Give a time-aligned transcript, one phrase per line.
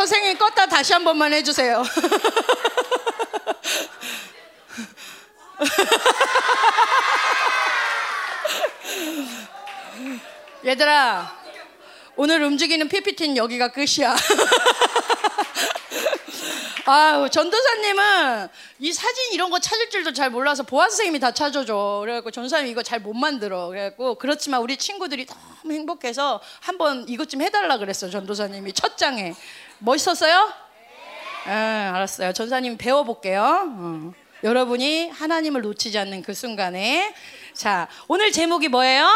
[0.00, 1.84] 선생님 껐다 다시 한 번만 해주세요.
[10.64, 11.36] 얘들아,
[12.16, 14.16] 오늘 움직이는 PPT는 여기가 끝이야.
[16.86, 18.48] 아유, 전도사님은
[18.78, 21.98] 이 사진 이런 거 찾을 줄도 잘 몰라서 보아 선생님이 다 찾아줘.
[22.02, 23.68] 그래갖고 전도사님 이거 잘 못 만들어.
[23.68, 25.26] 그래갖고 그렇지만 우리 친구들이
[25.62, 28.08] 너무 행복해서 한번 이것 좀 해달라 그랬어.
[28.08, 29.34] 전도사님이 첫 장에
[29.78, 30.52] 멋있었어요?
[31.46, 32.32] 네, 알았어요.
[32.32, 33.42] 전사님 배워볼게요.
[33.66, 34.12] 어.
[34.42, 37.14] 여러분이 하나님을 놓치지 않는 그 순간에
[37.52, 39.06] 자 오늘 제목이 뭐예요?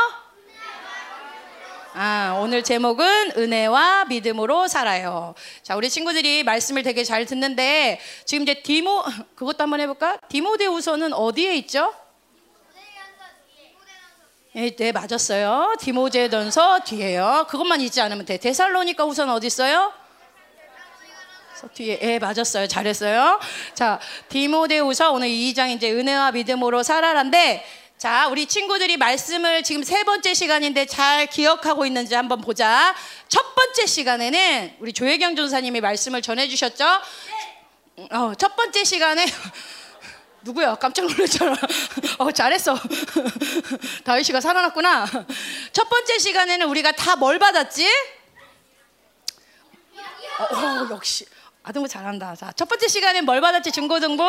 [1.97, 5.33] 아, 오늘 제목은 은혜와 믿음으로 살아요.
[5.63, 9.05] 자, 우리 친구들이 말씀을 되게 잘 듣는데 지금 이제 디모
[9.37, 10.19] 그것도 한번 해볼까?
[10.29, 11.95] 디모데후서는 어디에 있죠?
[14.57, 15.75] 네, 네 맞았어요.
[15.81, 17.47] 디모데전서 뒤에요.
[17.49, 18.37] 그것만 잊지 않으면 돼.
[18.37, 19.93] 데살로니가 후서는 어디 있어요?
[21.73, 23.41] 뒤에 예 맞았어요 잘했어요
[23.73, 23.99] 자
[24.29, 27.65] 디모데후서 오늘 2장 이제 은혜와 믿음으로 살아란데
[27.97, 32.95] 자, 우리 친구들이 말씀을 지금 세 번째 시간인데 잘 기억하고 있는지 한번 보자.
[33.29, 36.85] 첫 번째 시간에는 우리 조혜경 전사님이 말씀을 전해주셨죠?
[38.11, 39.25] 어, 첫 번째 시간에
[40.45, 40.75] 누구야?
[40.77, 41.57] 깜짝 놀랐잖아.
[42.19, 42.77] 어, 잘했어.
[44.05, 45.07] 다윗이가 살아났구나.
[45.73, 47.89] 첫 번째 시간에는 우리가 다 뭘 받았지?
[50.39, 51.25] 어, 어, 역시
[51.63, 52.35] 아동부 잘한다.
[52.35, 53.71] 자, 첫 번째 시간에 뭘 받았지?
[53.73, 54.23] 중고등부?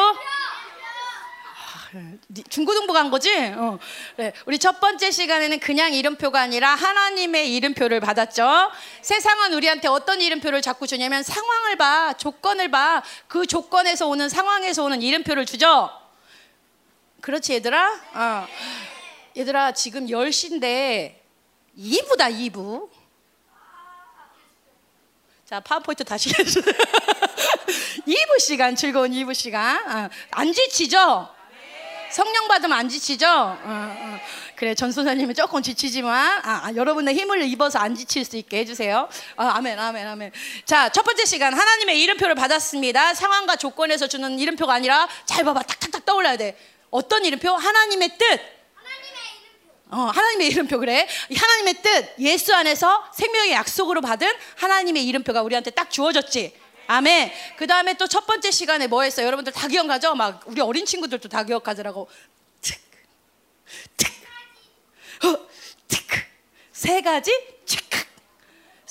[2.50, 3.34] 중고등부 간 거지?
[3.56, 3.80] 어.
[4.18, 4.34] 네.
[4.46, 8.70] 우리 첫 번째 시간에는 그냥 이름표가 아니라 하나님의 이름표를 받았죠.
[9.02, 13.02] 세상은 우리한테 어떤 이름표를 자꾸 주냐면 상황을 봐, 조건을 봐.
[13.28, 15.90] 그 조건에서 오는 상황에서 오는 이름표를 주죠.
[17.26, 18.02] 그렇지 얘들아?
[18.14, 18.48] 어.
[19.36, 21.16] 얘들아 지금 10시인데
[21.76, 22.88] 2부다 2부.
[25.44, 26.64] 자 파워포인트 다시 해주세요.
[28.08, 29.76] 2부 시간 즐거운 2부 시간.
[29.90, 30.10] 어.
[30.30, 31.28] 안 지치죠?
[32.12, 33.28] 성령 받으면 안 지치죠?
[33.28, 34.20] 어, 어.
[34.56, 39.10] 그래 전소사님은 조금 지치지만 아, 아, 여러분의 힘을 입어서 안 지칠 수 있게 해주세요.
[39.38, 40.32] 아, 아멘, 아멘, 아멘.
[40.66, 43.16] 자, 첫 번째 시간 하나님의 이름표를 받았습니다.
[43.16, 46.56] 상황과 조건에서 주는 이름표가 아니라 잘 봐봐, 탁탁탁 떠올라야 돼.
[46.90, 47.50] 어떤 이름표?
[47.52, 48.56] 하나님의 뜻.
[49.92, 51.08] 어, 하나님의 이름표 그래.
[51.36, 56.56] 하나님의 뜻, 예수 안에서 생명의 약속으로 받은 하나님의 이름표가 우리한테 딱 주어졌지.
[56.88, 57.32] 아멘.
[57.58, 59.26] 그 다음에 또 첫 번째 시간에 뭐 했어요?
[59.28, 60.16] 여러분들 다 기억하죠?
[60.16, 62.08] 막 우리 어린 친구들도 다 기억하더라고.
[62.62, 62.80] 틱,
[63.98, 64.08] 틱,
[65.26, 65.48] 어,
[65.88, 66.04] 틱.
[66.72, 67.55] 세 가지 칙.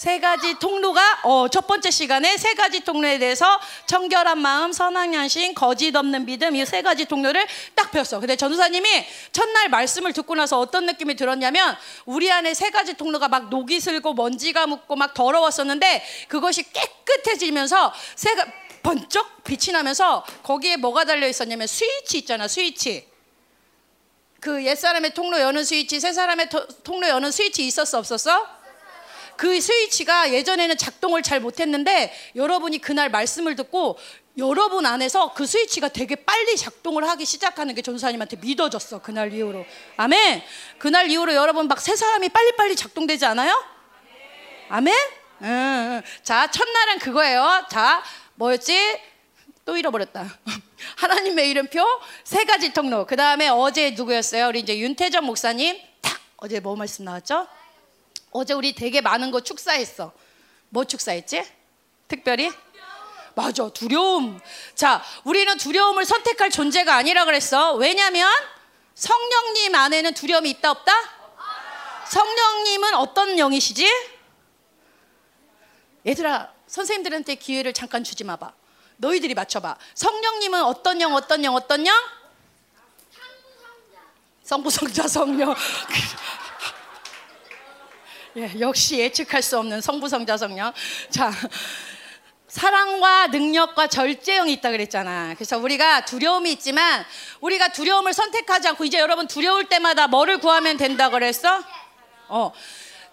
[0.05, 5.55] 세 가지 통로가 어, 첫 번째 시간에 세 가지 통로에 대해서 청결한 마음, 선한 양심,
[5.55, 8.21] 거짓 없는 믿음 이 세 가지 통로를 딱 배웠어.
[8.21, 8.87] 근데 전도사님이
[9.33, 14.13] 첫날 말씀을 듣고 나서 어떤 느낌이 들었냐면 우리 안에 세 가지 통로가 막 녹이 슬고
[14.13, 18.45] 먼지가 묻고 막 더러웠었는데 그것이 깨끗해지면서 새가
[18.83, 23.09] 번쩍 빛이 나면서 거기에 뭐가 달려 있었냐면 스위치 있잖아, 스위치.
[24.41, 26.51] 그 옛사람의 통로 여는 스위치, 새사람의
[26.83, 28.64] 통로 여는 스위치 있었어, 없었어?
[29.37, 33.99] 그 스위치가 예전에는 작동을 잘 못했는데 여러분이 그날 말씀을 듣고
[34.37, 39.65] 여러분 안에서 그 스위치가 되게 빨리 작동을 하기 시작하는 게 전사님한테 믿어졌어 그날 이후로
[39.97, 40.43] 아멘
[40.79, 43.63] 그날 이후로 여러분 막 세 사람이 빨리빨리 작동되지 않아요?
[44.69, 44.95] 아멘
[45.43, 46.03] 응, 응.
[46.23, 48.03] 자 첫날은 그거예요 자
[48.35, 49.01] 뭐였지?
[49.65, 50.27] 또 잃어버렸다.
[50.97, 51.83] 하나님의 이름표
[52.25, 53.07] 세 가지 통로.
[53.07, 54.49] 그 다음에 어제 누구였어요?
[54.49, 55.79] 우리 이제 윤태정 목사님.
[56.03, 57.47] 딱 어제 뭐 말씀 나왔죠?
[58.35, 60.13] 어제 우리 되게 많은 거 축사했어.
[60.69, 61.45] 뭐 축사했지?
[62.09, 62.51] 특별히?
[63.37, 64.41] 맞아, 두려움.
[64.75, 67.75] 자, 우리는 두려움을 선택할 존재가 아니라 그랬어.
[67.75, 68.29] 왜냐면
[68.97, 70.93] 성령님 안에는 두려움이 있다 없다?
[72.09, 73.89] 성령님은 어떤 영이시지?
[76.05, 78.53] 얘들아, 선생님들한테 기회를 잠깐 주지 마봐.
[78.97, 79.77] 너희들이 맞춰봐.
[79.95, 81.95] 성령님은 어떤 영, 어떤 영, 어떤 영?
[84.43, 85.55] 성부성자 성령.
[88.37, 90.73] 예, 역시 예측할 수 없는 성부성자 성령.
[91.09, 91.31] 자,
[92.49, 95.35] 사랑과 능력과 절제형이 있다 그랬잖아.
[95.35, 97.05] 그래서 우리가 두려움이 있지만
[97.41, 101.63] 우리가 두려움을 선택하지 않고 이제 여러분 두려울 때마다 뭐를 구하면 된다 그랬어?
[102.29, 102.53] 어.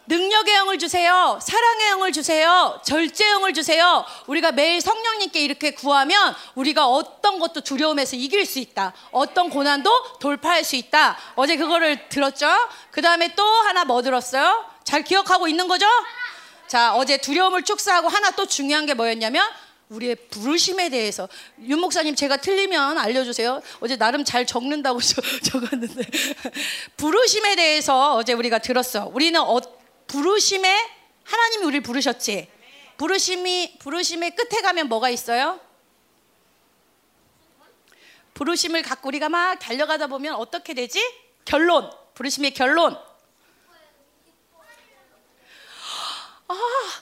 [0.07, 1.39] 능력의 영을 주세요.
[1.39, 2.81] 사랑의 영을 주세요.
[2.83, 4.03] 절제의 영을 주세요.
[4.25, 8.93] 우리가 매일 성령님께 이렇게 구하면 우리가 어떤 것도 두려움에서 이길 수 있다.
[9.11, 11.17] 어떤 고난도 돌파할 수 있다.
[11.35, 12.47] 어제 그거를 들었죠?
[12.89, 14.70] 그 다음에 또 하나 뭐 들었어요?
[14.83, 15.85] 잘 기억하고 있는 거죠?
[16.67, 19.45] 자, 어제 두려움을 축사하고 하나 또 중요한 게 뭐였냐면
[19.89, 21.27] 우리의 부르심에 대해서
[21.63, 23.61] 윤 목사님 제가 틀리면 알려주세요.
[23.81, 24.99] 어제 나름 잘 적는다고
[25.43, 26.03] 적었는데
[26.95, 29.11] 부르심에 대해서 어제 우리가 들었어.
[29.13, 29.59] 우리는 어,
[30.07, 30.89] 부르심에
[31.23, 32.47] 하나님이 우리를 부르셨지.
[32.97, 35.59] 부르심이 부르심의 끝에 가면 뭐가 있어요?
[38.33, 41.01] 부르심을 갖고 우리가 막 달려가다 보면 어떻게 되지?
[41.43, 41.91] 결론.
[42.13, 42.97] 부르심의 결론.
[46.51, 47.01] 아.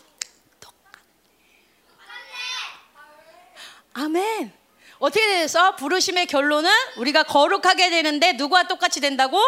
[3.93, 4.53] 아멘.
[4.99, 9.39] 어떻게 돼서 부르심의 결론은 우리가 거룩하게 되는데 누구와 똑같이 된다고?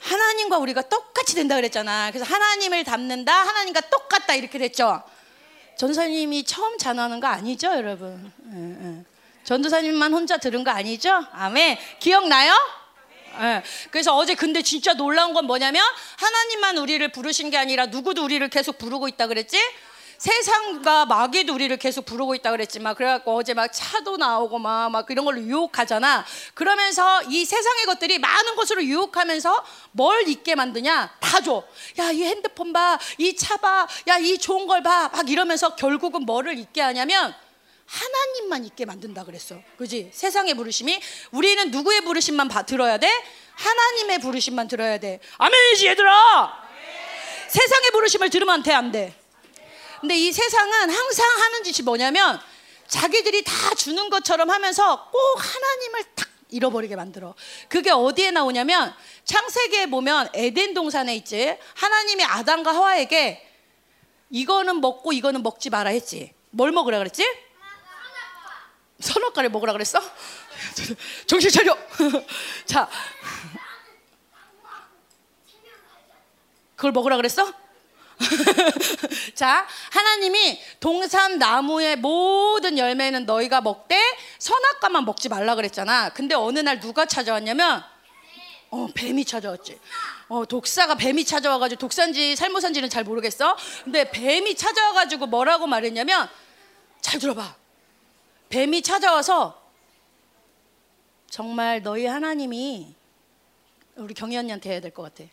[0.00, 2.10] 하나님과 우리가 똑같이 된다 그랬잖아.
[2.12, 5.02] 그래서 하나님을 닮는다, 하나님과 똑같다 이렇게 됐죠.
[5.76, 8.32] 전사님이 처음 잔하는 거 아니죠, 여러분?
[8.44, 9.04] 응, 응.
[9.44, 11.24] 전도사님만 혼자 들은 거 아니죠?
[11.32, 11.78] 아멘.
[12.00, 12.52] 기억나요?
[13.40, 13.62] 네.
[13.90, 15.82] 그래서 어제 근데 진짜 놀라운 건 뭐냐면
[16.18, 19.58] 하나님만 우리를 부르신 게 아니라 누구도 우리를 계속 부르고 있다 그랬지?
[20.18, 25.26] 세상과 마귀도 우리를 계속 부르고 있다 그랬지만 그래갖고 어제 막 차도 나오고 막, 막 이런
[25.26, 26.24] 걸로 유혹하잖아.
[26.54, 31.10] 그러면서 이 세상의 것들이 많은 것으로 유혹하면서 뭘 잊게 만드냐?
[31.20, 31.62] 다 줘.
[31.98, 32.98] 야, 이 핸드폰 봐.
[33.18, 33.86] 이 차 봐.
[34.08, 35.10] 야, 이 좋은 걸 봐.
[35.12, 37.34] 막 이러면서 결국은 뭐를 잊게 하냐면
[37.86, 39.56] 하나님만 있게 만든다 그랬어.
[39.78, 40.10] 그지?
[40.12, 41.00] 세상의 부르심이
[41.30, 43.08] 우리는 누구의 부르심만 바, 들어야 돼?
[43.54, 45.20] 하나님의 부르심만 들어야 돼.
[45.38, 46.66] 아멘이지 얘들아.
[47.48, 49.14] 세상의 부르심을 들으면 안 돼, 안 돼.
[50.00, 52.40] 근데 이 세상은 항상 하는 짓이 뭐냐면
[52.88, 57.34] 자기들이 다 주는 것처럼 하면서 꼭 하나님을 탁 잃어버리게 만들어.
[57.68, 58.94] 그게 어디에 나오냐면
[59.24, 61.56] 창세기에 보면 에덴 동산에 있지.
[61.74, 63.44] 하나님이 아담과 하와에게
[64.30, 66.32] 이거는 먹고 이거는 먹지 마라 했지.
[66.50, 67.45] 뭘 먹으라 그랬지?
[69.00, 70.00] 선악과를 먹으라 그랬어?
[71.26, 71.76] 정신 차려.
[72.64, 72.88] 자,
[76.76, 77.52] 그걸 먹으라 그랬어?
[79.34, 83.98] 자, 하나님이 동산 나무의 모든 열매는 너희가 먹되
[84.38, 86.10] 선악과만 먹지 말라 그랬잖아.
[86.10, 87.84] 근데 어느 날 누가 찾아왔냐면
[88.70, 89.78] 어, 뱀이 찾아왔지.
[90.28, 93.56] 어, 독사가 뱀이 찾아와가지고 독산지 살모산지는 잘 모르겠어.
[93.84, 96.28] 근데 뱀이 찾아와가지고 뭐라고 말했냐면
[97.00, 97.65] 잘 들어봐.
[98.48, 99.62] 뱀이 찾아와서
[101.28, 102.94] 정말 너희 하나님이
[103.96, 105.24] 우리 경희 언니한테 해야 될 것 같아.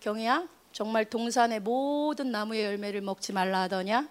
[0.00, 4.08] 경희야, 정말 동산의 모든 나무의 열매를 먹지 말라 하더냐?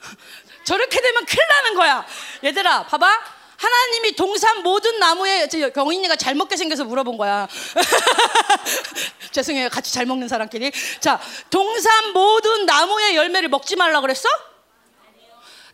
[0.64, 2.06] 저렇게 되면 큰일 나는 거야.
[2.44, 3.40] 얘들아, 봐봐.
[3.58, 7.46] 하나님이 동산 모든 나무에 경인이가 잘 먹게 생겨서 물어본 거야.
[9.32, 9.68] 죄송해요.
[9.68, 10.72] 같이 잘 먹는 사람끼리.
[11.00, 11.20] 자,
[11.50, 14.26] 동산 모든 나무의 열매를 먹지 말라 그랬어?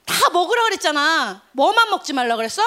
[0.06, 1.43] 다 먹으라 그랬잖아.
[1.53, 2.62] 뭐만 먹지 말라 그랬어?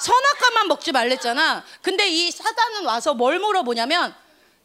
[0.00, 1.64] 선악과만 먹지 말랬잖아.
[1.82, 4.14] 근데 이 사단은 와서 뭘 물어보냐면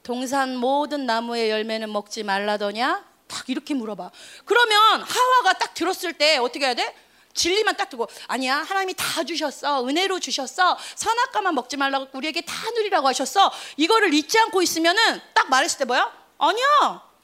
[0.04, 3.06] 동산 모든 나무의 열매는 먹지 말라더냐?
[3.28, 4.12] 딱 이렇게 물어봐.
[4.46, 6.96] 그러면 하와가 딱 들었을 때 어떻게 해야 돼?
[7.34, 13.10] 진리만 딱 두고 아니야 하나님이 다 주셨어 은혜로 주셨어 선악과만 먹지 말라고 우리에게 다 누리라고
[13.10, 16.66] 하셨어 이거를 잊지 않고 있으면은 딱 말했을 때 뭐야 아니야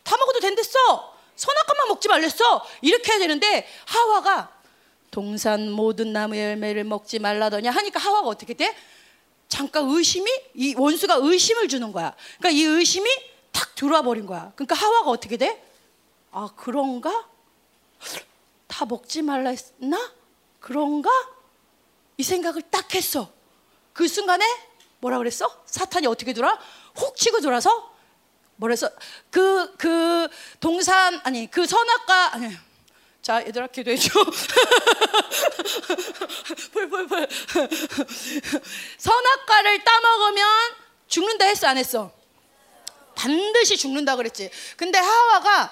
[0.04, 4.52] 다 먹어도 된댔어 선악과만 먹지 말랬어 이렇게 해야 되는데 하와가
[5.12, 8.76] 동산 모든 나무의 열매를 먹지 말라더냐 하니까 하와가 어떻게 돼?
[9.50, 12.16] 잠깐 의심이 이 원수가 의심을 주는 거야.
[12.40, 13.10] 그러니까 이 의심이
[13.52, 14.54] 탁 들어와 버린 거야.
[14.56, 15.62] 그러니까 하와가 어떻게 돼?
[16.32, 17.28] 아 그런가?
[18.68, 20.14] 다 먹지 말라 했나?
[20.62, 21.10] 그런가?
[22.18, 23.30] 이 생각을 딱 했어.
[23.92, 24.46] 그 순간에
[25.00, 25.64] 뭐라 그랬어?
[25.66, 26.58] 사탄이 어떻게 돌아?
[26.96, 27.92] 훅 치고 돌아서
[28.56, 28.90] 뭐래서
[29.32, 30.28] 그그 그
[30.62, 32.56] 동산 아니 그 선악과 아니
[33.22, 34.10] 자, 얘들아 기도해줘.
[36.74, 37.30] 펄펄펄.
[38.98, 40.48] 선악과를 따먹으면
[41.08, 42.12] 죽는다 했어, 안 했어?
[43.16, 44.50] 반드시 죽는다 그랬지.
[44.76, 45.72] 근데 하와가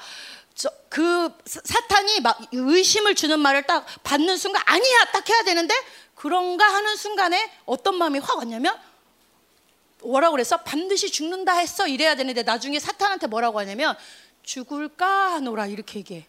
[0.53, 5.73] 저, 그 사탄이 막 의심을 주는 말을 딱 받는 순간 아니야 딱 해야 되는데
[6.15, 8.77] 그런가 하는 순간에 어떤 마음이 확 왔냐면
[10.01, 10.57] 뭐라고 그랬어?
[10.57, 13.97] 반드시 죽는다 했어 이래야 되는데 나중에 사탄한테 뭐라고 하냐면
[14.43, 16.27] 죽을까 하노라 이렇게 얘기해.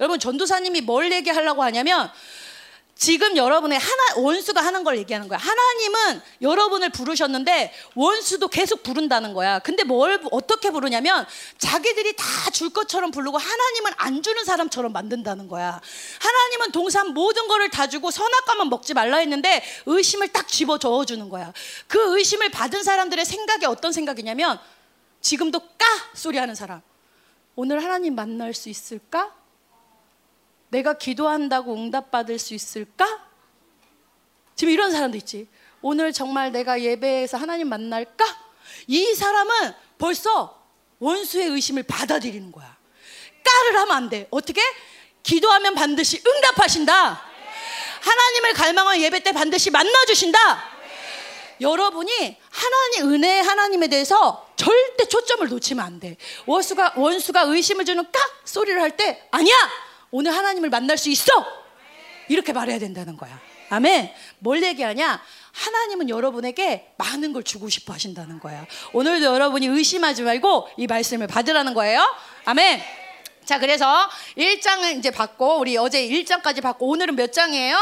[0.00, 2.10] 여러분 전도사님이 뭘 얘기하려고 하냐면
[2.98, 5.38] 지금 여러분의 하나 원수가 하는 걸 얘기하는 거야.
[5.38, 9.58] 하나님은 여러분을 부르셨는데 원수도 계속 부른다는 거야.
[9.58, 11.26] 근데 뭘 어떻게 부르냐면
[11.58, 15.78] 자기들이 다 줄 것처럼 부르고 하나님은 안 주는 사람처럼 만든다는 거야.
[16.20, 21.28] 하나님은 동산 모든 거를 다 주고 선악과만 먹지 말라 했는데 의심을 딱 집어 저어 주는
[21.28, 21.52] 거야.
[21.86, 24.58] 그 의심을 받은 사람들의 생각이 어떤 생각이냐면
[25.20, 26.80] 지금도 까 소리 하는 사람.
[27.56, 29.34] 오늘 하나님 만날 수 있을까?
[30.68, 33.06] 내가 기도한다고 응답받을 수 있을까?
[34.54, 35.48] 지금 이런 사람도 있지.
[35.82, 38.24] 오늘 정말 내가 예배에서 하나님 만날까?
[38.86, 40.62] 이 사람은 벌써
[40.98, 42.76] 원수의 의심을 받아들이는 거야.
[43.44, 44.26] 까를 하면 안 돼.
[44.30, 44.60] 어떻게?
[45.22, 47.22] 기도하면 반드시 응답하신다.
[48.00, 50.38] 하나님을 갈망한 예배 때 반드시 만나주신다.
[51.60, 56.16] 여러분이 하나님 은혜 하나님에 대해서 절대 초점을 놓치면 안 돼.
[56.46, 59.54] 원수가 원수가 의심을 주는 깍 소리를 할 때 아니야.
[60.10, 61.32] 오늘 하나님을 만날 수 있어.
[62.28, 63.38] 이렇게 말해야 된다는 거야.
[63.70, 64.12] 아멘.
[64.38, 65.22] 뭘 얘기하냐?
[65.52, 68.66] 하나님은 여러분에게 많은 걸 주고 싶어 하신다는 거야.
[68.92, 72.04] 오늘도 여러분이 의심하지 말고 이 말씀을 받으라는 거예요.
[72.44, 72.80] 아멘.
[73.44, 77.78] 자, 그래서 1장을 이제 받고 우리 어제 1장까지 받고 오늘은 몇 장이에요?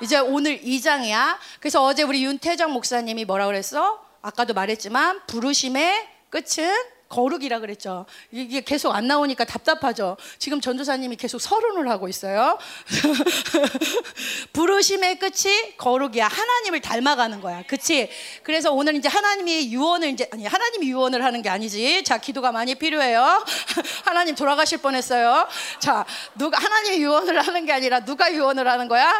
[0.00, 1.36] 이제 오늘 2장이야.
[1.60, 4.02] 그래서 어제 우리 윤태정 목사님이 뭐라 그랬어?
[4.22, 6.74] 아까도 말했지만 부르심의 끝은
[7.10, 8.06] 거룩이라 그랬죠.
[8.30, 10.16] 이게 계속 안 나오니까 답답하죠.
[10.38, 12.56] 지금 전도사님이 계속 서론을 하고 있어요.
[14.54, 16.28] 부르심의 끝이 거룩이야.
[16.28, 17.64] 하나님을 닮아가는 거야.
[17.66, 18.08] 그치?
[18.44, 22.04] 그래서 오늘 이제 하나님이 유언을 이제, 아니, 하나님이 유언을 하는 게 아니지.
[22.04, 23.44] 자, 기도가 많이 필요해요.
[24.06, 25.48] 하나님 돌아가실 뻔 했어요.
[25.80, 29.12] 자, 누가, 하나님이 유언을 하는 게 아니라 누가 유언을 하는 거야?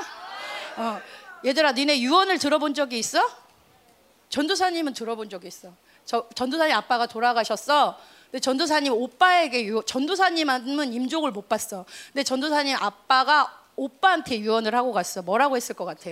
[0.77, 1.01] 어,
[1.45, 3.21] 얘들아, 니네 유언을 들어본 적이 있어?
[4.29, 5.73] 전도사님은 들어본 적이 있어.
[6.11, 7.97] 저, 전도사님 아빠가 돌아가셨어.
[8.25, 11.85] 근데 전도사님 오빠에게 유, 전도사님은 임종을 못 봤어.
[12.09, 15.23] 근데 전도사님 아빠가 오빠한테 유언을 하고 갔어.
[15.23, 16.11] 뭐라고 했을 것 같아?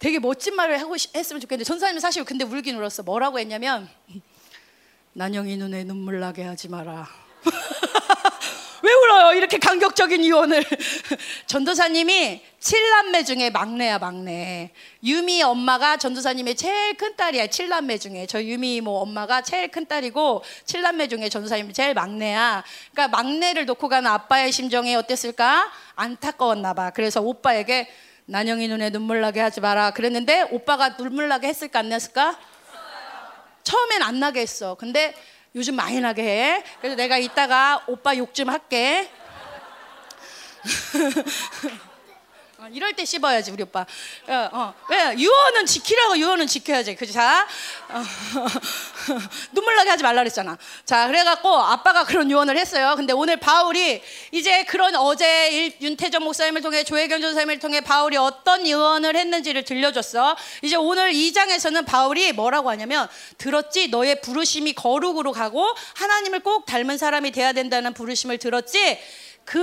[0.00, 3.04] 되게 멋진 말을 하고 했으면 좋겠는데 전도사님은 사실 근데 울긴 울었어.
[3.04, 3.88] 뭐라고 했냐면
[5.14, 7.08] 난영이 눈에 눈물 나게 하지 마라.
[9.02, 9.36] 왜 울어요?
[9.36, 10.64] 이렇게 감격적인 유언을.
[11.46, 14.70] 전도사님이 칠남매 중에 막내야, 막내.
[15.02, 18.26] 유미 엄마가 전도사님의 제일 큰 딸이야, 칠남매 중에.
[18.26, 22.62] 저 유미 뭐 엄마가 제일 큰 딸이고, 칠남매 중에 전도사님이 제일 막내야.
[22.92, 25.70] 그러니까 막내를 놓고 가는 아빠의 심정이 어땠을까?
[25.96, 26.90] 안타까웠나 봐.
[26.90, 27.88] 그래서 오빠에게
[28.26, 29.90] 난영이 눈에 눈물 나게 하지 마라.
[29.90, 32.38] 그랬는데 오빠가 눈물 나게 했을까, 안 했을까?
[33.64, 34.74] 처음엔 안 나게 했어.
[34.74, 35.14] 근데
[35.54, 36.64] 요즘 많이 나게 해.
[36.80, 39.10] 그래서 내가 이따가 오빠 욕 좀 할게.
[42.62, 43.80] 어, 이럴 때 씹어야지 우리 오빠.
[44.28, 44.74] 어, 어.
[44.88, 46.94] 왜 유언은 지키라고 유언은 지켜야지.
[46.94, 47.12] 그지?
[47.12, 47.44] 자,
[47.88, 48.02] 어,
[49.52, 50.56] 눈물 나게 하지 말라 그랬잖아.
[50.84, 52.94] 자, 그래갖고 아빠가 그런 유언을 했어요.
[52.96, 54.00] 근데 오늘 바울이
[54.30, 60.36] 이제 그런 어제 윤태정 목사님을 통해 조혜경 전사님을 통해 바울이 어떤 유언을 했는지를 들려줬어.
[60.62, 65.66] 이제 오늘 2장에서는 바울이 뭐라고 하냐면 들었지 너의 부르심이 거룩으로 가고
[65.96, 69.00] 하나님을 꼭 닮은 사람이 돼야 된다는 부르심을 들었지.
[69.44, 69.60] 그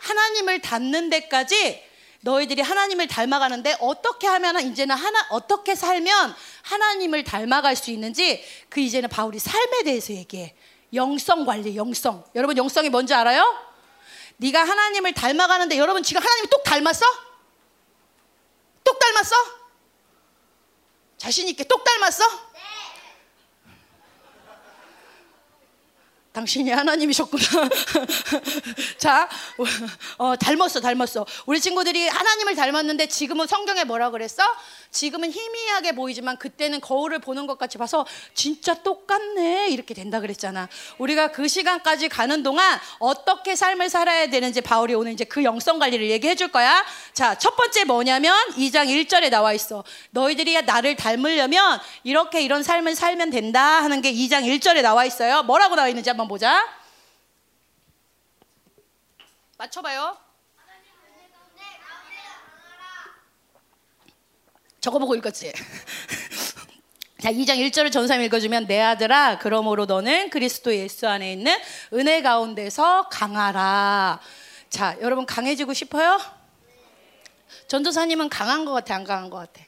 [0.00, 1.87] 하나님을 닮는 데까지
[2.20, 9.08] 너희들이 하나님을 닮아가는데 어떻게 하면 이제는 하나 어떻게 살면 하나님을 닮아갈 수 있는지 그 이제는
[9.08, 10.54] 바울이 삶에 대해서 얘기해.
[10.94, 12.24] 영성 관리, 영성.
[12.34, 13.44] 여러분 영성이 뭔지 알아요?
[14.38, 17.04] 네가 하나님을 닮아가는데 여러분 지금 하나님이 똑 닮았어?
[18.84, 19.36] 똑 닮았어?
[21.18, 22.24] 자신 있게 똑 닮았어?
[26.38, 27.42] 당신이 하나님이셨구나.
[28.96, 29.28] 자,
[30.18, 31.26] 어, 닮았어, 닮았어.
[31.46, 34.44] 우리 친구들이 하나님을 닮았는데 지금은 성경에 뭐라 그랬어?
[34.90, 40.68] 지금은 희미하게 보이지만 그때는 거울을 보는 것 같이 봐서 진짜 똑같네 이렇게 된다 그랬잖아.
[40.98, 46.08] 우리가 그 시간까지 가는 동안 어떻게 삶을 살아야 되는지 바울이 오늘 이제 그 영성 관리를
[46.10, 46.84] 얘기해 줄 거야.
[47.12, 49.84] 자, 첫 번째 뭐냐면 2장 1절에 나와 있어.
[50.10, 55.42] 너희들이 나를 닮으려면 이렇게 이런 삶을 살면 된다 하는 게 2장 1절에 나와 있어요.
[55.42, 56.66] 뭐라고 나와 있는지 한번 보자.
[59.58, 60.27] 맞춰봐요.
[64.88, 65.52] 저거 보고 읽었지?
[67.20, 71.54] 자, 2장 1절을 전사님 읽어주면 내 아들아 그러므로 너는 그리스도 예수 안에 있는
[71.92, 74.18] 은혜 가운데서 강하라.
[74.70, 76.18] 자, 여러분 강해지고 싶어요?
[77.66, 79.62] 전도사님은 강한 것 같아, 안 강한 것 같아?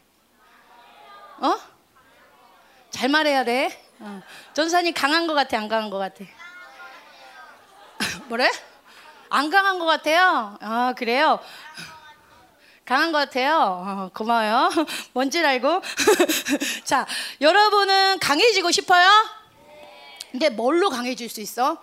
[1.41, 1.59] 어?
[2.89, 3.79] 잘 말해야 돼.
[3.99, 4.23] 어.
[4.55, 6.25] 전도사님 강한 것 같아, 안 강한 것 같아?
[8.29, 8.51] 뭐래?
[9.29, 10.57] 안 강한 것 같아요.
[10.63, 11.41] 아, 그래요?
[12.91, 13.55] 강한 것 같아요.
[13.87, 14.69] 어, 고마워요.
[15.15, 15.81] 뭔지 알고.
[16.83, 17.07] 자,
[17.41, 19.09] 여러분은 강해지고 싶어요?
[20.33, 21.81] 근데 뭘로 강해질 수 있어?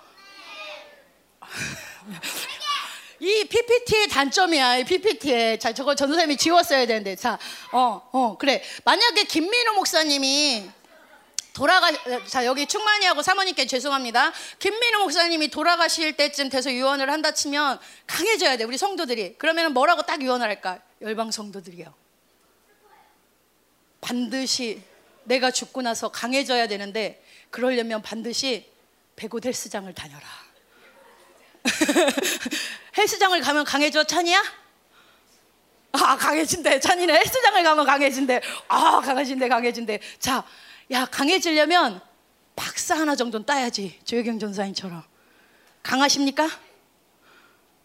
[3.21, 4.79] 이 PPT의 단점이야.
[4.79, 5.57] 이 PPT에.
[5.59, 7.15] 자, 저거 전도사님이 지웠어야 되는데.
[7.15, 7.39] 자,
[7.71, 8.61] 어, 어, 그래.
[8.83, 10.69] 만약에 김민호 목사님이
[11.53, 11.89] 돌아가
[12.27, 14.33] 자 여기 충만이하고 사모님께 죄송합니다.
[14.59, 19.35] 김민우 목사님이 돌아가실 때쯤 돼서 유언을 한다 치면 강해져야 돼 우리 성도들이.
[19.37, 20.81] 그러면 뭐라고 딱 유언을 할까?
[21.01, 21.93] 열방 성도들이요.
[24.01, 24.81] 반드시
[25.23, 28.69] 내가 죽고 나서 강해져야 되는데 그러려면 반드시
[29.15, 30.25] 백옷 헬스장을 다녀라.
[32.97, 34.41] 헬스장을 가면 강해져 찬이야?
[35.93, 40.45] 아 강해진대 찬이네 헬스장을 가면 강해진대 아 강해진대 강해진대 자
[40.91, 42.01] 야, 강해지려면
[42.55, 43.99] 박사 하나 정도는 따야지.
[44.05, 45.03] 조혜경 전사님처럼.
[45.83, 46.49] 강하십니까?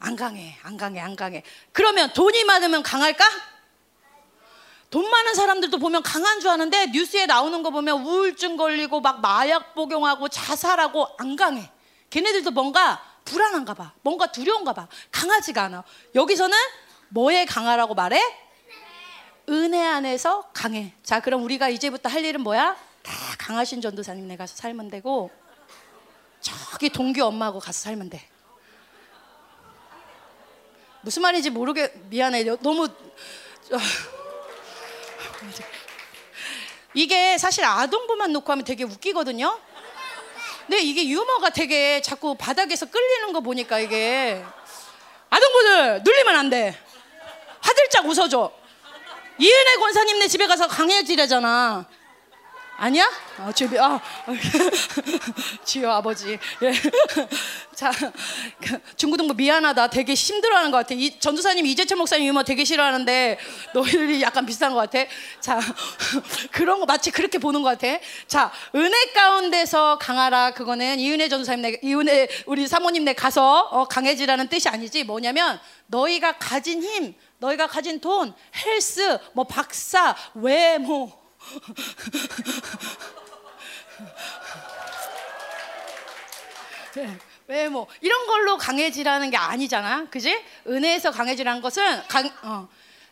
[0.04, 1.44] 안 강해, 안 강해, 안 강해.
[1.70, 3.24] 그러면 돈이 많으면 강할까?
[4.90, 9.74] 돈 많은 사람들도 보면 강한 줄 아는데 뉴스에 나오는 거 보면 우울증 걸리고 막 마약
[9.74, 11.70] 복용하고 자살하고 안 강해.
[12.10, 13.92] 걔네들도 뭔가 불안한가 봐.
[14.02, 14.88] 뭔가 두려운가 봐.
[15.12, 15.84] 강하지가 않아.
[16.16, 16.58] 여기서는
[17.10, 18.20] 뭐에 강하라고 말해?
[19.48, 20.92] 은혜 안에서 강해.
[21.04, 22.76] 자, 그럼 우리가 이제부터 할 일은 뭐야?
[23.04, 25.30] 다 강하신 전도사님네 가서 살면 되고
[26.40, 28.31] 저기 동규 엄마하고 가서 살면 돼.
[31.02, 32.44] 무슨 말인지 모르게 미안해.
[32.60, 32.88] 너무
[36.94, 39.58] 이게 사실 아동부만 놓고 하면 되게 웃기거든요.
[40.66, 44.44] 근데 이게 유머가 되게 자꾸 바닥에서 끌리는 거 보니까 이게
[45.28, 46.78] 아동부들 눌리면 안 돼.
[47.60, 48.52] 화들짝 웃어줘.
[49.38, 51.86] 이은혜 권사님네 집에 가서 강해지래잖아.
[52.82, 53.08] 아니야?
[53.38, 54.00] 아, 주비, 아,
[55.64, 56.36] 주여 아버지.
[56.62, 56.72] 예.
[57.76, 57.92] 자,
[58.60, 59.86] 그 중고등부 미안하다.
[59.86, 60.92] 되게 힘들어하는 것 같아.
[60.94, 63.38] 이, 전도사님 이재철 목사님 유머 되게 싫어하는데
[63.72, 65.08] 너희들이 약간 비슷한 것 같아.
[65.38, 65.60] 자,
[66.50, 68.02] 그런 거 마치 그렇게 보는 것 같아.
[68.26, 70.50] 자, 은혜 가운데서 강하라.
[70.50, 75.04] 그거는 이은혜 전도사님, 이은혜 우리 사모님 네 가서 어, 강해지라는 뜻이 아니지.
[75.04, 81.21] 뭐냐면 너희가 가진 힘, 너희가 가진 돈, 헬스, 뭐 박사, 외모.
[86.94, 90.42] 네, 외모 이런 걸로 강해지라는 게 아니잖아, 그지?
[90.66, 92.68] 은혜에서 강해지라는 것은 강, 어,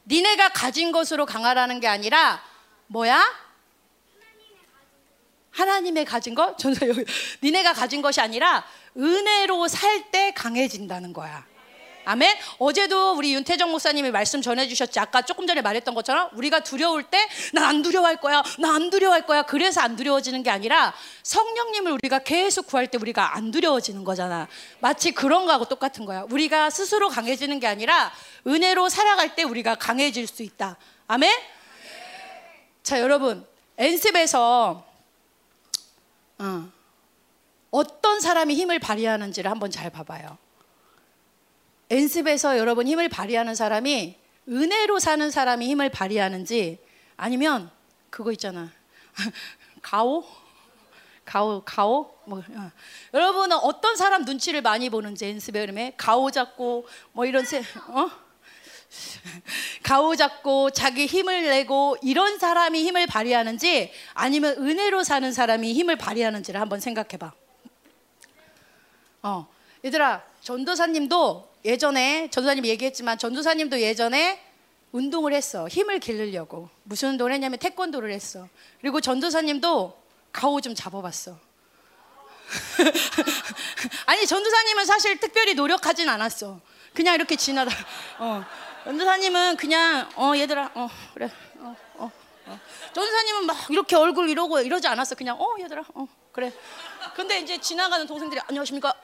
[0.07, 2.43] 니네가 가진 것으로 강하라는 게 아니라
[2.89, 3.23] 뭐야?
[5.51, 6.57] 하나님의 가진 것?
[6.59, 7.05] 전서 여기
[7.43, 8.65] 니네가 가진 것이 아니라
[8.97, 11.47] 은혜로 살 때 강해진다는 거야.
[12.05, 12.37] 아멘.
[12.59, 14.99] 어제도 우리 윤태정 목사님이 말씀 전해주셨지.
[14.99, 18.43] 아까 조금 전에 말했던 것처럼 우리가 두려울 때나안 두려워할 거야.
[18.59, 19.43] 나 안 두려워할 거야.
[19.43, 24.49] 그래서 안 두려워지는 게 아니라 성령님을 우리가 계속 구할 때 우리가 안 두려워지는 거잖아.
[24.81, 26.25] 마치 그런 거하고 똑같은 거야.
[26.31, 28.13] 우리가 스스로 강해지는 게 아니라
[28.47, 30.77] 은혜로 살아갈 때 우리가 강해질 수 있다.
[31.09, 31.37] 아멘.
[32.83, 33.47] 자, 여러분.
[33.77, 34.85] 엔습에서
[36.39, 36.69] 어,
[37.71, 40.39] 어떤 사람이 힘을 발휘하는지를 한번 잘 봐봐요.
[41.91, 44.17] 연습에서 여러분 힘을 발휘하는 사람이
[44.49, 46.79] 은혜로 사는 사람이 힘을 발휘하는지
[47.17, 47.71] 아니면
[48.11, 48.71] 그거 있잖아
[49.83, 50.25] 가오
[51.25, 52.71] 가오 가오 뭐 어.
[53.15, 58.11] 여러분은 어떤 사람 눈치를 많이 보는지 연습의 흐름에 가오 잡고 뭐 이런 세 어?
[59.83, 66.61] 가오 잡고 자기 힘을 내고 이런 사람이 힘을 발휘하는지 아니면 은혜로 사는 사람이 힘을 발휘하는지를
[66.61, 67.33] 한번 생각해 봐.
[69.23, 69.49] 어.
[69.85, 74.43] 얘들아, 전도사님도 예전에 전도사님 얘기했지만 전도사님도 예전에
[74.93, 75.69] 운동을 했어.
[75.69, 76.69] 힘을 기르려고.
[76.83, 78.49] 무슨 운동을 했냐면 태권도를 했어.
[78.81, 80.01] 그리고 전도사님도
[80.33, 81.39] 가오 좀 잡아봤어.
[84.07, 86.61] 아니 전도사님은 사실 특별히 노력하진 않았어.
[86.95, 87.71] 그냥 이렇게 지나다.
[88.19, 88.45] 어.
[88.85, 92.11] 전도사님은 그냥 어 얘들아 어 그래 어 어.
[92.47, 92.61] 어.
[92.93, 95.15] 전도사님은 막 이렇게 얼굴 이러고 이러지 않았어.
[95.15, 96.53] 그냥 어 얘들아 어 그래.
[97.15, 98.95] 근데 이제 지나가는 동생들이 안녕하십니까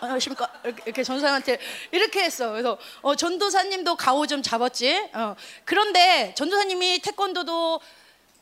[0.00, 1.58] 안녕하십니까 이렇게, 전도사님한테
[1.90, 2.50] 이렇게 했어.
[2.52, 5.10] 그래서 어, 전도사님도 가오 좀 잡았지.
[5.14, 5.34] 어.
[5.64, 7.80] 그런데 전도사님이 태권도도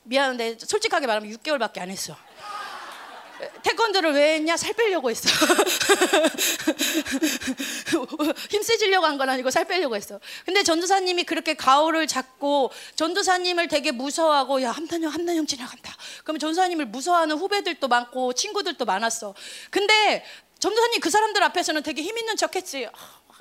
[0.04, 2.14] 미안한데 솔직하게 말하면 6개월밖에 안 했어.
[3.62, 4.56] 태권도를 왜 했냐?
[4.56, 5.28] 살 빼려고 했어.
[8.48, 10.18] 힘 세지려고 한 건 아니고 살 빼려고 했어.
[10.46, 15.94] 근데 전도사님이 그렇게 가오를 잡고 전도사님을 되게 무서워하고 야 함단형 함단형 지나간다.
[16.22, 19.34] 그러면 전도사님을 무서워하는 후배들도 많고 친구들도 많았어.
[19.70, 20.24] 근데
[20.58, 22.86] 전도사님 그 사람들 앞에서는 되게 힘 있는 척 했지.
[22.86, 22.90] 아,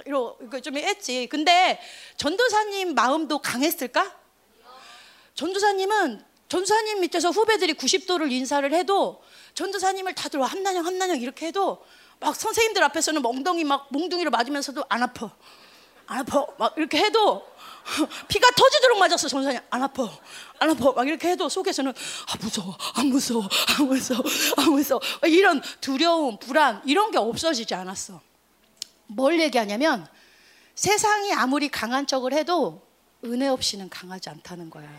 [0.05, 1.27] 이러고 좀 했지.
[1.27, 1.79] 근데
[2.17, 4.15] 전도사님 마음도 강했을까?
[5.33, 9.21] 전도사님은 전도사님 밑에서 후배들이 90도를 인사를 해도
[9.55, 11.83] 전도사님을 다들 함난형 함난형 이렇게 해도
[12.19, 15.35] 막 선생님들 앞에서는 멍덩이 막 몽둥이로 맞으면서도 안 아파.
[16.07, 16.45] 안 아파.
[16.57, 17.45] 막 이렇게 해도
[18.27, 20.09] 피가 터지도록 맞았어 전사님 안 아파.
[20.59, 20.91] 안 아파.
[20.91, 22.77] 막 이렇게 해도 속에서는 아 무서워.
[22.95, 23.47] 아 무서워.
[23.77, 24.21] 아 무서워.
[24.57, 25.01] 아 무서워.
[25.25, 28.21] 이런 두려움 불안 이런 게 없어지지 않았어.
[29.07, 30.07] 뭘 얘기하냐면
[30.73, 32.81] 세상이 아무리 강한 척을 해도
[33.23, 34.89] 은혜 없이는 강하지 않다는 거야.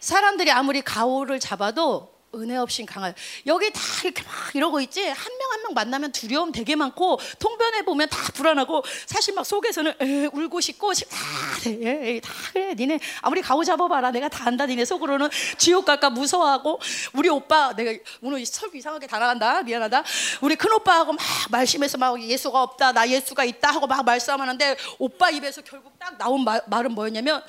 [0.00, 3.14] 사람들이 아무리 가오를 잡아도 은혜 없인 강한
[3.46, 5.02] 여기 다 이렇게 막 이러고 있지?
[5.02, 10.26] 한명 한 명 만나면 두려움 되게 많고 통변해 보면 다 불안하고 사실 막 속에서는 에,
[10.32, 12.74] 울고 싶고 다, 에, 다 그래.
[12.74, 14.10] 니네 아무리 가오 잡아봐라.
[14.10, 14.66] 내가 다 안다.
[14.66, 16.80] 니네 속으로는 지옥 갈까 무서워하고
[17.14, 19.62] 우리 오빠 내가 오늘 설교 이상하게 다 나간다.
[19.62, 20.04] 미안하다.
[20.40, 22.92] 우리 큰 오빠하고 막 말심해서 막 예수가 없다.
[22.92, 27.42] 나 예수가 있다 하고 막 말싸움하는데 오빠 입에서 결국 딱 나온 말, 말은 뭐였냐면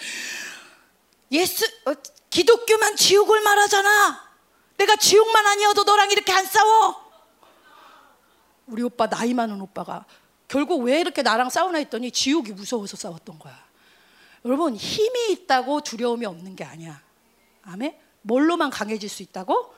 [1.32, 1.94] 예수 어,
[2.30, 4.33] 기독교만 지옥을 말하잖아.
[4.84, 7.02] 내가 지옥만 아니어도 너랑 이렇게 안 싸워.
[8.68, 10.06] 우리 오빠 나이 많은 오빠가
[10.48, 13.58] 결국 왜 이렇게 나랑 싸우나 했더니 지옥이 무서워서 싸웠던 거야.
[14.46, 17.02] 여러분 힘이 있다고 두려움이 없는 게 아니야.
[17.64, 17.98] 아멘.
[18.22, 19.74] 뭘로만 강해질 수 있다고?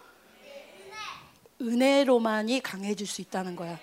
[1.62, 3.80] 은혜로만이 강해질 수 있다는 거야.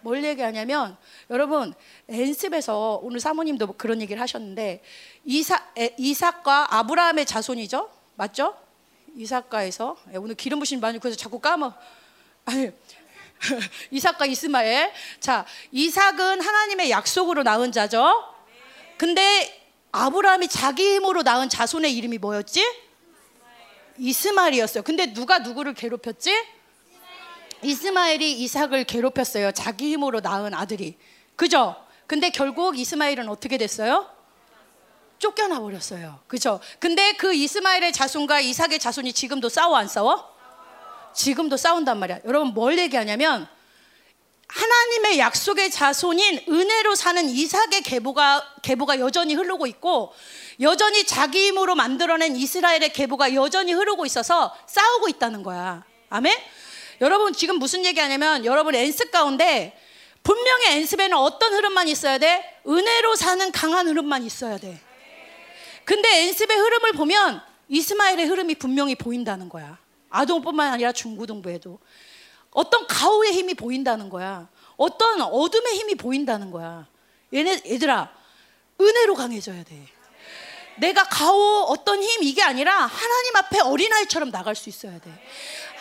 [0.00, 0.96] 뭘 얘기하냐면
[1.30, 1.72] 여러분
[2.08, 4.82] 엔습에서 오늘 사모님도 그런 얘기를 하셨는데
[5.24, 8.56] 이사 에, 이삭과 아브라함의 자손이죠, 맞죠?
[9.16, 11.74] 이삭과에서 에, 오늘 기름 부신 많이 그래서 자꾸 까먹.
[12.44, 12.70] 아니
[13.90, 14.92] 이삭과 이스마엘.
[15.20, 18.12] 자 이삭은 하나님의 약속으로 낳은 자죠.
[18.96, 19.60] 근데
[19.92, 22.64] 아브라함이 자기 힘으로 낳은 자손의 이름이 뭐였지?
[23.98, 24.82] 이스마엘이었어요.
[24.82, 26.32] 근데 누가 누구를 괴롭혔지?
[27.62, 29.52] 이스마엘이 이삭을 괴롭혔어요.
[29.52, 30.96] 자기 힘으로 낳은 아들이.
[31.36, 31.76] 그죠?
[32.06, 34.08] 근데 결국 이스마엘은 어떻게 됐어요?
[35.22, 36.18] 쫓겨나 버렸어요.
[36.26, 36.58] 그죠?
[36.80, 40.32] 근데 그 이스마엘의 자손과 이삭의 자손이 지금도 싸워 안 싸워?
[41.14, 42.20] 지금도 싸운단 말이야.
[42.24, 43.46] 여러분 뭘 얘기하냐면
[44.48, 50.12] 하나님의 약속의 자손인 은혜로 사는 이삭의 계보가 계보가 여전히 흐르고 있고
[50.60, 55.84] 여전히 자기 힘으로 만들어낸 이스라엘의 계보가 여전히 흐르고 있어서 싸우고 있다는 거야.
[56.10, 56.36] 아멘.
[57.00, 59.78] 여러분 지금 무슨 얘기하냐면 여러분 엔습 가운데
[60.22, 62.60] 분명히 엔습에는 어떤 흐름만 있어야 돼?
[62.66, 64.80] 은혜로 사는 강한 흐름만 있어야 돼.
[65.84, 69.78] 근데 엔습의 흐름을 보면 이스마엘의 흐름이 분명히 보인다는 거야.
[70.10, 71.78] 아동뿐만 아니라 중고등부에도
[72.50, 74.48] 어떤 가호의 힘이 보인다는 거야.
[74.76, 76.86] 어떤 어둠의 힘이 보인다는 거야.
[77.32, 78.12] 얘네 얘들아
[78.80, 79.86] 은혜로 강해져야 돼.
[80.78, 85.10] 내가 가호 어떤 힘 이게 아니라 하나님 앞에 어린아이처럼 나갈 수 있어야 돼.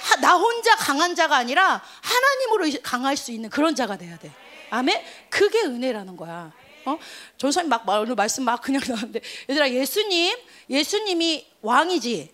[0.02, 4.32] 하, 나 혼자 강한 자가 아니라 하나님으로 강할 수 있는 그런 자가 돼야 돼.
[4.70, 5.02] 아멘.
[5.30, 6.52] 그게 은혜라는 거야.
[6.86, 6.98] 어?
[7.38, 10.38] 전사님 막 오늘 말씀 막 그냥 나왔는데 얘들아 예수님
[10.70, 12.34] 예수님이 왕이지.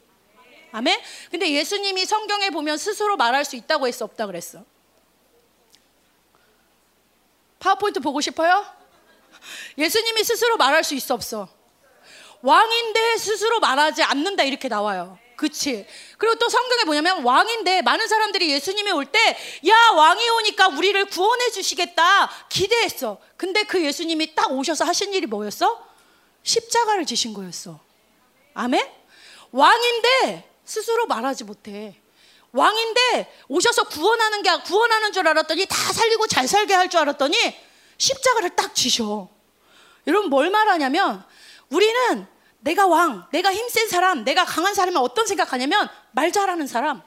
[0.72, 1.00] 아멘.
[1.32, 4.64] 근데 예수님이 성경에 보면 스스로 말할 수 있다고 했어 없다 그랬어.
[7.60, 8.66] 파워포인트 보고 싶어요?
[9.78, 11.50] 예수님이 스스로 말할 수 있어 없어?
[12.42, 15.18] 왕인데 스스로 말하지 않는다 이렇게 나와요.
[15.38, 15.86] 그치.
[16.18, 19.20] 그리고 또 성경에 뭐냐면 왕인데 많은 사람들이 예수님이 올 때
[19.68, 23.20] 야 왕이 오니까 우리를 구원해 주시겠다 기대했어.
[23.38, 25.86] 근데 그 예수님이 딱 오셔서 하신 일이 뭐였어?
[26.44, 27.80] 십자가를 지신 거였어.
[28.56, 28.86] 아멘?
[29.52, 31.96] 왕인데 스스로 말하지 못해.
[32.52, 37.38] 왕인데 오셔서 구원하는 게 구원하는 줄 알았더니 다 살리고 잘 살게 할 줄 알았더니
[37.98, 39.30] 십자가를 딱 지셔.
[40.08, 41.24] 여러분 뭘 말하냐면
[41.70, 42.28] 우리는
[42.68, 47.02] 내가 왕, 내가 힘센 사람, 내가 강한 사람은 어떤 생각하냐면 말 잘하는 사람,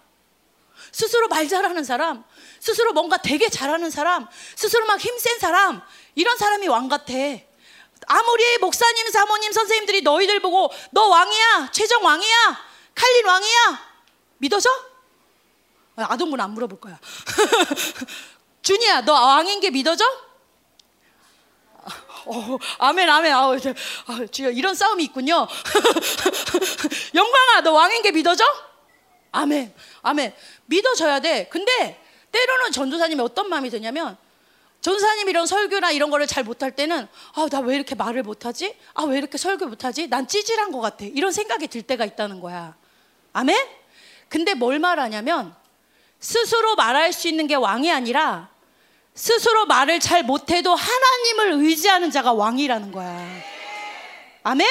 [0.91, 2.25] 스스로 말 잘하는 사람,
[2.61, 5.83] 스스로 뭔가 되게 잘하는 사람, 스스로 막 힘센 사람,
[6.15, 7.13] 이런 사람이 왕 같아.
[8.07, 13.91] 아무리 목사님, 사모님, 선생님들이 너희들 보고 너 왕이야, 최정 왕이야, 칼린 왕이야,
[14.39, 14.71] 믿어져?
[15.97, 16.99] 아동분 안 물어볼 거야.
[18.63, 20.07] 준이야, 너 왕인 게 믿어져?
[22.27, 23.33] 어, 아멘, 아멘.
[23.33, 23.57] 아,
[24.31, 25.47] 주여, 이런 싸움이 있군요.
[27.15, 28.45] 영광아, 너 왕인 게 믿어져?
[29.33, 30.35] 아멘, 아멘.
[30.67, 31.49] 믿어져야 돼.
[31.51, 32.01] 근데
[32.33, 34.17] 때로는 전도사님이 어떤 마음이 드냐면
[34.81, 38.77] 전도사님 이런 설교나 이런 거를 잘 못할 때는 아, 나 왜 이렇게 말을 못하지?
[38.95, 40.09] 아, 왜 이렇게 설교 못하지?
[40.09, 41.05] 난 찌질한 것 같아.
[41.05, 42.75] 이런 생각이 들 때가 있다는 거야.
[43.33, 43.57] 아멘?
[44.29, 45.55] 근데 뭘 말하냐면
[46.19, 48.50] 스스로 말할 수 있는 게 왕이 아니라
[49.25, 53.29] 스스로 말을 잘 못해도 하나님을 의지하는 자가 왕이라는 거야.
[54.45, 54.67] 아멘?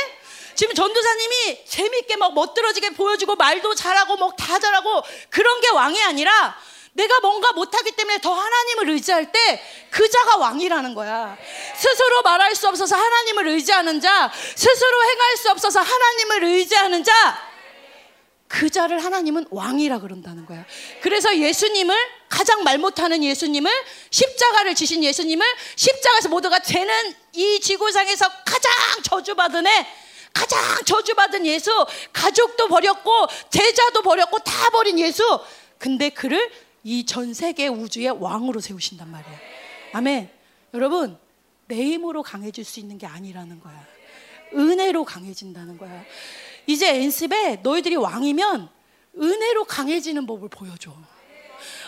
[0.55, 6.57] 지금 전도사님이 재밌게 막 멋들어지게 보여주고 말도 잘하고 뭐 다 잘하고 그런 게 왕이 아니라
[6.93, 11.37] 내가 뭔가 못하기 때문에 더 하나님을 의지할 때 그 자가 왕이라는 거야.
[11.75, 17.39] 스스로 말할 수 없어서 하나님을 의지하는 자, 스스로 행할 수 없어서 하나님을 의지하는 자,
[18.47, 20.65] 그 자를 하나님은 왕이라 그런다는 거야.
[21.01, 21.95] 그래서 예수님을
[22.29, 23.71] 가장 말 못하는 예수님을
[24.11, 28.71] 십자가를 지신 예수님을 십자가에서 모두가 쟤는 이 지구상에서 가장
[29.03, 29.87] 저주받은 애,
[30.31, 31.71] 가장 저주받은 예수,
[32.13, 35.23] 가족도 버렸고 제자도 버렸고 다 버린 예수.
[35.79, 36.51] 근데 그를
[36.83, 39.37] 이 전 세계 우주의 왕으로 세우신단 말이에요.
[39.93, 40.29] 아멘.
[40.75, 41.17] 여러분
[41.67, 43.85] 내 힘으로 강해질 수 있는 게 아니라는 거야.
[44.53, 46.03] 은혜로 강해진다는 거야.
[46.67, 48.69] 이제 엔습에 너희들이 왕이면
[49.19, 50.93] 은혜로 강해지는 법을 보여줘.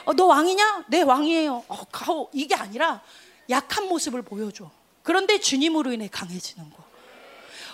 [0.05, 0.85] 어, 너 왕이냐?
[0.87, 1.63] 네, 왕이에요.
[1.67, 2.29] 어, 가오.
[2.33, 3.01] 이게 아니라
[3.49, 4.69] 약한 모습을 보여줘.
[5.03, 6.83] 그런데 주님으로 인해 강해지는 거.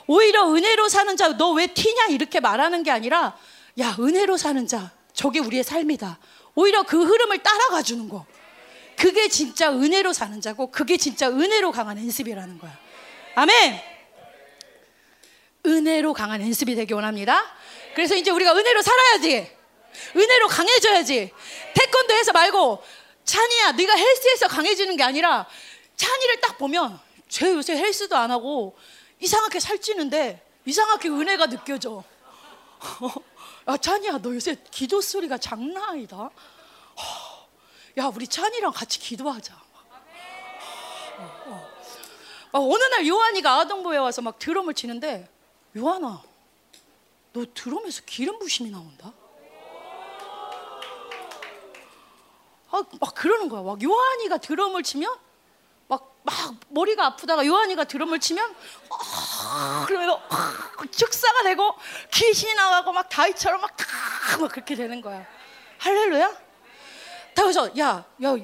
[0.07, 2.07] 오히려 은혜로 사는 자, 너 왜 티냐?
[2.07, 3.37] 이렇게 말하는 게 아니라,
[3.79, 6.19] 야, 은혜로 사는 자, 저게 우리의 삶이다.
[6.55, 8.25] 오히려 그 흐름을 따라가 주는 거.
[8.97, 12.77] 그게 진짜 은혜로 사는 자고, 그게 진짜 은혜로 강한 연습이라는 거야.
[13.35, 13.79] 아멘!
[15.65, 17.43] 은혜로 강한 연습이 되기 원합니다.
[17.93, 19.56] 그래서 이제 우리가 은혜로 살아야지.
[20.15, 21.31] 은혜로 강해져야지.
[21.73, 22.83] 태권도 해서 말고
[23.25, 25.47] 찬이야, 네가 헬스에서 강해지는 게 아니라
[25.95, 28.77] 찬이를 딱 보면 쟤 요새 헬스도 안 하고
[29.19, 32.03] 이상하게 살찌는데 이상하게 은혜가 느껴져.
[33.67, 36.29] 야 찬이야 너 요새 기도 소리가 장난 아니다.
[37.97, 39.53] 야 우리 찬이랑 같이 기도하자.
[41.17, 41.69] 어, 어.
[42.51, 45.27] 막 어느 날 요한이가 아동부에 와서 막 드럼을 치는데
[45.75, 46.21] 요한아
[47.33, 49.11] 너 드럼에서 기름 부심이 나온다.
[52.71, 53.61] 아, 막 그러는 거야.
[53.61, 55.13] 막 요한이가 드럼을 치면
[55.87, 58.55] 막, 막 머리가 아프다가 요한이가 드럼을 치면
[58.89, 61.73] 아, 그러면서 아, 축사가 되고
[62.13, 63.85] 귀신이 나가고 막 다이처럼 막, 다,
[64.39, 65.25] 막 그렇게 되는 거야.
[65.79, 66.29] 할렐루야?
[67.33, 68.35] 다 그래서 야, 야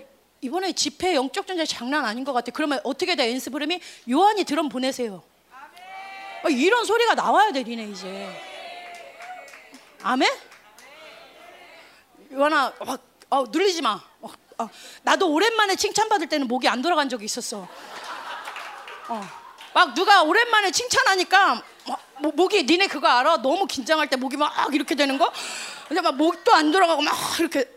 [0.42, 2.52] 이번에 집회 영적 전쟁 장난 아닌 것 같아.
[2.52, 3.30] 그러면 어떻게 돼?
[3.30, 5.24] 엔스 브름이 요한이 드럼 보내세요.
[6.44, 8.42] 아, 이런 소리가 나와야 돼, 니네 이제.
[10.02, 10.30] 아멘?
[12.34, 12.98] 요한아, 어,
[13.30, 14.02] 어, 눌리지 마.
[14.58, 14.70] 어, 어,
[15.04, 17.68] 나도 오랜만에 칭찬받을 때는 목이 안 돌아간 적이 있었어.
[19.10, 19.44] 어.
[19.74, 22.02] 막 누가 오랜만에 칭찬하니까 막,
[22.36, 23.38] 목이 니네 그거 알아?
[23.42, 25.32] 너무 긴장할 때 목이 막 이렇게 되는 거?
[25.88, 27.70] 근데 막 목도 안 돌아가고 막 이렇게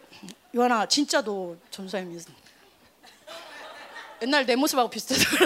[0.55, 2.21] 요한아 진짜 너 전사님이
[4.23, 5.25] 옛날 내 모습하고 비슷해서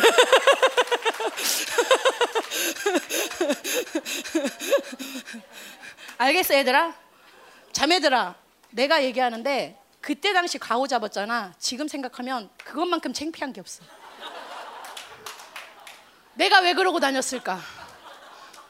[6.19, 6.95] 알겠어 얘들아
[7.73, 8.37] 자매들아
[8.71, 11.55] 내가 얘기하는데 그때 당시 가오 잡았잖아.
[11.59, 13.83] 지금 생각하면 그것만큼 창피한 게 없어.
[16.35, 17.61] 내가 왜 그러고 다녔을까?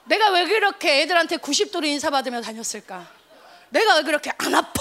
[0.07, 3.09] 내가 왜 그렇게 애들한테 90도로 인사받으며 다녔을까?
[3.69, 4.81] 내가 왜 그렇게 안 아파?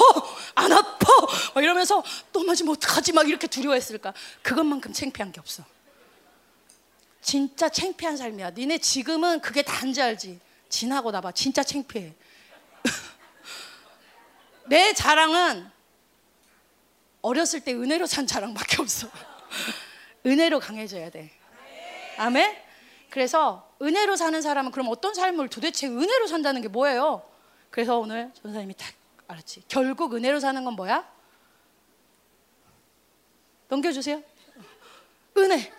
[0.56, 1.08] 안 아파?
[1.54, 3.14] 막 이러면서 또 맞으면 어떡하지?
[3.14, 4.14] 막 이렇게 두려워했을까?
[4.42, 5.64] 그것만큼 창피한 게 없어.
[7.22, 8.52] 진짜 창피한 삶이야.
[8.52, 10.40] 니네 지금은 그게 단지 알지?
[10.70, 11.34] 지나고 나봐.
[11.34, 12.16] 진짜 창피해.
[14.68, 15.70] 내 자랑은
[17.22, 19.08] 어렸을 때 은혜로 산 자랑밖에 없어
[20.26, 21.32] 은혜로 강해져야 돼
[22.18, 22.70] 아멘
[23.10, 27.24] 그래서 은혜로 사는 사람은 그럼 어떤 삶을 도대체 은혜로 산다는 게 뭐예요?
[27.72, 28.94] 그래서 오늘 전사님이 딱
[29.28, 29.64] 알았지.
[29.68, 31.08] 결국 은혜로 사는 건 뭐야?
[33.68, 34.24] 넘겨주세요.
[35.38, 35.72] 은혜.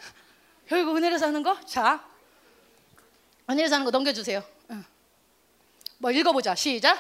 [0.66, 1.60] 결국 은혜로 사는 거?
[1.66, 2.04] 자,
[3.48, 4.42] 은혜로 사는 거 넘겨주세요.
[4.70, 4.84] 응.
[5.98, 6.54] 뭐 읽어보자.
[6.54, 6.98] 시작.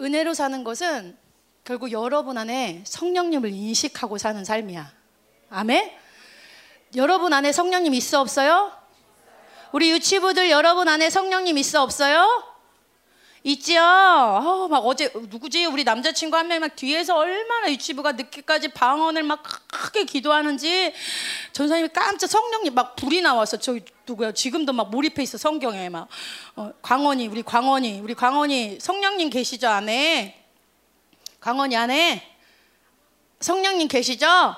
[0.00, 1.16] 은혜로 사는 것은
[1.64, 4.92] 결국 여러분 안에 성령님을 인식하고 사는 삶이야.
[5.50, 5.90] 아멘?
[6.94, 8.72] 여러분 안에 성령님 있어 없어요?
[9.72, 12.44] 우리 유치부들 여러분 안에 성령님 있어 없어요?
[13.50, 13.80] 있지요.
[13.80, 15.66] 어, 막 어제 누구지?
[15.66, 20.92] 우리 남자친구 한 명 막 뒤에서 얼마나 유치부가 늦게까지 방언을 막 크게 기도하는지
[21.52, 24.32] 전사님이 깜짝 성령님 막 불이 나와서 저 누구야?
[24.32, 26.08] 지금도 막 몰입해 있어 성경에 막
[26.56, 30.44] 어, 광원이 우리 광원이 우리 광원이 성령님 계시죠 안에?
[31.40, 32.36] 광원이 안에
[33.38, 34.56] 성령님 계시죠?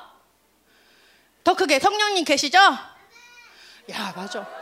[1.45, 2.59] 더 크게 성령님 계시죠?
[2.59, 4.58] 야 맞아.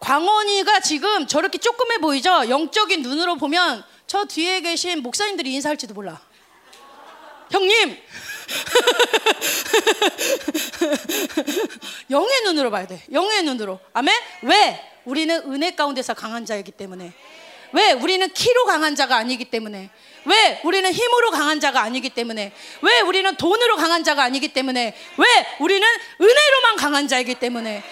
[0.00, 2.48] 광원이가 지금 저렇게 조그매 보이죠?
[2.48, 6.20] 영적인 눈으로 보면 저 뒤에 계신 목사님들이 인사할지도 몰라.
[7.50, 7.96] 형님!
[12.10, 13.02] 영의 눈으로 봐야 돼.
[13.12, 13.80] 영의 눈으로.
[13.92, 14.14] 아멘?
[14.42, 14.80] 왜?
[15.04, 17.12] 우리는 은혜 가운데서 강한 자이기 때문에.
[17.72, 17.92] 왜?
[17.92, 19.90] 우리는 키로 강한 자가 아니기 때문에.
[20.26, 20.60] 왜?
[20.64, 22.52] 우리는 힘으로 강한 자가 아니기 때문에.
[22.82, 23.00] 왜?
[23.00, 24.94] 우리는 돈으로 강한 자가 아니기 때문에.
[25.16, 25.26] 왜?
[25.60, 25.86] 우리는
[26.20, 27.82] 은혜로만 강한 자이기 때문에.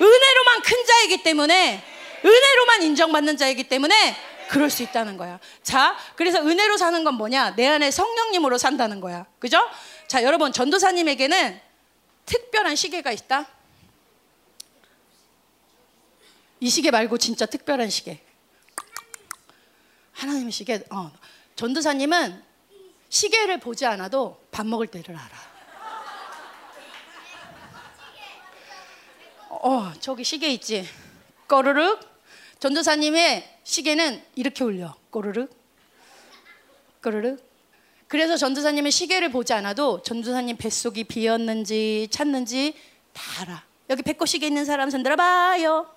[0.00, 1.84] 은혜로만 큰 자이기 때문에.
[2.24, 4.16] 은혜로만 인정받는 자이기 때문에
[4.48, 5.38] 그럴 수 있다는 거야.
[5.62, 7.54] 자, 그래서 은혜로 사는 건 뭐냐?
[7.56, 9.26] 내 안에 성령님으로 산다는 거야.
[9.38, 9.58] 그죠?
[10.08, 11.60] 자, 여러분, 전도사님에게는
[12.26, 13.46] 특별한 시계가 있다.
[16.60, 18.20] 이 시계 말고 진짜 특별한 시계.
[20.12, 20.82] 하나님의 시계.
[20.90, 21.12] 어.
[21.56, 22.42] 전도사님은
[23.08, 25.54] 시계를 보지 않아도 밥 먹을 때를 알아.
[29.50, 30.86] 어, 저기 시계 있지.
[31.48, 32.00] 꼬르륵.
[32.58, 34.94] 전도사님의 시계는 이렇게 울려.
[35.10, 35.50] 꼬르륵.
[37.02, 37.38] 꼬르륵.
[38.08, 42.74] 그래서 전도사님은 시계를 보지 않아도 전도사님 뱃속이 비었는지 찼는지
[43.12, 43.64] 다 알아.
[43.90, 45.88] 여기 배꼽 시계 있는 사람 손 들어봐요.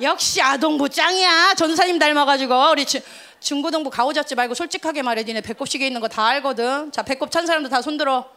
[0.00, 1.54] 역시 아동부 짱이야.
[1.54, 3.00] 전도사님 닮아가지고 우리 주,
[3.50, 5.22] 중고등부 가오 잡지 말고 솔직하게 말해.
[5.22, 6.90] 니네 배꼽 시계 있는 거 다 알거든.
[6.90, 8.28] 자 배꼽 찬 사람도 다 손들어.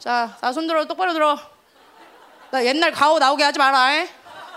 [0.00, 1.38] 자, 다 손들어 똑바로 들어.
[2.50, 4.04] 나 옛날 가오 나오게 하지 마라.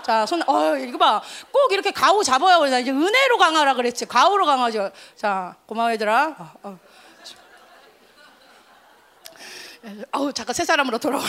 [0.02, 1.22] 자, 손, 어, 이거 봐.
[1.52, 2.64] 꼭 이렇게 가오 잡아요.
[2.68, 4.06] 나 이제 은혜로 강하라 그랬지.
[4.06, 4.90] 가오로 강하죠.
[5.14, 6.34] 자, 고마워, 얘들아.
[6.36, 6.78] 어, 어.
[10.12, 11.24] 아우 잠깐 세 사람으로 돌아가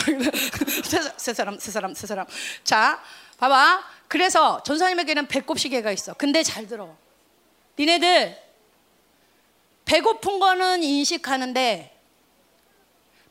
[0.84, 2.24] 세, 세 사람 세 사람 세 사람
[2.62, 3.02] 자
[3.36, 6.94] 봐봐 그래서 전사님에게는 배꼽 시계가 있어 근데 잘 들어
[7.76, 8.43] 니네들
[9.84, 12.00] 배고픈 거는 인식하는데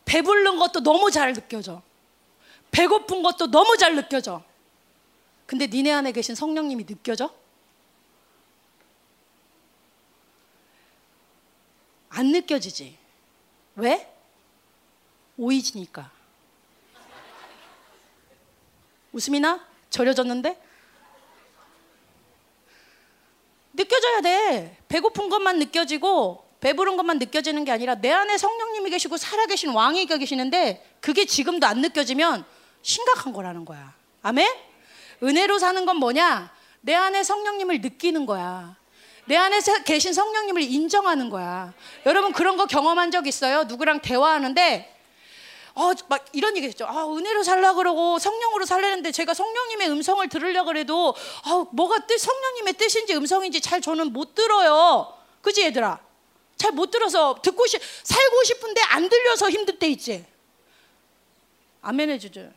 [0.06, 1.82] 배부른 것도 너무 잘 느껴져
[2.74, 4.44] 배고픈 것도 너무 잘 느껴져.
[5.46, 7.32] 근데 니네 안에 계신 성령님이 느껴져?
[12.10, 12.98] 안 느껴지지.
[13.76, 14.12] 왜?
[15.38, 16.12] 오이지니까.
[19.12, 19.68] 웃음이 나?
[19.92, 20.60] 절여졌는데?
[23.74, 24.78] 느껴져야 돼.
[24.88, 30.98] 배고픈 것만 느껴지고 배부른 것만 느껴지는 게 아니라 내 안에 성령님이 계시고 살아계신 왕이 계시는데
[31.02, 32.46] 그게 지금도 안 느껴지면
[32.82, 33.94] 심각한 거라는 거야.
[34.22, 34.48] 아멘?
[35.22, 36.54] 은혜로 사는 건 뭐냐?
[36.80, 38.78] 내 안에 성령님을 느끼는 거야.
[39.26, 41.74] 내 안에 계신 성령님을 인정하는 거야.
[42.06, 43.66] 여러분 그런 거 경험한 적 있어요?
[43.66, 44.90] 누구랑 대화하는데
[45.76, 46.86] 어, 막 이런 얘기 했죠.
[46.88, 52.74] 아, 은혜로 살라 그러고 성령으로 살려는데 제가 성령님의 음성을 들으려 그래도 아, 뭐가 뜻 성령님의
[52.76, 55.14] 뜻인지 음성인지 잘 저는 못 들어요.
[55.42, 56.13] 그지 얘들아?
[56.58, 60.26] 잘 못 들어서 듣고 싶 살고 싶은데 안 들려서 힘들 때 있지.
[61.82, 62.52] 아멘 해주죠.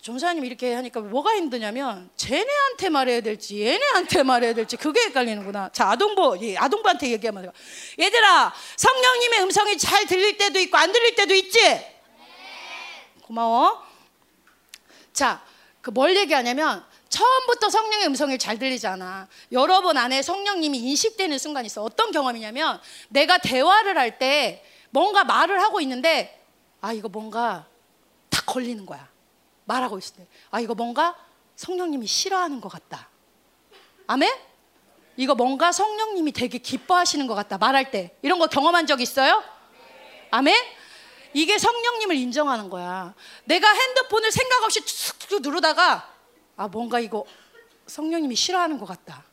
[0.00, 5.70] 전사님 이렇게 하니까 뭐가 힘드냐면 쟤네한테 말해야 될지 얘네한테 말해야 될지 그게 헷갈리는구나.
[5.72, 7.52] 자 아동부 아동부한테 얘기하면 돼요.
[7.98, 11.58] 얘들아 성령님의 음성이 잘 들릴 때도 있고 안 들릴 때도 있지.
[13.22, 13.82] 고마워.
[15.12, 16.82] 자 그 뭘 얘기하냐면
[17.14, 19.28] 처음부터 성령의 음성이 잘 들리잖아.
[19.52, 21.82] 여러분 안에 성령님이 인식되는 순간이 있어.
[21.82, 26.44] 어떤 경험이냐면 내가 대화를 할 때 뭔가 말을 하고 있는데
[26.80, 27.66] 아 이거 뭔가
[28.30, 29.08] 딱 걸리는 거야.
[29.64, 31.16] 말하고 있을 때, 아, 이거 뭔가
[31.56, 33.08] 성령님이 싫어하는 것 같다.
[34.06, 34.30] 아멘?
[35.16, 37.56] 이거 뭔가 성령님이 되게 기뻐하시는 것 같다.
[37.56, 38.14] 말할 때.
[38.20, 39.42] 이런 거 경험한 적 있어요?
[40.30, 40.54] 아멘?
[41.32, 43.14] 이게 성령님을 인정하는 거야.
[43.44, 46.13] 내가 핸드폰을 생각 없이 툭툭 누르다가,
[46.56, 47.24] 아, 뭔가 이거
[47.86, 49.24] 성령님이 싫어하는 것 같다.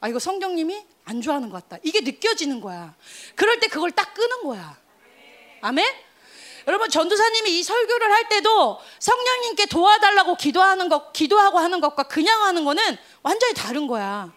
[0.00, 1.80] 아, 이거 성령님이 안 좋아하는 것 같다.
[1.82, 2.94] 이게 느껴지는 거야.
[3.34, 4.78] 그럴 때 그걸 딱 끄는 거야.
[5.60, 5.84] 아멘?
[6.66, 12.64] 여러분 전도사님이 이 설교를 할 때도 성령님께 도와달라고 기도하는 것, 기도하고 하는 것과 그냥 하는
[12.64, 14.32] 거는 완전히 다른 거야.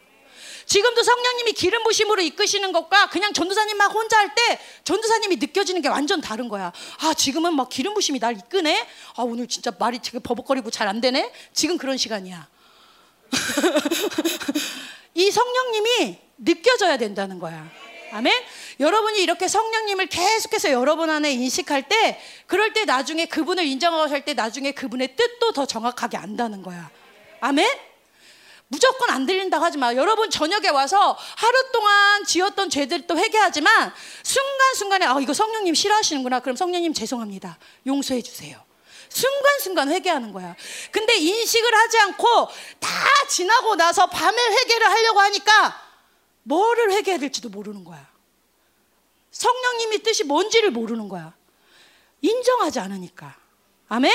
[0.65, 5.87] 지금도 성령님이 기름 부심으로 이끄시는 것과 그냥 전도사님 막 혼자 할 때 전도사님이 느껴지는 게
[5.89, 6.71] 완전 다른 거야.
[6.99, 8.87] 아, 지금은 막 기름 부심이 날 이끄네?
[9.15, 11.31] 아, 오늘 진짜 말이 되게 버벅거리고 잘 안 되네?
[11.53, 12.47] 지금 그런 시간이야.
[15.15, 17.69] 이 성령님이 느껴져야 된다는 거야.
[18.11, 18.31] 아멘?
[18.79, 24.71] 여러분이 이렇게 성령님을 계속해서 여러분 안에 인식할 때, 그럴 때 나중에 그분을 인정하고 할때 나중에
[24.71, 26.91] 그분의 뜻도 더 정확하게 안다는 거야.
[27.39, 27.67] 아멘?
[28.67, 29.93] 무조건 안 들린다고 하지 마.
[29.93, 36.39] 여러분 저녁에 와서 하루 동안 지었던 죄들도 회개하지만 순간순간에 아 이거 성령님 싫어하시는구나.
[36.39, 37.59] 그럼 성령님 죄송합니다.
[37.85, 38.63] 용서해 주세요.
[39.09, 40.55] 순간순간 회개하는 거야.
[40.91, 42.49] 근데 인식을 하지 않고
[42.79, 42.89] 다
[43.29, 45.81] 지나고 나서 밤에 회개를 하려고 하니까
[46.43, 48.11] 뭐를 회개해야 될지도 모르는 거야.
[49.31, 51.33] 성령님이 뜻이 뭔지를 모르는 거야.
[52.21, 53.35] 인정하지 않으니까.
[53.89, 54.11] 아멘?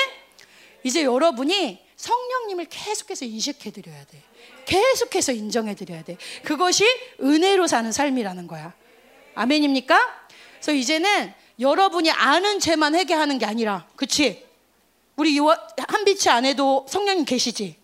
[0.83, 4.23] 이제 여러분이 성령님을 계속해서 인식해 드려야 돼.
[4.69, 6.19] 계속해서 인정해 드려야 돼.
[6.45, 6.85] 그것이
[7.23, 8.75] 은혜로 사는 삶이라는 거야.
[9.35, 9.99] 아멘입니까?
[10.57, 14.47] 그래서 이제는 여러분이 아는 죄만 회개하는 게 아니라, 그치?
[15.17, 17.77] 우리 한빛이 안에도 성령님 계시지?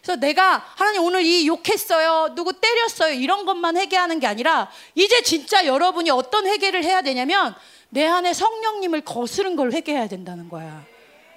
[0.00, 2.34] 그래서 내가 하나님 오늘 이 욕했어요.
[2.34, 3.12] 누구 때렸어요.
[3.12, 7.54] 이런 것만 회개하는 게 아니라 이제 진짜 여러분이 어떤 회개를 해야 되냐면
[7.90, 10.86] 내 안에 성령님을 거스른 걸 회개해야 된다는 거야.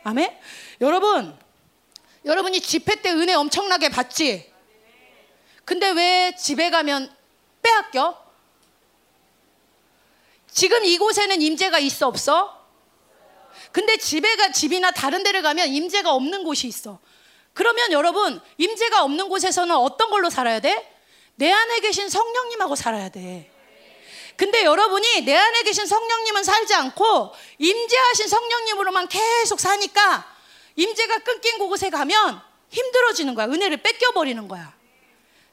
[0.04, 0.32] 아멘?
[0.82, 1.36] 여러분,
[2.24, 4.53] 여러분이 집회 때 은혜 엄청나게 받지?
[5.66, 7.14] 근데 왜 집에 가면
[7.62, 8.22] 빼앗겨?
[10.52, 12.64] 지금 이곳에는 임재가 있어 없어?
[13.72, 17.00] 근데 집에가 집이나 다른 데를 가면 임재가 없는 곳이 있어.
[17.54, 20.92] 그러면 여러분 임재가 없는 곳에서는 어떤 걸로 살아야 돼?
[21.36, 23.50] 내 안에 계신 성령님하고 살아야 돼.
[24.36, 30.32] 근데 여러분이 내 안에 계신 성령님은 살지 않고 임재하신 성령님으로만 계속 사니까
[30.76, 33.46] 임재가 끊긴 곳에 가면 힘들어지는 거야.
[33.48, 34.74] 은혜를 뺏겨 버리는 거야.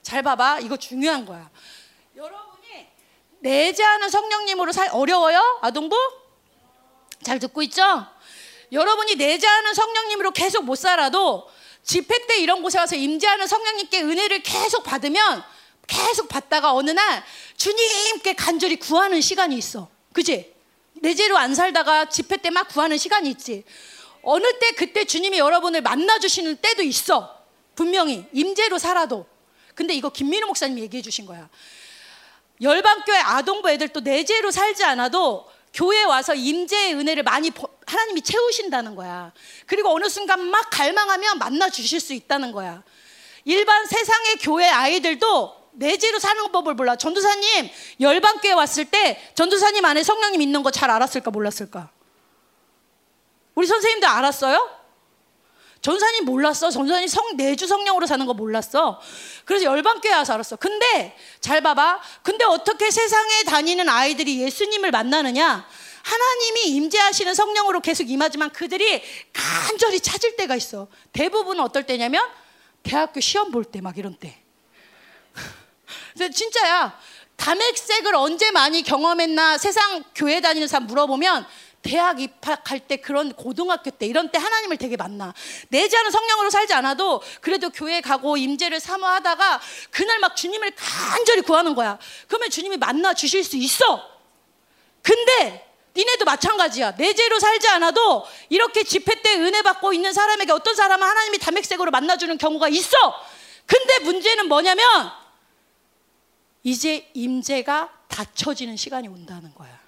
[0.02, 0.60] 잘 봐봐.
[0.60, 1.50] 이거 중요한 거야.
[2.16, 2.86] 여러분이
[3.40, 5.58] 내재하는 성령님으로 살 어려워요?
[5.62, 5.96] 아동부?
[7.22, 8.06] 잘 듣고 있죠?
[8.72, 11.48] 여러분이 내재하는 성령님으로 계속 못 살아도
[11.82, 15.42] 집회 때 이런 곳에 와서 임재하는 성령님께 은혜를 계속 받으면
[15.86, 17.24] 계속 받다가 어느 날
[17.56, 19.88] 주님께 간절히 구하는 시간이 있어.
[20.12, 20.54] 그지?
[20.94, 23.64] 내재로 안 살다가 집회 때 막 구하는 시간이 있지.
[24.22, 27.38] 어느 때 그때 주님이 여러분을 만나 주시는 때도 있어.
[27.74, 29.26] 분명히 임재로 살아도.
[29.80, 31.48] 근데 이거 김민우 목사님이 얘기해 주신 거야.
[32.60, 37.50] 열방교회 아동부 애들도 내재로 살지 않아도 교회 와서 임재의 은혜를 많이
[37.86, 39.32] 하나님이 채우신다는 거야.
[39.64, 42.82] 그리고 어느 순간 막 갈망하면 만나 주실 수 있다는 거야.
[43.46, 46.94] 일반 세상의 교회 아이들도 내재로 사는 법을 몰라.
[46.96, 47.70] 전도사님
[48.00, 51.88] 열방교회 왔을 때 전도사님 안에 성령님 있는 거 잘 알았을까 몰랐을까?
[53.54, 54.79] 우리 선생님들 알았어요?
[55.82, 56.70] 전사님 몰랐어.
[56.70, 59.00] 전사님 성 내주 성령으로 사는 거 몰랐어.
[59.44, 60.56] 그래서 열방교회 와서 알았어.
[60.56, 62.00] 근데 잘 봐봐.
[62.22, 65.66] 근데 어떻게 세상에 다니는 아이들이 예수님을 만나느냐?
[66.02, 69.02] 하나님이 임재하시는 성령으로 계속 임하지만 그들이
[69.32, 70.88] 간절히 찾을 때가 있어.
[71.12, 72.26] 대부분은 어떨 때냐면
[72.82, 74.38] 대학교 시험 볼 때 막 이런 때.
[76.34, 76.98] 진짜야.
[77.36, 81.46] 담액색을 언제 많이 경험했나 세상 교회 다니는 사람 물어보면
[81.82, 85.32] 대학 입학할 때 그런 고등학교 때 이런 때 하나님을 되게 만나.
[85.68, 89.60] 내지하는 성령으로 살지 않아도 그래도 교회 가고 임재를 사모하다가
[89.90, 91.98] 그날 막 주님을 간절히 구하는 거야.
[92.28, 94.08] 그러면 주님이 만나 주실 수 있어.
[95.02, 95.66] 근데
[95.96, 96.92] 니네도 마찬가지야.
[96.92, 102.36] 내재로 살지 않아도 이렇게 집회 때 은혜 받고 있는 사람에게 어떤 사람은 하나님이 담액색으로 만나주는
[102.38, 102.96] 경우가 있어.
[103.66, 104.84] 근데 문제는 뭐냐면
[106.62, 109.79] 이제 임재가 닫혀지는 시간이 온다는 거야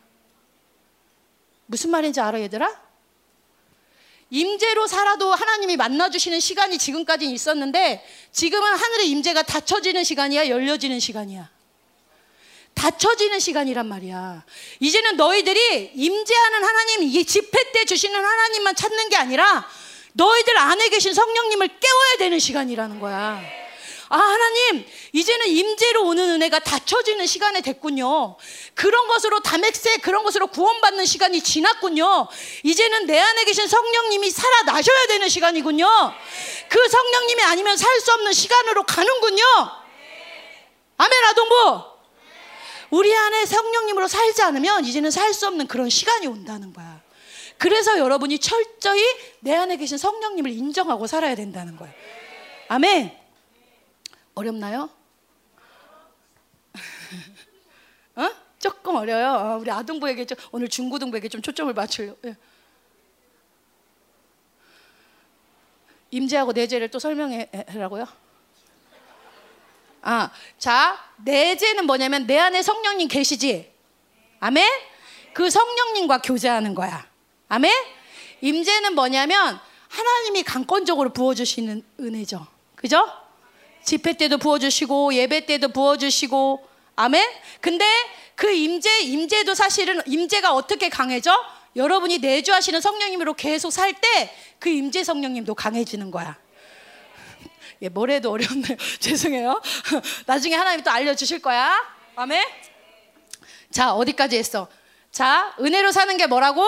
[1.72, 2.82] 무슨 말인지 알아, 얘들아?
[4.28, 11.48] 임재로 살아도 하나님이 만나주시는 시간이 지금까지 있었는데 지금은 하늘의 임재가 닫혀지는 시간이야, 열려지는 시간이야.
[12.74, 14.44] 닫혀지는 시간이란 말이야.
[14.80, 19.66] 이제는 너희들이 임재하는 하나님, 이 집회 때 주시는 하나님만 찾는 게 아니라
[20.12, 23.61] 너희들 안에 계신 성령님을 깨워야 되는 시간이라는 거야.
[24.12, 28.36] 아, 하나님, 이제는 임재로 오는 은혜가 닫혀지는 시간이 됐군요.
[28.74, 32.28] 그런 것으로 담액세 그런 것으로 구원받는 시간이 지났군요.
[32.62, 35.86] 이제는 내 안에 계신 성령님이 살아나셔야 되는 시간이군요.
[36.68, 39.44] 그 성령님이 아니면 살 수 없는 시간으로 가는군요.
[40.98, 41.82] 아멘, 아동부.
[42.90, 47.00] 우리 안에 성령님으로 살지 않으면 이제는 살 수 없는 그런 시간이 온다는 거야.
[47.56, 49.02] 그래서 여러분이 철저히
[49.40, 51.94] 내 안에 계신 성령님을 인정하고 살아야 된다는 거예요.
[52.68, 53.21] 아멘.
[54.34, 54.90] 어렵나요?
[58.16, 58.30] 어?
[58.58, 59.32] 조금 어려요.
[59.32, 62.14] 어, 우리 아동부에게 좀, 오늘 중고등부에게 좀 초점을 맞추려.
[62.24, 62.36] 예.
[66.12, 68.06] 임재하고 내재를 또 설명해라고요?
[70.02, 73.72] 아, 자, 내재는 뭐냐면 내 안에 성령님 계시지?
[74.40, 74.68] 아멘?
[75.32, 77.08] 그 성령님과 교제하는 거야.
[77.48, 77.72] 아멘?
[78.40, 79.58] 임재는 뭐냐면
[79.88, 82.46] 하나님이 강권적으로 부어주시는 은혜죠.
[82.76, 83.21] 그죠?
[83.84, 86.66] 집회 때도 부어주시고 예배 때도 부어주시고
[86.96, 87.28] 아멘.
[87.60, 87.84] 근데
[88.34, 91.32] 그 임재 임재도 사실은 임재가 어떻게 강해져?
[91.74, 94.30] 여러분이 내주하시는 성령님으로 계속 살 때
[94.62, 96.38] 그 임재 성령님도 강해지는 거야.
[97.82, 98.76] 예, 뭐래도 어렵네요.
[99.00, 99.60] 죄송해요.
[100.26, 101.76] 나중에 하나님 또 알려주실 거야.
[102.14, 102.44] 아멘.
[103.72, 104.68] 자, 어디까지 했어?
[105.10, 106.64] 자, 은혜로 사는 게 뭐라고?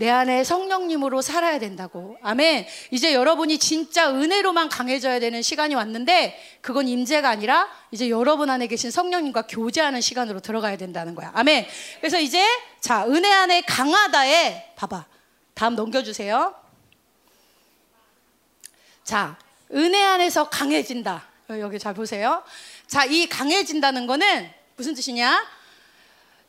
[0.00, 2.16] 내 안에 성령님으로 살아야 된다고.
[2.22, 2.66] 아멘.
[2.90, 8.90] 이제 여러분이 진짜 은혜로만 강해져야 되는 시간이 왔는데 그건 임재가 아니라 이제 여러분 안에 계신
[8.90, 11.30] 성령님과 교제하는 시간으로 들어가야 된다는 거야.
[11.34, 11.66] 아멘.
[12.00, 12.42] 그래서 이제
[12.80, 15.04] 자, 은혜 안에 강하다에 봐봐.
[15.52, 16.54] 다음 넘겨 주세요.
[19.04, 19.36] 자,
[19.70, 21.26] 은혜 안에서 강해진다.
[21.50, 22.42] 여기 잘 보세요.
[22.86, 25.59] 자, 이 강해진다는 거는 무슨 뜻이냐?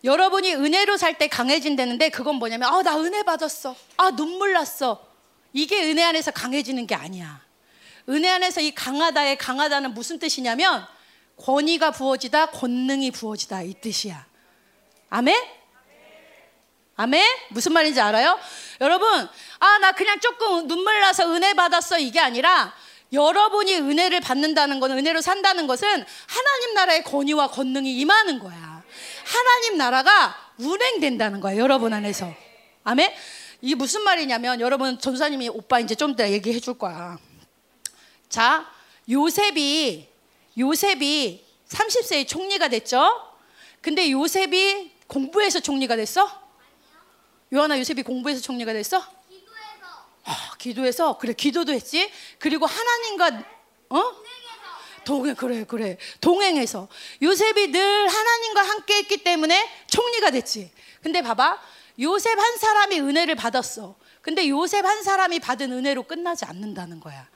[0.04, 3.76] 여러분이 은혜로 살 때 강해진다는데 그건 뭐냐면 아, 나 은혜 받았어.
[3.98, 5.06] 아, 눈물 났어.
[5.54, 7.42] 이게 은혜 안에서 강해지는 게 아니야.
[8.10, 10.86] 은혜 안에서 이 강하다의 강하다는 무슨 뜻이냐면
[11.38, 14.26] 권위가 부어지다, 권능이 부어지다 이 뜻이야.
[15.10, 15.36] 아멘?
[16.96, 17.24] 아멘?
[17.50, 18.40] 무슨 말인지 알아요?
[18.80, 19.28] 여러분,
[19.60, 22.74] 아, 나 그냥 조금 눈물 나서 은혜 받았어 이게 아니라
[23.14, 25.88] 여러분이 은혜를 받는다는 것은 은혜로 산다는 것은
[26.28, 28.71] 하나님 나라의 권위와 권능이 임하는 거야.
[29.24, 31.62] 하나님 나라가 운행된다는 거예요.
[31.62, 32.34] 여러분 안에서.
[32.84, 33.12] 아멘?
[33.62, 37.18] 이게 무슨 말이냐면 여러분 전사님이 오빠 이제 좀 이따 얘기해 줄 거야.
[38.30, 38.72] 자,
[39.10, 40.08] 요셉이
[40.58, 43.08] 요셉이 30세에 총리가 됐죠?
[43.82, 46.42] 근데 요셉이 공부해서 총리가 됐어?
[47.54, 49.00] 요하나 요셉이 공부해서 총리가 됐어?
[49.30, 49.86] 기도해서.
[50.24, 52.10] 아, 기도해서 그래 기도도 했지.
[52.40, 53.44] 그리고 하나님과
[53.90, 53.98] 어?
[55.04, 55.98] 동행 그래 그래.
[56.20, 56.88] 동행해서.
[57.22, 60.72] 요셉이 늘 하나님과 함께 했기 때문에 총리가 됐지.
[61.02, 61.60] 근데 봐봐.
[62.00, 63.96] 요셉 한 사람이 은혜를 받았어.
[64.22, 67.28] 근데 요셉 한 사람이 받은 은혜로 끝나지 않는다는 거야.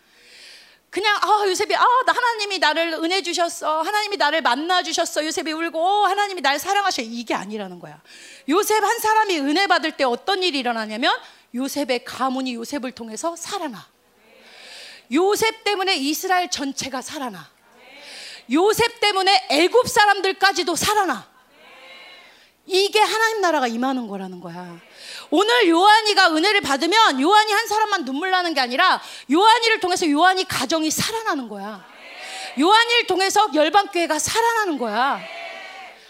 [0.90, 3.82] 그냥 아 요셉이 아 하나님이 나를 은혜 주셨어.
[3.82, 5.26] 하나님이 나를 만나 주셨어.
[5.26, 7.02] 요셉이 울고 하나님이 날 사랑하셔.
[7.02, 8.02] 이게 아니라는 거야.
[8.48, 11.14] 요셉 한 사람이 은혜 받을 때 어떤 일이 일어나냐면
[11.54, 13.88] 요셉의 가문이 요셉을 통해서 살아나.
[15.12, 17.55] 요셉 때문에 이스라엘 전체가 살아나
[18.52, 21.28] 요셉 때문에 애굽 사람들까지도 살아나.
[22.68, 24.78] 이게 하나님 나라가 임하는 거라는 거야.
[25.30, 30.90] 오늘 요한이가 은혜를 받으면 요한이 한 사람만 눈물 나는 게 아니라 요한이를 통해서 요한이 가정이
[30.90, 31.86] 살아나는 거야.
[32.60, 35.20] 요한이를 통해서 열방교회가 살아나는 거야.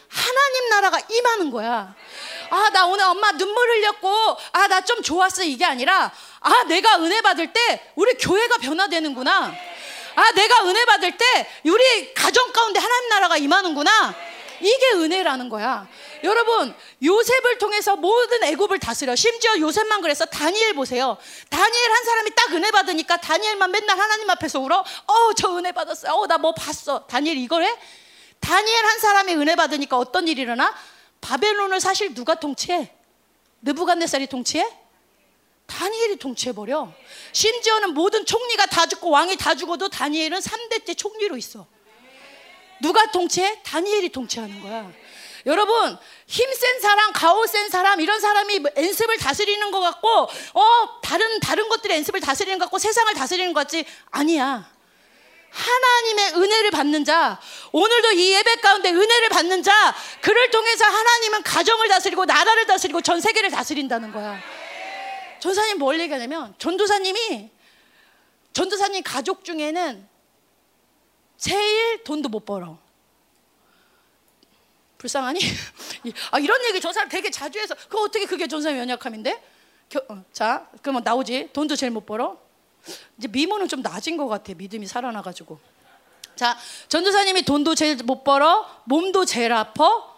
[0.07, 1.93] 하나님 나라가 임하는 거야.
[2.49, 5.43] 아, 나 오늘 엄마 눈물 흘렸고, 아, 나 좀 좋았어.
[5.43, 9.53] 이게 아니라, 아, 내가 은혜 받을 때 우리 교회가 변화되는구나.
[10.15, 11.25] 아, 내가 은혜 받을 때
[11.65, 14.15] 우리 가정 가운데 하나님 나라가 임하는구나.
[14.61, 15.87] 이게 은혜라는 거야.
[16.23, 19.13] 여러분, 요셉을 통해서 모든 애굽을 다스려.
[19.15, 21.17] 심지어 요셉만 그래서 다니엘 보세요.
[21.49, 24.79] 다니엘 한 사람이 딱 은혜 받으니까 다니엘만 맨날 하나님 앞에서 울어.
[24.79, 26.13] 어, 저 은혜 받았어요.
[26.13, 27.05] 어, 나 뭐 봤어.
[27.05, 27.77] 다니엘 이걸 해?
[28.39, 30.73] 다니엘 한 사람이 은혜 받으니까 어떤 일이 일어나?
[31.19, 32.91] 바벨론을 사실 누가 통치해?
[33.61, 34.65] 느부갓네살이 통치해?
[35.67, 36.91] 다니엘이 통치해버려.
[37.31, 41.65] 심지어는 모든 총리가 다 죽고 왕이 다 죽어도 다니엘은 3대째 총리로 있어.
[42.81, 43.61] 누가 통치해?
[43.63, 44.91] 다니엘이 통치하는 거야.
[45.45, 45.97] 여러분
[46.27, 51.97] 힘센 사람, 가오 센 사람 이런 사람이 엔습을 다스리는 것 같고 어 다른 다른 것들의
[51.97, 54.73] 엔습을 다스리는 것 같고 세상을 다스리는 것 같지 아니야.
[55.51, 57.39] 하나님의 은혜를 받는 자,
[57.71, 63.21] 오늘도 이 예배 가운데 은혜를 받는 자, 그를 통해서 하나님은 가정을 다스리고 나라를 다스리고 전
[63.21, 64.37] 세계를 다스린다는 거야.
[65.39, 67.49] 전사님 뭘 얘기하냐면 전도사님이
[68.53, 70.07] 전도사님 가족 중에는
[71.37, 72.79] 제일 돈도 못 벌어.
[74.97, 75.39] 불쌍하니?
[76.31, 79.43] 아, 이런 얘기 저 사람 되게 자주 해서 그 어떻게 그게 전사님 연약함인데?
[79.89, 81.49] 겨, 어, 자, 그러면 나오지.
[81.53, 82.39] 돈도 제일 못 벌어.
[83.17, 84.53] 이제 미모는 좀 낮은 것 같아.
[84.53, 85.59] 믿음이 살아나가지고.
[86.35, 86.57] 자,
[86.87, 90.15] 전도사님이 돈도 제일 못 벌어, 몸도 제일 아파.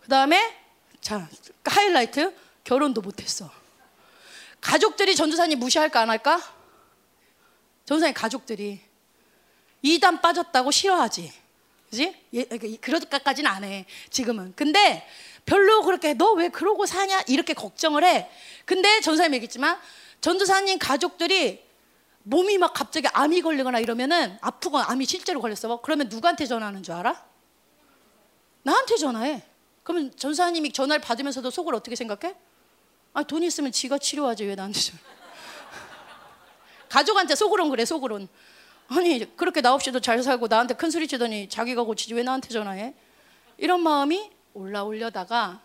[0.00, 0.56] 그 다음에
[1.00, 1.28] 자
[1.64, 3.50] 하이라이트 결혼도 못했어.
[4.60, 6.40] 가족들이 전도사님 무시할까 안 할까?
[7.86, 8.80] 전도사님 가족들이
[9.82, 11.32] 이단 빠졌다고 싫어하지.
[11.90, 12.14] 그지?
[12.34, 13.86] 예, 그러까까지는 안 해.
[14.10, 14.52] 지금은.
[14.54, 15.06] 근데
[15.46, 18.30] 별로 그렇게 너 왜 그러고 사냐 이렇게 걱정을 해.
[18.64, 19.78] 근데 전사님 얘기했지만
[20.20, 21.64] 전도사님 가족들이
[22.22, 25.80] 몸이 막 갑자기 암이 걸리거나 이러면은 아프거나 암이 실제로 걸렸어.
[25.80, 27.24] 그러면 누구한테 전화하는 줄 알아?
[28.62, 29.42] 나한테 전화해.
[29.82, 32.36] 그러면 전사님이 전화를 받으면서도 속을 어떻게 생각해?
[33.12, 34.98] 아, 돈 있으면 지가 치료하지 왜 나한테 전화?
[36.88, 38.28] 가족한테 속으론 그래 속으론.
[38.88, 42.94] 아니 그렇게 나 없이도 잘 살고 나한테 큰 소리 치더니 자기가 고치지 왜 나한테 전화해?
[43.56, 45.60] 이런 마음이 올라올려다가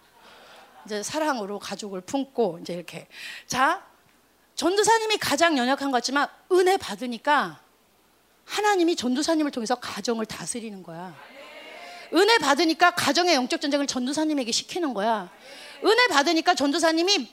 [0.86, 3.08] 이제 사랑으로 가족을 품고 이제 이렇게
[3.48, 3.84] 자
[4.54, 7.60] 전도사님이 가장 연약한 것 같지만 은혜 받으니까
[8.46, 11.16] 하나님이 전도사님을 통해서 가정을 다스리는 거야.
[12.14, 15.32] 은혜 받으니까 가정의 영적 전쟁을 전도사님에게 시키는 거야.
[15.84, 17.32] 은혜 받으니까 전도사님이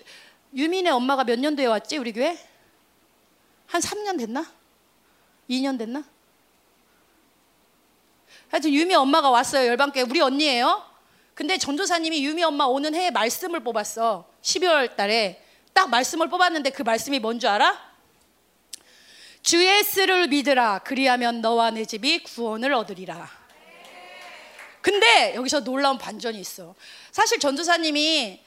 [0.55, 2.39] 유민의 엄마가 몇 년도에 왔지 우리 교회?
[3.67, 4.47] 한 3년 됐나?
[5.49, 6.05] 2년 됐나?
[8.51, 9.67] 하여튼 유미 엄마가 왔어요.
[9.69, 10.85] 열방교회 우리 언니예요.
[11.35, 14.29] 근데 전도사님이 유미 엄마 오는 해에 말씀을 뽑았어.
[14.43, 17.93] 12월 달에 딱 말씀을 뽑았는데 그 말씀이 뭔 줄 알아?
[19.43, 20.81] 주 예수를 믿으라.
[20.81, 23.29] 그리하면 너와 내 집이 구원을 얻으리라.
[24.83, 26.75] 근데 여기서 놀라운 반전이 있어.
[27.11, 28.41] 사실 전도사님이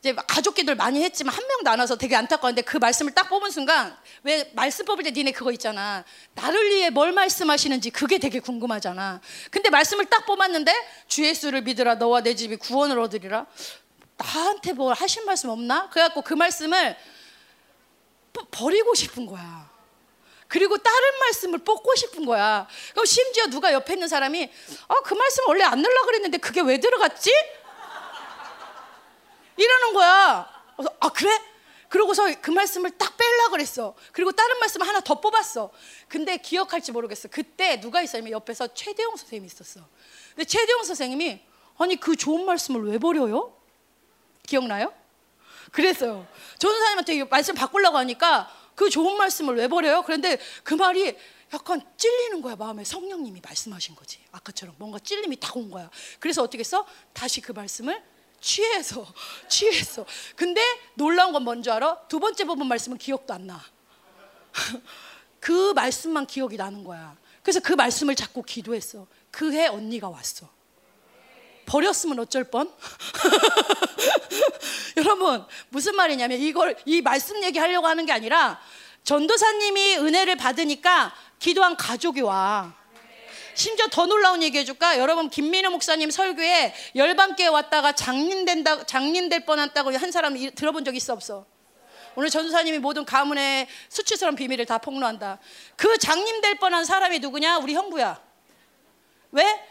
[0.00, 3.50] 이제 가족 기도를 많이 했지만 한 명도 안 와서 되게 안타까운데 그 말씀을 딱 뽑은
[3.50, 6.04] 순간 왜 말씀 뽑을 때 니네 그거 있잖아
[6.34, 9.20] 나를 위해 뭘 말씀하시는지 그게 되게 궁금하잖아
[9.50, 10.74] 근데 말씀을 딱 뽑았는데
[11.06, 13.44] 주 예수를 믿으라 너와 내 집이 구원을 얻으리라
[14.16, 15.90] 나한테 뭘 하신 말씀 없나?
[15.90, 16.96] 그래갖고 그 말씀을
[18.50, 19.69] 버리고 싶은 거야
[20.50, 24.52] 그리고 다른 말씀을 뽑고 싶은 거야 그럼 심지어 누가 옆에 있는 사람이
[24.88, 27.30] 아그 말씀 원래 안 넣으려고 그랬는데 그게 왜 들어갔지?
[29.56, 30.48] 이러는 거야.
[30.76, 31.30] 그래서 아 그래?
[31.88, 33.94] 그러고서 그 말씀을 딱 뺄라 그랬어.
[34.12, 35.70] 그리고 다른 말씀 하나 더 뽑았어.
[36.08, 37.28] 근데 기억할지 모르겠어.
[37.28, 39.80] 그때 누가 있었냐면 옆에서 최대용 선생님이 있었어.
[40.34, 41.44] 근데 최대용 선생님이
[41.78, 43.56] 아니 그 좋은 말씀을 왜 버려요?
[44.46, 44.92] 기억나요?
[45.70, 46.26] 그랬어요.
[46.58, 48.50] 전사님한테 말씀 바꾸려고 하니까
[48.80, 50.02] 그 좋은 말씀을 왜 버려요?
[50.06, 51.14] 그런데 그 말이
[51.52, 56.60] 약간 찔리는 거야 마음에 성령님이 말씀하신 거지 아까처럼 뭔가 찔림이 딱 온 거야 그래서 어떻게
[56.60, 56.86] 했어?
[57.12, 58.02] 다시 그 말씀을
[58.40, 59.06] 취해서
[59.48, 60.62] 취해서 근데
[60.94, 62.08] 놀라운 건 뭔지 알아?
[62.08, 63.62] 두 번째 부분 말씀은 기억도 안 나.
[65.40, 67.18] 그 말씀만 기억이 나는 거야.
[67.42, 69.06] 그래서 그 말씀을 자꾸 기도했어.
[69.30, 70.48] 그 해 언니가 왔어.
[71.70, 72.68] 버렸으면 어쩔 뻔?
[74.96, 78.60] 여러분 무슨 말이냐면 이걸 이 말씀 얘기하려고 하는 게 아니라
[79.04, 82.74] 전도사님이 은혜를 받으니까 기도한 가족이 와.
[83.54, 84.98] 심지어 더 놀라운 얘기 해줄까?
[84.98, 90.96] 여러분 김민우 목사님 설교에 열반께 왔다가 장님 된다 장님 될 뻔했다고 한 사람 들어본 적
[90.96, 91.46] 있어 없어?
[92.16, 95.38] 오늘 전수사님이 모든 가문의 수치스러운 비밀을 다 폭로한다.
[95.76, 97.58] 그 장님 될 뻔한 사람이 누구냐?
[97.58, 98.20] 우리 형부야.
[99.32, 99.69] 왜?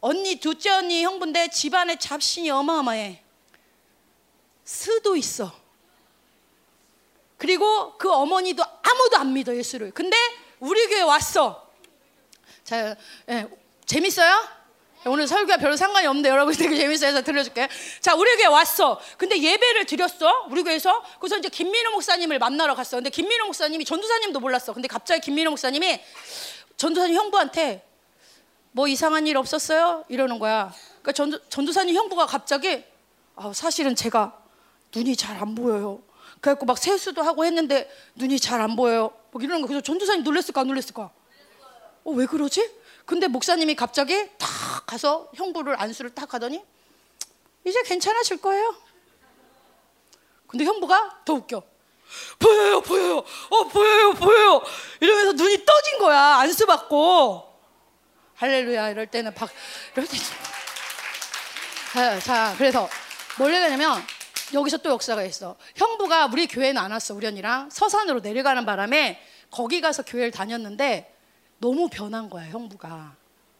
[0.00, 3.22] 언니 둘째 언니 형부인데 집안에 잡신이 어마어마해.
[4.64, 5.52] 스도 있어.
[7.36, 9.90] 그리고 그 어머니도 아무도 안 믿어 예수를.
[9.92, 10.16] 근데
[10.58, 11.68] 우리 교회 왔어.
[12.64, 12.94] 자,
[13.28, 13.48] 예,
[13.86, 14.60] 재밌어요?
[15.06, 17.68] 오늘 설교가 별로 상관이 없는데 여러분 되게 재밌어 해서 들려줄게.
[18.00, 19.00] 자, 우리 교회 왔어.
[19.16, 20.46] 근데 예배를 드렸어.
[20.50, 21.02] 우리 교회에서.
[21.18, 22.98] 그래서 이제 김민호 목사님을 만나러 갔어.
[22.98, 24.74] 근데 김민호 목사님이 전도사님도 몰랐어.
[24.74, 26.00] 근데 갑자기 김민호 목사님이
[26.76, 27.89] 전도사님 형부한테
[28.72, 30.04] 뭐 이상한 일 없었어요?
[30.08, 30.72] 이러는 거야.
[31.02, 32.84] 그러니까 전도, 전도사님 형부가 갑자기
[33.36, 34.38] 아, 사실은 제가
[34.94, 36.02] 눈이 잘 안 보여요.
[36.40, 39.12] 그래갖고 막 세수도 하고 했는데 눈이 잘 안 보여요.
[39.30, 39.68] 뭐 이러는 거.
[39.68, 41.10] 그래서 전도사님 놀랬을까 안 놀랬을까?
[42.04, 42.70] 어, 왜 그러지?
[43.04, 44.48] 근데 목사님이 갑자기 탁
[44.86, 46.62] 가서 형부를 안수를 딱 하더니
[47.66, 48.74] 이제 괜찮아질 거예요.
[50.46, 51.62] 근데 형부가 더 웃겨.
[52.38, 53.18] 보여요, 보여요.
[53.50, 54.62] 어, 보여요, 보여요.
[55.00, 56.18] 이러면서 눈이 떠진 거야.
[56.38, 57.49] 안수 받고.
[58.40, 58.88] 할렐루야.
[58.88, 59.50] 이럴 때는 박,
[59.92, 60.16] 이럴 때.
[61.92, 62.88] 자, 자, 그래서
[63.38, 64.02] 뭘 얘기하냐면
[64.54, 65.56] 여기서 또 역사가 있어.
[65.76, 67.14] 형부가 우리 교회는 안 왔어.
[67.14, 69.20] 우리 언니랑 서산으로 내려가는 바람에
[69.50, 71.14] 거기 가서 교회를 다녔는데
[71.58, 73.14] 너무 변한 거야, 형부가.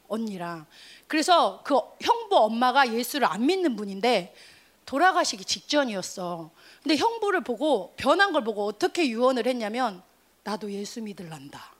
[0.08, 0.64] 언니랑.
[1.08, 4.34] 그래서 그 형부 엄마가 예수를 안 믿는 분인데
[4.86, 6.50] 돌아가시기 직전이었어.
[6.82, 10.02] 근데 형부를 보고 변한 걸 보고 어떻게 유언을 했냐면
[10.42, 11.74] 나도 예수 믿을란다.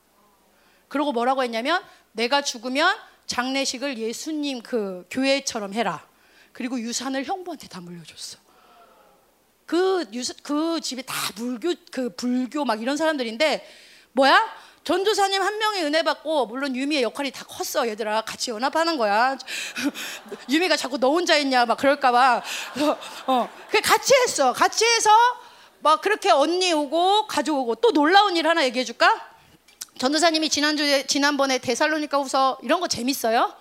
[0.90, 1.82] 그러고 뭐라고 했냐면
[2.12, 2.96] 내가 죽으면
[3.26, 6.04] 장례식을 예수님 그 교회처럼 해라.
[6.52, 8.38] 그리고 유산을 형부한테 다 물려줬어.
[9.66, 13.64] 그 유스 그 집이 다 불교 그 불교 막 이런 사람들인데
[14.12, 14.42] 뭐야?
[14.82, 19.36] 전도사님 한 명의 은혜 받고 물론 유미의 역할이 다 컸어 얘들아 같이 연합하는 거야
[20.50, 22.42] 유미가 자꾸 너 혼자 있냐 막 그럴까봐
[23.26, 25.10] 어그 같이 했어 같이 해서
[25.80, 29.29] 막 그렇게 언니 오고 가져오고 또 놀라운 일 하나 얘기해 줄까
[30.00, 33.54] 전도사님이 지난주에 지난번에 데살로니가후서 이런 거 재밌어요?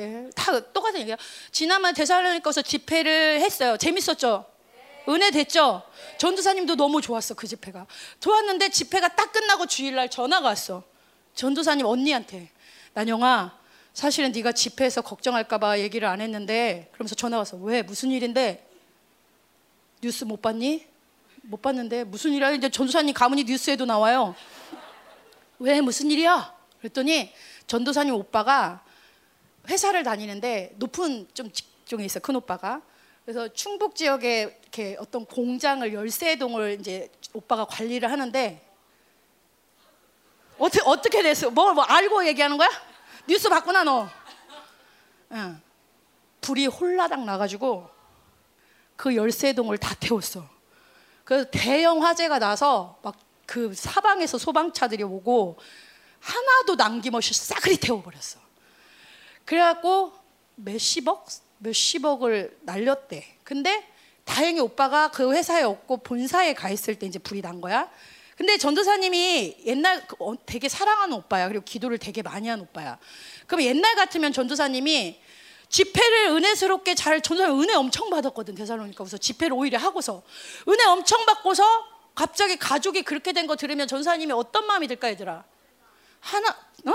[0.00, 1.16] 예, 다 똑같은 얘기야.
[1.50, 3.78] 지난번 데살로니가후서 집회를 했어요.
[3.78, 4.44] 재밌었죠?
[5.08, 5.82] 은혜 됐죠?
[6.18, 7.86] 전도사님도 너무 좋았어 그 집회가.
[8.20, 10.84] 좋았는데 집회가 딱 끝나고 주일날 전화가 왔어.
[11.34, 12.50] 전도사님 언니한테.
[12.92, 13.56] 난영아
[13.94, 17.80] 사실은 네가 집회에서 걱정할까봐 얘기를 안 했는데 그러면서 전화 와서 왜?
[17.80, 18.68] 무슨 일인데?
[20.02, 20.86] 뉴스 못 봤니?
[21.44, 22.50] 못 봤는데 무슨 일이야?
[22.50, 24.34] 이제 전도사님 가문이 뉴스에도 나와요
[25.58, 26.54] 왜 무슨 일이야?
[26.78, 27.32] 그랬더니
[27.66, 28.84] 전도사님 오빠가
[29.68, 32.82] 회사를 다니는데 높은 좀 직종에 있어 큰 오빠가
[33.24, 38.64] 그래서 충북 지역에 이렇게 어떤 공장을 열세 동을 이제 오빠가 관리를 하는데
[40.58, 41.50] 어떻게 어떻게 됐어?
[41.50, 42.68] 뭐, 뭐 알고 얘기하는 거야?
[43.26, 44.08] 뉴스 봤구나 너.
[45.32, 45.60] 응.
[46.40, 47.88] 불이 홀라당 나가지고
[48.96, 50.48] 그 열세 동을 다 태웠어.
[51.24, 53.14] 그래서 대형 화재가 나서 막
[53.48, 55.56] 그 사방에서 소방차들이 오고
[56.20, 58.38] 하나도 남김없이 싸그리 태워버렸어.
[59.46, 60.12] 그래갖고
[60.56, 61.26] 몇십억
[61.56, 63.38] 몇십억을 날렸대.
[63.44, 63.90] 근데
[64.24, 67.90] 다행히 오빠가 그 회사에 없고 본사에 가 있을 때 이제 불이 난 거야.
[68.36, 71.48] 근데 전도사님이 옛날 그 어, 되게 사랑하는 오빠야.
[71.48, 72.98] 그리고 기도를 되게 많이 한 오빠야.
[73.46, 75.18] 그럼 옛날 같으면 전도사님이
[75.70, 80.22] 집회를 은혜스럽게 잘 전도사님 은혜 엄청 받았거든 대사로니까 그래서 집회를 오히려 하고서
[80.68, 85.44] 은혜 엄청 받고서 갑자기 가족이 그렇게 된 거 들으면 전사님이 어떤 마음이 들까 얘들아
[86.20, 86.48] 하나
[86.86, 86.94] 어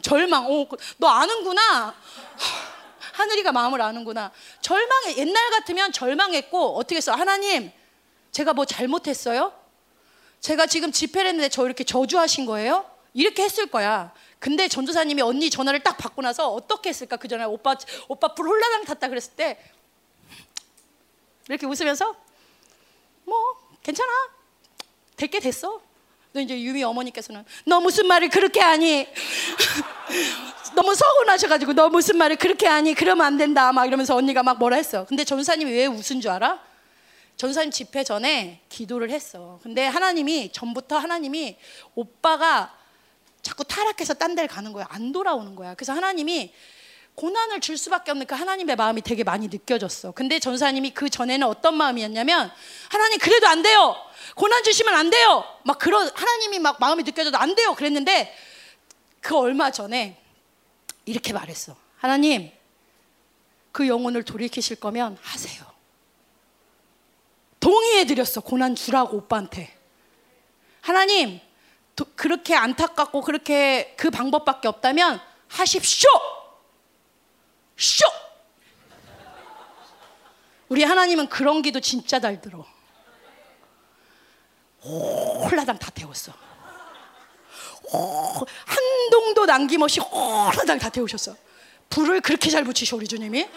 [0.00, 1.94] 절망 어 너 아는구나
[3.12, 4.30] 하늘이가 마음을 아는구나.
[4.60, 5.16] 절망해.
[5.16, 7.12] 옛날 같으면 절망했고 어떻게 했어?
[7.12, 7.72] 하나님,
[8.30, 9.52] 제가 뭐 잘못했어요?
[10.38, 12.88] 제가 지금 집회를 했는데 저 이렇게 저주하신 거예요?
[13.14, 14.12] 이렇게 했을 거야.
[14.38, 17.16] 근데 전도사님이 언니 전화를 딱 받고 나서 어떻게 했을까?
[17.16, 17.74] 그 전에 오빠
[18.06, 19.58] 오빠 불 홀라당 탔다 그랬을 때
[21.48, 22.14] 이렇게 웃으면서
[23.24, 24.12] 뭐 괜찮아.
[25.18, 25.80] 될 게 됐어.
[26.32, 29.06] 너 이제 유미 어머니께서는 너 무슨 말을 그렇게 하니?
[30.76, 32.94] 너무 서운하셔가지고 너 무슨 말을 그렇게 하니?
[32.94, 33.72] 그러면 안 된다.
[33.72, 35.04] 막 이러면서 언니가 막 뭐라 했어.
[35.06, 36.60] 근데 전사님이 왜 웃은 줄 알아?
[37.36, 39.58] 전사님 집회 전에 기도를 했어.
[39.62, 41.56] 근데 하나님이 전부터 하나님이
[41.94, 42.74] 오빠가
[43.42, 44.86] 자꾸 타락해서 딴 데를 가는 거야.
[44.90, 45.74] 안 돌아오는 거야.
[45.74, 46.52] 그래서 하나님이
[47.18, 50.12] 고난을 줄 수밖에 없는 그 하나님의 마음이 되게 많이 느껴졌어.
[50.12, 52.48] 근데 전사님이 그 전에는 어떤 마음이었냐면
[52.88, 53.96] 하나님 그래도 안 돼요.
[54.36, 55.44] 고난 주시면 안 돼요.
[55.64, 57.74] 막 그런 하나님이 막 마음이 느껴져도 안 돼요.
[57.74, 58.32] 그랬는데
[59.20, 60.22] 그 얼마 전에
[61.06, 61.76] 이렇게 말했어.
[61.96, 62.52] 하나님,
[63.72, 65.66] 그 영혼을 돌이키실 거면 하세요.
[67.58, 68.42] 동의해 드렸어.
[68.42, 69.76] 고난 주라고 오빠한테.
[70.82, 71.40] 하나님,
[71.96, 76.08] 도, 그렇게 안타깝고 그렇게 그 방법밖에 없다면 하십시오.
[77.78, 78.04] 쇼!
[80.68, 82.66] 우리 하나님은 그런 기도 진짜 잘 들어.
[84.82, 86.32] 홀라당 다 태웠어.
[87.90, 91.34] 한 동도 남김없이 홀라당 다 태우셨어.
[91.88, 93.48] 불을 그렇게 잘 붙이셔 우리 주님이.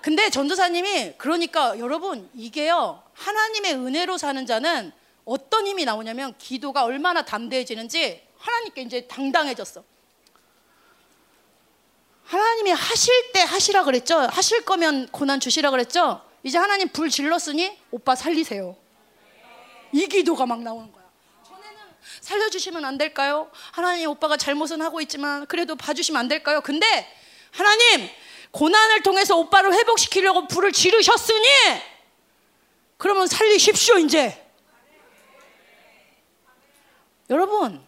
[0.00, 4.92] 근데 전도사님이 그러니까 여러분 이게요 하나님의 은혜로 사는 자는
[5.24, 9.84] 어떤 힘이 나오냐면 기도가 얼마나 담대해지는지 하나님께 이제 당당해졌어.
[12.30, 14.16] 하나님이 하실 때 하시라 그랬죠.
[14.16, 16.24] 하실 거면 고난 주시라 그랬죠.
[16.44, 18.76] 이제 하나님 불 질렀으니 오빠 살리세요.
[19.90, 21.04] 이 기도가 막 나오는 거야.
[22.20, 23.50] 살려주시면 안 될까요?
[23.72, 26.60] 하나님 오빠가 잘못은 하고 있지만 그래도 봐주시면 안 될까요?
[26.60, 26.86] 근데
[27.50, 28.08] 하나님
[28.52, 31.48] 고난을 통해서 오빠를 회복시키려고 불을 지르셨으니
[32.96, 34.46] 그러면 살리십시오 이제.
[37.28, 37.84] 여러분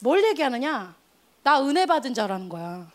[0.00, 0.96] 뭘 얘기하느냐?
[1.44, 2.90] 나 은혜 받은 자라는 거야.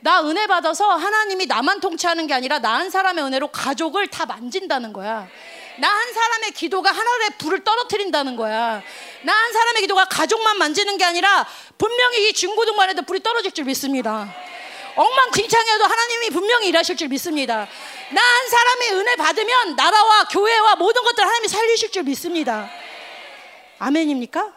[0.00, 4.92] 나 은혜 받아서 하나님이 나만 통치하는 게 아니라 나 한 사람의 은혜로 가족을 다 만진다는
[4.92, 5.26] 거야.
[5.78, 8.82] 나 한 사람의 기도가 하늘에 불을 떨어뜨린다는 거야.
[9.22, 11.46] 나 한 사람의 기도가 가족만 만지는 게 아니라
[11.76, 14.32] 분명히 이 중고등반에도 불이 떨어질 줄 믿습니다.
[14.94, 17.68] 엉망진창해도 하나님이 분명히 일하실 줄 믿습니다.
[18.10, 22.70] 나 한 사람의 은혜 받으면 나라와 교회와 모든 것들 하나님이 살리실 줄 믿습니다.
[23.80, 24.52] 아멘입니까?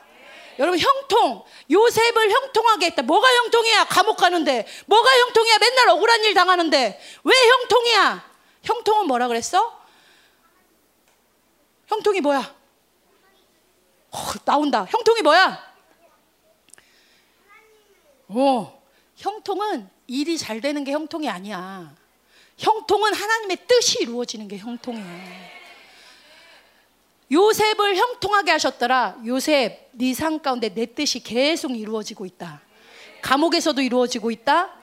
[0.59, 3.01] 여러분 형통 요셉을 형통하게 했다.
[3.01, 3.85] 뭐가 형통이야?
[3.85, 5.57] 감옥 가는데 뭐가 형통이야?
[5.59, 8.31] 맨날 억울한 일 당하는데 왜 형통이야?
[8.63, 9.81] 형통은 뭐라 그랬어?
[11.87, 12.55] 형통이 뭐야?
[14.11, 14.85] 어, 나온다.
[14.89, 15.71] 형통이 뭐야?
[18.29, 18.83] 어,
[19.17, 21.93] 형통은 일이 잘 되는 게 형통이 아니야.
[22.57, 25.60] 형통은 하나님의 뜻이 이루어지는 게 형통이야.
[27.31, 29.17] 요셉을 형통하게 하셨더라.
[29.25, 32.61] 요셉, 네삶 가운데 내 뜻이 계속 이루어지고 있다.
[33.21, 34.73] 감옥에서도 이루어지고 있다.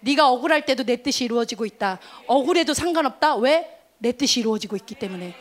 [0.00, 2.00] 네가 억울할 때도 내 뜻이 이루어지고 있다.
[2.26, 3.36] 억울해도 상관없다.
[3.36, 3.68] 왜?
[3.98, 5.36] 내 뜻이 이루어지고 있기 때문에.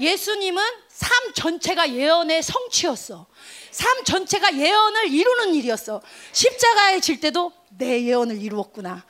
[0.00, 3.26] 예수님은 삶 전체가 예언의 성취였어.
[3.72, 6.00] 삶 전체가 예언을 이루는 일이었어.
[6.32, 9.04] 십자가에 질 때도 내 예언을 이루었구나.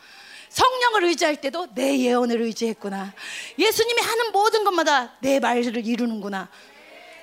[0.48, 3.14] 성령을 의지할 때도 내 예언을 의지했구나.
[3.58, 6.48] 예수님이 하는 모든 것마다 내 말을 이루는구나.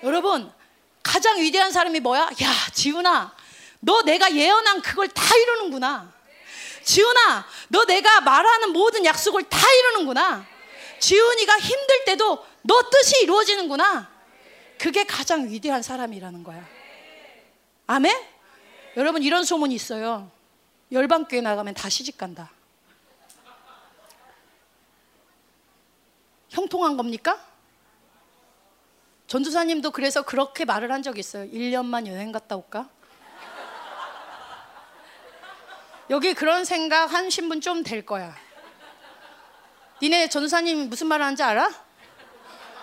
[0.05, 0.51] 여러분,
[1.01, 2.21] 가장 위대한 사람이 뭐야?
[2.21, 3.35] 야, 지훈아,
[3.79, 6.13] 너 내가 예언한 그걸 다 이루는구나.
[6.83, 10.45] 지훈아, 너 내가 말하는 모든 약속을 다 이루는구나.
[10.99, 14.07] 지훈이가 힘들 때도 너 뜻이 이루어지는구나.
[14.77, 16.63] 그게 가장 위대한 사람이라는 거야.
[17.87, 18.15] 아멘?
[18.97, 20.29] 여러분, 이런 소문이 있어요.
[20.91, 22.51] 열방교회 나가면 다 시집 간다.
[26.49, 27.54] 형통한 겁니까?
[29.35, 31.43] 전도사님도 그래서 그렇게 말을 한적 있어요.
[31.51, 32.87] 1년만 여행 갔다 올까?
[36.09, 38.33] 여기 그런 생각 하신 분 좀 될 거야.
[40.01, 41.69] 니네 전도사님 무슨 말 하는지 알아?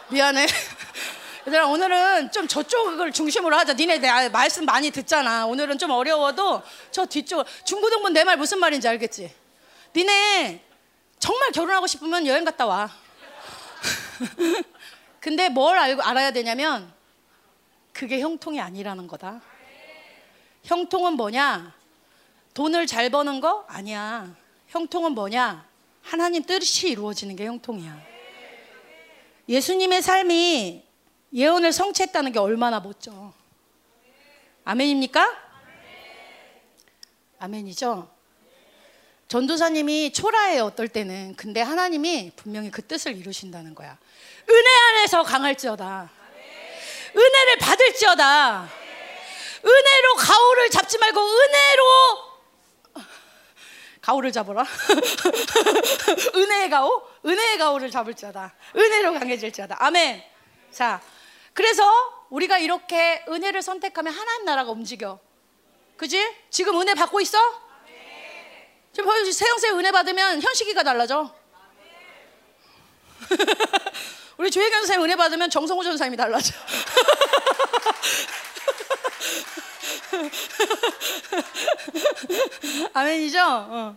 [0.08, 0.46] 미안해.
[1.48, 3.72] 얘들아 오늘은 좀 저쪽을 중심으로 하자.
[3.72, 5.46] 니네 내 말씀 많이 듣잖아.
[5.46, 9.34] 오늘은 좀 어려워도 저 뒤쪽 중고등부 내말 무슨 말인지 알겠지?
[9.96, 10.62] 니네
[11.18, 12.90] 정말 결혼하고 싶으면 여행 갔다 와.
[15.22, 16.92] 근데 뭘 알고 알아야 되냐면
[17.92, 19.40] 그게 형통이 아니라는 거다.
[20.64, 21.72] 형통은 뭐냐?
[22.54, 24.34] 돈을 잘 버는 거 아니야.
[24.66, 25.64] 형통은 뭐냐?
[26.02, 28.02] 하나님 뜻이 이루어지는 게 형통이야.
[29.48, 30.84] 예수님의 삶이
[31.32, 33.32] 예언을 성취했다는 게 얼마나 멋져.
[34.64, 35.38] 아멘입니까?
[37.38, 38.10] 아멘이죠.
[39.28, 41.36] 전도사님이 초라해요, 어떨 때는.
[41.36, 43.96] 근데 하나님이 분명히 그 뜻을 이루신다는 거야.
[44.48, 46.10] 은혜 안에서 강할지어다.
[47.14, 48.68] 은혜를 받을지어다.
[49.64, 52.32] 은혜로 가오를 잡지 말고 은혜로
[54.00, 54.64] 가오를 잡아라.
[56.34, 57.08] 은혜의 가오?
[57.24, 58.54] 은혜의 가오를 잡을지어다.
[58.74, 59.76] 은혜로 강해질지어다.
[59.78, 60.24] 아멘.
[60.72, 61.00] 자,
[61.52, 61.84] 그래서
[62.30, 65.20] 우리가 이렇게 은혜를 선택하면 하나님 나라가 움직여.
[65.96, 66.34] 그지?
[66.50, 67.38] 지금 은혜 받고 있어?
[68.92, 71.32] 지금 세영세 은혜 받으면 현식이가 달라져.
[74.42, 76.52] 우리 조혜경 선생님 은혜 받으면 정성호 전사님이 달라져.
[82.92, 83.40] 아멘이죠?
[83.40, 83.96] 어.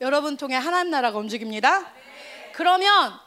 [0.00, 1.92] 여러분 통해 하나님 나라가 움직입니다.
[2.52, 3.18] 그러면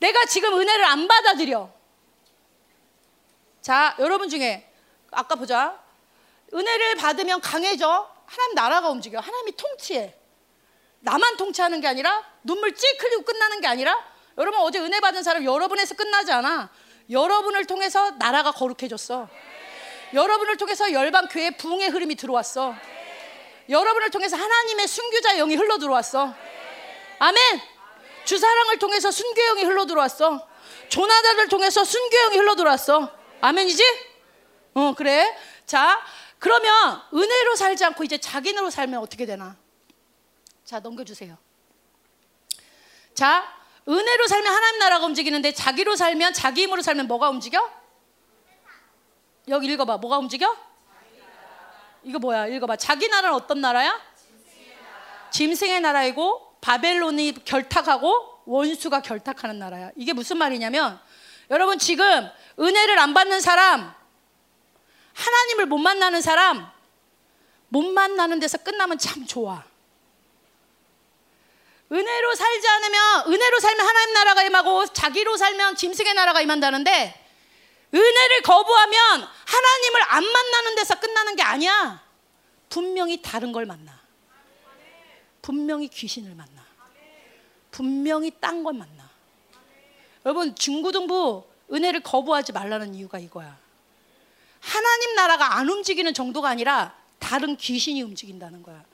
[0.00, 1.72] 내가 지금 은혜를 안 받아들여.
[3.60, 4.68] 자, 여러분 중에
[5.12, 5.80] 아까 보자.
[6.52, 8.12] 은혜를 받으면 강해져.
[8.26, 9.20] 하나님 나라가 움직여.
[9.20, 10.12] 하나님이 통치해.
[10.98, 15.44] 나만 통치하는 게 아니라 눈물 찔 흘리고 끝나는 게 아니라 여러분 어제 은혜 받은 사람
[15.44, 16.70] 여러분에서 끝나지 않아.
[17.10, 19.28] 여러분을 통해서 나라가 거룩해졌어.
[20.14, 22.74] 여러분을 통해서 열방 교회 부흥의 흐름이 들어왔어.
[23.68, 26.32] 여러분을 통해서 하나님의 순교자 영이 흘러 들어왔어.
[27.18, 27.60] 아멘.
[28.24, 30.48] 주사랑을 통해서 순교 영이 흘러 들어왔어.
[30.88, 33.12] 조나단을 통해서 순교 영이 흘러 들어왔어.
[33.40, 33.82] 아멘이지?
[34.74, 35.36] 어 그래.
[35.66, 36.00] 자
[36.38, 39.56] 그러면 은혜로 살지 않고 이제 자기로 살면 어떻게 되나?
[40.64, 41.36] 자 넘겨주세요.
[43.14, 43.57] 자
[43.88, 47.70] 은혜로 살면 하나님 나라가 움직이는데 자기로 살면 자기 힘으로 살면 뭐가 움직여?
[49.48, 49.96] 여기 읽어봐.
[49.96, 50.54] 뭐가 움직여?
[52.04, 52.46] 이거 뭐야?
[52.46, 52.76] 읽어봐.
[52.76, 54.00] 자기 나라는 어떤 나라야?
[55.30, 59.90] 짐승의 나라이고 바벨론이 결탁하고 원수가 결탁하는 나라야.
[59.96, 61.00] 이게 무슨 말이냐면
[61.50, 62.28] 여러분 지금
[62.58, 63.94] 은혜를 안 받는 사람,
[65.14, 66.70] 하나님을 못 만나는 사람,
[67.68, 69.64] 못 만나는 데서 끝나면 참 좋아.
[71.90, 77.26] 은혜로 살지 않으면 은혜로 살면 하나님 나라가 임하고 자기로 살면 짐승의 나라가 임한다는데
[77.94, 82.02] 은혜를 거부하면 하나님을 안 만나는 데서 끝나는 게 아니야.
[82.68, 83.98] 분명히 다른 걸 만나.
[85.40, 86.66] 분명히 귀신을 만나.
[87.70, 89.08] 분명히 딴 걸 만나.
[90.26, 93.56] 여러분 중고등부 은혜를 거부하지 말라는 이유가 이거야.
[94.60, 98.84] 하나님 나라가 안 움직이는 정도가 아니라 다른 귀신이 움직인다는 거야.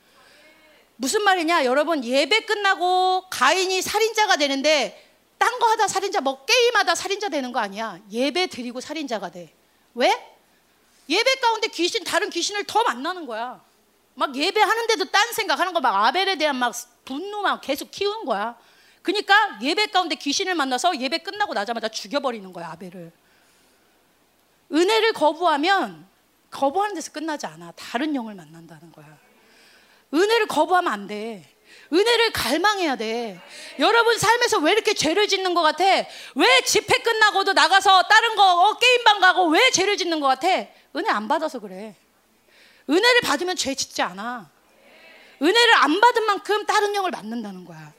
[0.97, 1.65] 무슨 말이냐?
[1.65, 5.01] 여러분 예배 끝나고 가인이 살인자가 되는데
[5.39, 7.99] 딴 거 하다 살인자 뭐 게임하다 살인자 되는 거 아니야.
[8.11, 9.53] 예배 드리고 살인자가 돼.
[9.95, 10.11] 왜?
[11.09, 13.63] 예배 가운데 귀신 다른 귀신을 더 만나는 거야.
[14.15, 16.73] 막 예배하는데도 딴 생각하는 거 막 아벨에 대한 막
[17.05, 18.57] 분노 만 계속 키우는 거야.
[19.03, 23.13] 그러니까 예배 가운데 귀신을 만나서 예배 끝나고 나자마자 죽여버리는 거야 아벨을.
[24.73, 26.07] 은혜를 거부하면
[26.51, 27.73] 거부하는 데서 끝나지 않아.
[27.77, 29.24] 다른 영을 만난다는 거야.
[30.13, 31.45] 은혜를 거부하면 안 돼.
[31.93, 33.41] 은혜를 갈망해야 돼.
[33.79, 35.85] 여러분 삶에서 왜 이렇게 죄를 짓는 것 같아?
[35.85, 40.49] 왜 집회 끝나고도 나가서 다른 거 어, 게임방 가고 왜 죄를 짓는 것 같아?
[40.97, 41.95] 은혜 안 받아서 그래.
[42.89, 44.51] 은혜를 받으면 죄 짓지 않아.
[45.43, 47.93] 은혜를 안 받은 만큼 다른 영을 만난다는 거야.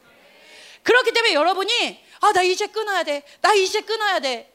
[0.83, 3.23] 그렇기 때문에 여러분이 아 나 이제 끊어야 돼.
[3.41, 4.51] 나 이제 끊어야 돼.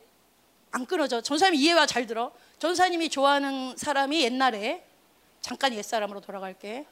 [0.73, 1.21] 안 끊어져.
[1.21, 2.33] 전사님 이해와 잘 들어.
[2.59, 4.85] 전사님이 좋아하는 사람이 옛날에
[5.41, 6.85] 잠깐 옛사람으로 돌아갈게.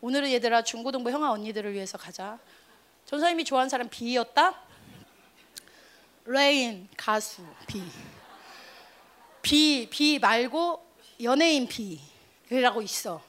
[0.00, 2.38] 오늘은 얘들아 중고등부 형아 언니들을 위해서 가자.
[3.04, 4.54] 전사님이 좋아하는 사람 B였다.
[6.26, 7.82] Rain 가수 비.
[9.42, 10.86] 비 비 말고
[11.22, 11.68] 연예인
[12.48, 13.20] 비라고 있어.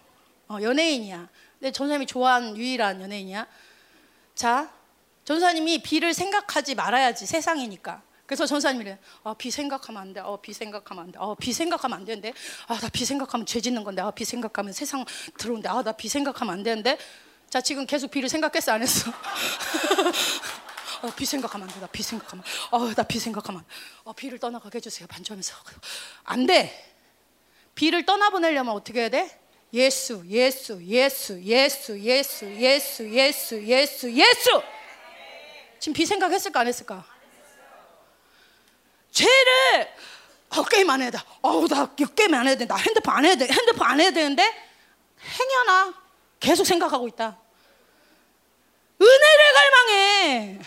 [0.48, 1.28] 어, 연예인이야.
[1.60, 3.48] 근데 전사님이 좋아하는 유일한 연예인이야.
[4.36, 4.72] 자,
[5.26, 8.04] 전사님이 비를 생각하지 말아야지 세상이니까.
[8.30, 10.20] 그래서 전사님이 아, 비 생각하면 안 돼.
[10.20, 11.18] 어, 비 생각하면 안 돼.
[11.18, 12.32] 어, 비 생각하면 안 되는데.
[12.68, 14.04] 아, 나 비 생각하면 죄 짓는 건데.
[14.04, 15.04] 아, 비 생각하면 세상
[15.40, 15.68] 들어온데.
[15.68, 17.00] 아, 나 비 생각하면 안 되는데.
[17.50, 19.10] 자, 지금 계속 비를 생각했어, 안 했어?
[21.02, 21.80] 어, 비 생각하면 안 돼.
[21.82, 22.46] 나비 생각하면.
[22.70, 23.66] 어, 나비 생각하면.
[24.04, 25.08] 어, 비를 떠나가게 해주세요.
[25.08, 25.56] 반주하면서.
[26.26, 26.96] 안 돼.
[27.74, 29.40] 비를 떠나보내려면 어떻게 해야 돼?
[29.74, 34.62] 예수, 예수, 예수, 예수, 예수, 예수, 예수, 예수, 예수.
[35.80, 37.04] 지금 비 생각했을까 안 했을까?
[39.12, 39.90] 죄를
[40.56, 41.18] 어, 게임 안 해야 돼.
[41.42, 42.66] 어우 나 게임 안 해야 돼.
[42.66, 43.48] 나 핸드폰 안 해야 돼.
[43.48, 44.44] 핸드폰 안 해야 되는데
[45.22, 45.94] 행여나
[46.40, 47.38] 계속 생각하고 있다.
[49.02, 50.60] 은혜를 갈망해.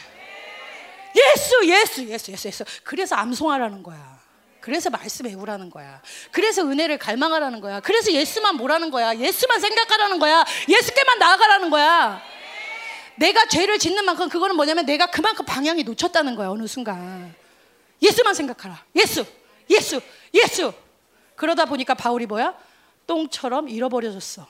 [1.15, 2.65] 예수, 예수, 예수, 예수, 예수.
[2.85, 4.21] 그래서 암송하라는 거야.
[4.61, 6.01] 그래서 말씀 외우라는 거야.
[6.31, 7.81] 그래서 은혜를 갈망하라는 거야.
[7.81, 9.15] 그래서 예수만 보라는 거야.
[9.17, 10.45] 예수만 생각하라는 거야.
[10.69, 12.23] 예수께만 나아가라는 거야.
[13.17, 16.49] 내가 죄를 짓는 만큼 그거는 뭐냐면 내가 그만큼 방향이 놓쳤다는 거야.
[16.51, 17.35] 어느 순간.
[18.01, 18.85] 예수만 생각하라.
[18.97, 19.27] 예수,
[19.71, 20.01] 예수,
[20.35, 20.73] 예수.
[21.37, 22.57] 그러다 보니까 바울이 뭐야?
[23.07, 24.47] 똥처럼 잃어버려졌어.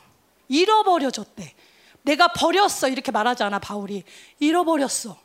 [0.48, 1.54] 잃어버려졌대.
[2.02, 2.88] 내가 버렸어.
[2.88, 4.04] 이렇게 말하지 않아, 바울이.
[4.38, 5.18] 잃어버렸어.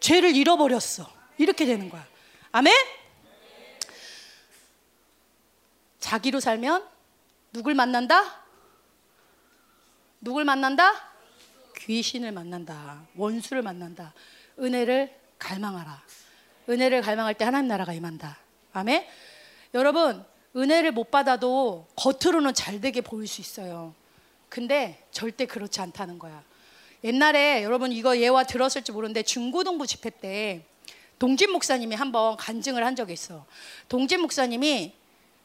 [0.00, 1.10] 죄를 잃어버렸어.
[1.38, 2.06] 이렇게 되는 거야.
[2.52, 2.72] 아멘?
[5.98, 6.86] 자기로 살면
[7.52, 8.44] 누굴 만난다?
[10.20, 10.92] 누굴 만난다?
[11.76, 13.06] 귀신을 만난다.
[13.16, 14.12] 원수를 만난다.
[14.58, 16.02] 은혜를 갈망하라.
[16.68, 18.38] 은혜를 갈망할 때 하나님 나라가 임한다.
[18.74, 19.06] 아멘.
[19.72, 20.24] 여러분,
[20.56, 23.94] 은혜를 못 받아도 겉으로는 잘 되게 보일 수 있어요.
[24.48, 26.42] 근데 절대 그렇지 않다는 거야.
[27.02, 30.64] 옛날에 여러분 이거 예화 들었을지 모르는데 중고등부 집회 때
[31.18, 33.46] 동진 목사님이 한번 간증을 한 적이 있어.
[33.88, 34.94] 동진 목사님이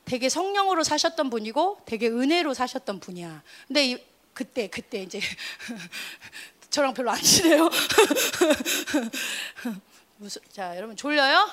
[0.05, 3.43] 되게 성령으로 사셨던 분이고 되게 은혜로 사셨던 분이야.
[3.67, 4.03] 근데 이,
[4.33, 5.19] 그때 그때 이제
[6.69, 7.69] 저랑 별로 안 친해요.
[10.17, 11.47] 무슨 자 여러분 졸려요?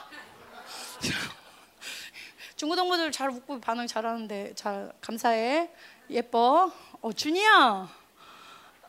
[2.57, 5.71] 중고등부들 잘 웃고 반응 잘하는데 잘 감사해.
[6.09, 6.73] 예뻐.
[7.03, 7.95] 어 준이야.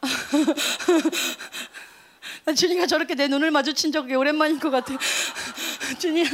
[2.45, 4.93] 난 준이가 저렇게 내 눈을 마주친 적이 오랜만인 것 같아.
[5.99, 6.25] 준이야.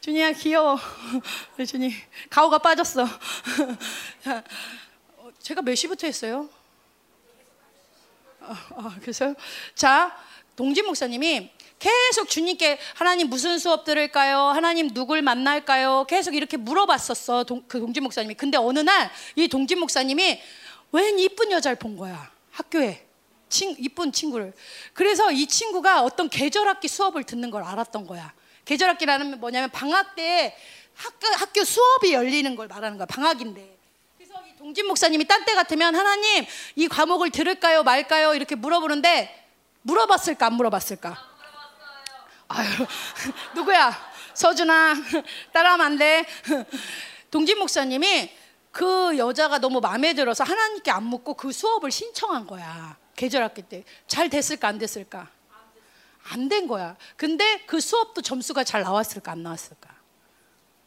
[0.00, 0.78] 준이야 귀여워.
[1.66, 1.94] 준이.
[2.28, 3.04] 가오가 빠졌어.
[3.04, 3.08] 어,
[5.40, 6.50] 제가 몇 시부터 했어요?
[8.40, 9.34] 어, 어, 그래서
[9.74, 10.14] 자
[10.54, 14.38] 동진 목사님이 계속 주님께 하나님 무슨 수업 들을까요?
[14.38, 16.06] 하나님 누굴 만날까요?
[16.08, 18.34] 계속 이렇게 물어봤었어 동, 그 동진 목사님이.
[18.34, 20.40] 근데 어느 날 이 동진 목사님이
[20.92, 23.06] 웬 이쁜 여자를 본 거야 학교에
[23.48, 24.52] 친, 이쁜 친구를.
[24.94, 28.32] 그래서 이 친구가 어떤 계절학기 수업을 듣는 걸 알았던 거야.
[28.64, 30.56] 계절학기라는 뭐냐면 방학 때
[30.94, 33.06] 학교, 학교 수업이 열리는 걸 말하는 거야.
[33.06, 33.76] 방학인데.
[34.16, 36.46] 그래서 이 동진 목사님이 딴 때 같으면 하나님
[36.76, 39.44] 이 과목을 들을까요 말까요 이렇게 물어보는데
[39.82, 41.33] 물어봤을까 안 물어봤을까?
[42.48, 42.68] 아유
[43.54, 43.92] 누구야
[44.34, 44.94] 서준아
[45.52, 46.24] 따라하면 안 돼.
[47.30, 48.30] 동진 목사님이
[48.70, 53.84] 그 여자가 너무 마음에 들어서 하나님께 안 묻고 그 수업을 신청한 거야 계절 학기 때
[54.06, 55.28] 잘 됐을까 안 됐을까?
[56.30, 56.96] 안 된 거야.
[57.16, 59.94] 근데 그 수업도 점수가 잘 나왔을까 안 나왔을까?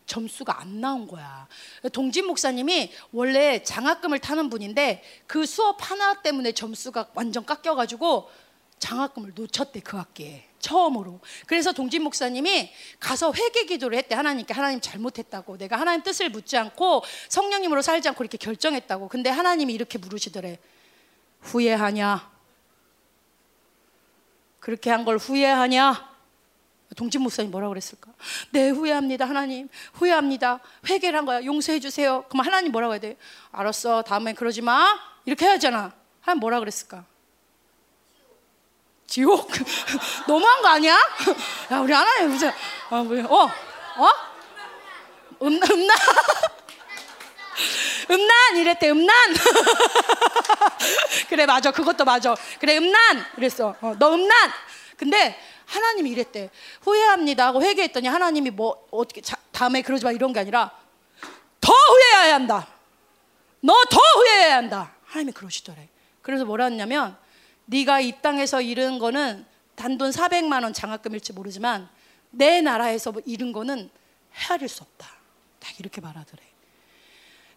[0.08, 1.48] 점수가 안 나온 거야.
[1.94, 8.32] 동진 목사님이 원래 장학금을 타는 분인데 그 수업 하나 때문에 점수가 완전 깎여가지고
[8.80, 11.20] 장학금을 놓쳤대 그 학기에 처음으로.
[11.46, 17.04] 그래서 동진 목사님이 가서 회개 기도를 했대 하나님께 하나님 잘못했다고 내가 하나님 뜻을 묻지 않고
[17.30, 19.08] 성령님으로 살지 않고 이렇게 결정했다고.
[19.08, 20.60] 근데 하나님이 이렇게 물으시더래.
[21.42, 22.30] 후회하냐?
[24.60, 26.18] 그렇게 한 걸 후회하냐?
[26.98, 28.12] 동진 목사님 뭐라고 그랬을까?
[28.52, 30.60] 네 후회합니다 하나님 후회합니다
[30.90, 33.18] 회개를 한 거야 용서해 주세요 그럼 하나님 뭐라고 해야 돼?
[33.52, 37.06] 알았어 다음엔 그러지 마 이렇게 해야잖아 하나님 뭐라 그랬을까?
[39.08, 39.50] 지옥?
[40.28, 40.96] 너무한 거 아니야?
[41.72, 42.52] 야 우리 하나님 무슨
[42.90, 43.04] 어?
[43.04, 43.50] 뭐, 어?
[43.98, 44.10] 어?
[45.44, 45.98] 음, 음란
[48.10, 49.16] 음란 이랬대 음란
[51.30, 54.52] 그래 맞아 그것도 맞아 그래 음란 그랬어 어, 너 음란
[54.98, 56.50] 근데 하나님이 이랬대
[56.82, 60.72] 후회합니다 하고 회개했더니 하나님이 뭐 어떻게 자, 다음에 그러지 마 이런 게 아니라
[61.62, 62.68] 더 후회해야 한다
[63.62, 65.90] 너 더 후회해야 한다 하나님이 그러시더래
[66.22, 67.18] 그래서 뭐라 했냐면
[67.68, 69.46] 네가 이 땅에서 잃은 거는
[69.76, 71.88] 단돈 400만 원 장학금일지 모르지만
[72.32, 73.90] 내 나라에서 잃은 거는
[74.34, 75.08] 헤아릴 수 없다
[75.60, 76.44] 딱 이렇게 말하더래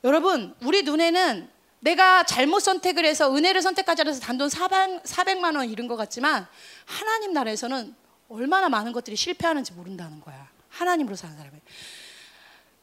[0.05, 1.49] 여러분 우리 눈에는
[1.81, 6.47] 내가 잘못 선택을 해서 은혜를 선택하지 않아서 단돈 400, 400만 원 잃은 것 같지만
[6.85, 7.95] 하나님 나라에서는
[8.29, 10.49] 얼마나 많은 것들이 실패하는지 모른다는 거야.
[10.69, 11.59] 하나님으로 사는 사람이.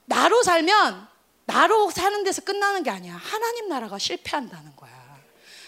[0.05, 1.07] 나로 살면
[1.45, 3.15] 나로 사는 데서 끝나는 게 아니야.
[3.15, 4.96] 하나님 나라가 실패한다는 거야.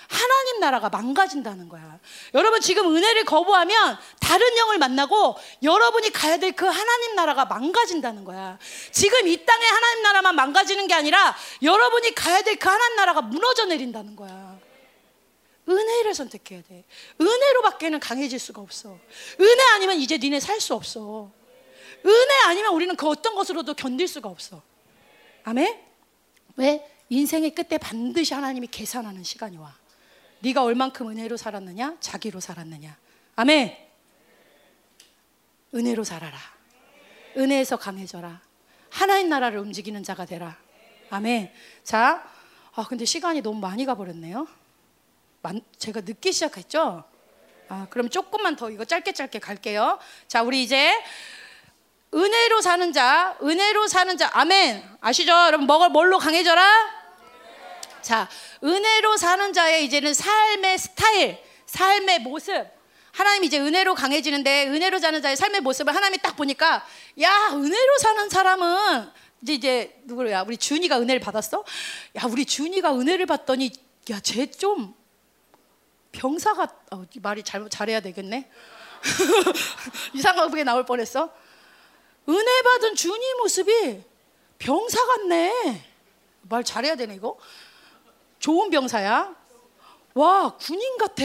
[0.10, 1.99] 하나님 나라가 망가진다는 거야.
[2.34, 8.57] 여러분 지금 은혜를 거부하면 다른 영을 만나고 여러분이 가야 될 그 하나님 나라가 망가진다는 거야.
[8.91, 13.66] 지금 이 땅에 하나님 나라만 망가지는 게 아니라 여러분이 가야 될 그 하나님 나라가 무너져
[13.66, 14.60] 내린다는 거야.
[15.70, 16.84] 은혜를 선택해야 돼.
[17.22, 18.97] 은혜로밖에는 강해질 수가 없어.
[19.39, 21.30] 은혜 아니면 이제 니네 살 수 없어.
[22.03, 24.64] 은혜 아니면 우리는 그 어떤 것으로도 견딜 수가 없어.
[25.43, 25.80] 아멘?
[26.55, 26.84] 왜?
[27.10, 29.78] 인생의 끝에 반드시 하나님이 계산하는 시간이 와.
[30.40, 32.96] 네가 얼만큼 은혜로 살았느냐, 자기로 살았느냐.
[33.36, 33.78] 아멘.
[35.74, 36.38] 은혜로 살아라.
[37.38, 38.42] 은혜에서 강해져라.
[38.90, 40.58] 하나님 나라를 움직이는 자가 되라.
[41.10, 41.52] 아멘.
[41.84, 42.28] 자,
[42.76, 44.48] 아 근데 시간이 너무 많이 가버렸네요.
[45.78, 47.04] 제가 늦게 시작했죠?
[47.70, 50.00] 아, 그럼 조금만 더 이거 짧게 짧게 갈게요.
[50.28, 50.92] 자, 우리 이제
[52.14, 54.84] 은혜로 사는 자, 은혜로 사는 자, 아멘.
[55.02, 55.32] 아시죠?
[55.32, 56.99] 여러분, 먹을 뭘로 강해져라?
[58.10, 58.28] 자,
[58.64, 61.38] 은혜로 사는 자의 이제는 삶의 스타일,
[61.68, 62.66] 삶의 모습.
[63.12, 66.84] 하나님 이제 은혜로 강해지는데 은혜로 사는 자의 삶의 모습을 하나님이 딱 보니까
[67.22, 69.12] 야, 은혜로 사는 사람은
[69.43, 70.41] 이제 이제 누구야?
[70.41, 71.64] 우리 준이가 은혜를 받았어?
[72.18, 73.72] 야, 우리 준이가 은혜를 받더니
[74.10, 74.95] 야, 쟤 좀
[76.12, 78.49] 병사가 어, 말이 잘못 잘해야 되겠네.
[80.16, 81.32] 이상하게 나올 뻔했어.
[82.28, 84.03] 은혜 받은 준이 모습이
[84.57, 85.86] 병사 같네.
[86.41, 87.38] 말 잘해야 되네 이거.
[88.40, 89.36] 좋은 병사야.
[90.16, 91.24] 와, 군인 같아.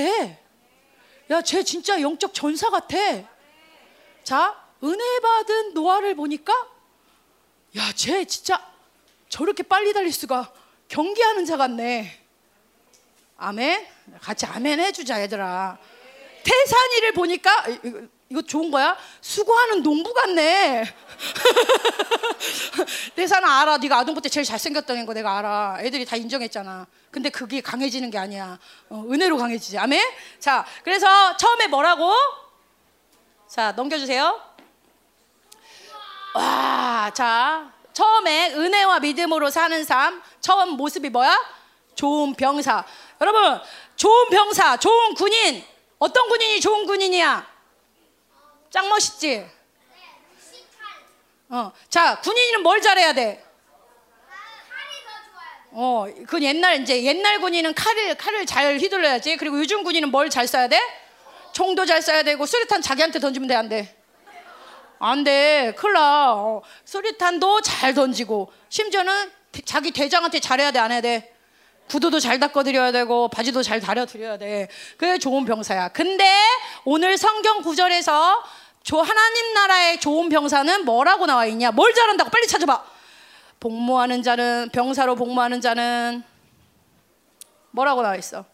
[1.31, 2.97] 야, 쟤 진짜 영적 전사 같아.
[4.23, 6.53] 자, 은혜 받은 노아를 보니까
[7.77, 8.65] 야, 쟤 진짜
[9.29, 10.53] 저렇게 빨리 달릴 수가
[10.89, 12.21] 경기하는 자 같네.
[13.37, 13.87] 아멘.
[14.21, 15.79] 같이 아멘 해주자, 얘들아.
[16.45, 17.65] 태산이를 보니까
[18.31, 18.97] 이거 좋은 거야?
[19.20, 20.85] 수고하는 농부 같네.
[23.14, 23.79] 태산아 알아.
[23.79, 25.77] 네가 아동부 때 제일 잘생겼다는 거 내가 알아.
[25.81, 26.87] 애들이 다 인정했잖아.
[27.11, 28.59] 근데 그게 강해지는 게 아니야.
[28.89, 29.79] 어, 은혜로 강해지지.
[29.79, 30.03] 아멘.
[30.41, 32.12] 자, 그래서 처음에 뭐라고?
[33.49, 34.41] 자, 넘겨주세요.
[36.35, 40.22] 와, 자, 처음에 은혜와 믿음으로 사는 삶.
[40.41, 41.39] 처음 모습이 뭐야?
[41.95, 42.85] 좋은 병사.
[43.20, 43.61] 여러분,
[43.97, 45.62] 좋은 병사, 좋은 군인.
[45.99, 47.54] 어떤 군인이 좋은 군인이야?
[48.75, 49.47] 짱 멋있지?
[51.49, 53.41] 어, 자, 군인은 뭘 잘해야 돼?
[55.70, 59.37] 어, 그 옛날 이제 옛날 군인은 칼을 칼을 잘 휘둘러야지.
[59.37, 60.81] 그리고 요즘 군인은 뭘 잘 써야 돼?
[61.53, 63.97] 총도 잘 써야 되고 수류탄 자기한테 던지면 돼, 안 돼?
[64.99, 65.72] 안 돼.
[65.77, 66.33] 큰일 나.
[66.35, 69.31] 어, 수류탄도 잘 던지고 심지어는
[69.64, 71.33] 자기 대장한테 잘해야 돼, 안 해야 돼?
[71.89, 74.68] 구두도 잘 닦아드려야 되고 바지도 잘 다려드려야 돼.
[74.97, 75.89] 그게 좋은 병사야.
[75.89, 76.25] 근데
[76.85, 78.43] 오늘 성경 구절에서
[78.93, 81.70] 하나님 나라의 좋은 병사는 뭐라고 나와 있냐?
[81.70, 82.85] 뭘 잘한다고 빨리 찾아봐.
[83.59, 86.22] 복무하는 자는 병사로 복무하는 자는
[87.70, 88.45] 뭐라고 나와 있어?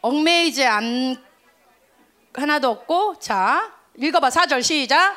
[0.00, 1.22] 얽매이지 않
[2.34, 5.16] 하나도 없고 자 읽어봐 4절 시작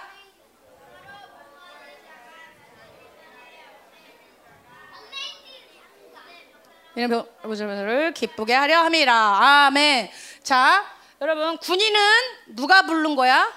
[6.96, 10.12] 이런 모습을 기쁘게 하려 함이라 아멘
[10.44, 12.00] 자 여러분 군인은
[12.56, 13.52] 누가 부른 거야?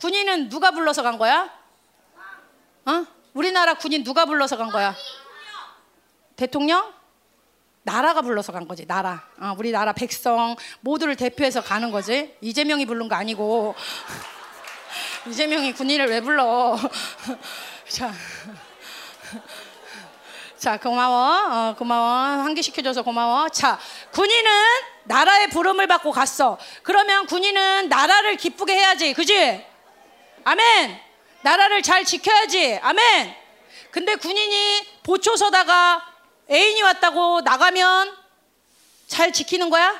[0.00, 1.50] 군인은 누가 불러서 간 거야?
[2.86, 3.06] 어?
[3.34, 4.94] 우리나라 군인 누가 불러서 간 거야?
[6.36, 6.92] 대통령?
[7.82, 13.08] 나라가 불러서 간 거지 나라 어, 우리 나라 백성 모두를 대표해서 가는 거지 이재명이 부른
[13.08, 13.74] 거 아니고
[15.28, 16.78] 이재명이 군인을 왜 불러
[17.88, 18.12] 자,
[20.60, 21.70] 자 고마워.
[21.70, 22.42] 어, 고마워.
[22.42, 23.48] 환기시켜줘서 고마워.
[23.48, 23.78] 자
[24.12, 24.50] 군인은
[25.04, 26.58] 나라의 부름을 받고 갔어.
[26.82, 29.14] 그러면 군인은 나라를 기쁘게 해야지.
[29.14, 29.64] 그지?
[30.44, 31.00] 아멘.
[31.40, 32.78] 나라를 잘 지켜야지.
[32.82, 33.34] 아멘.
[33.90, 36.06] 근데 군인이 보초 서다가
[36.50, 38.14] 애인이 왔다고 나가면
[39.06, 39.98] 잘 지키는 거야?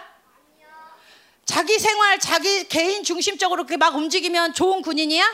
[1.46, 5.24] 자기 생활, 자기 개인 중심적으로 그렇게 막 움직이면 좋은 군인이야?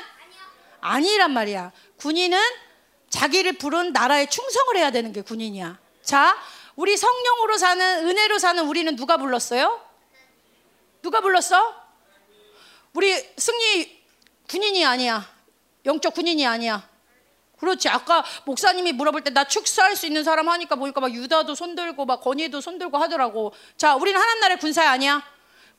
[0.81, 1.73] 아니란 말이야.
[1.97, 2.39] 군인은
[3.17, 5.79] 자기를 부른 나라에 충성을 해야 되는 게 군인이야.
[6.03, 6.37] 자,
[6.77, 9.81] 우리 성령으로 사는, 은혜로 사는 우리는 누가 불렀어요?
[11.01, 11.75] 누가 불렀어?
[12.93, 14.03] 우리 승리
[14.49, 15.27] 군인이 아니야.
[15.87, 16.87] 영적 군인이 아니야.
[17.59, 17.89] 그렇지.
[17.89, 22.21] 아까 목사님이 물어볼 때 나 축사할 수 있는 사람 하니까 보니까 막 유다도 손들고 막
[22.21, 23.55] 건이도 손들고 하더라고.
[23.79, 25.23] 자, 우리는 하나님 나라의 군사 아니야?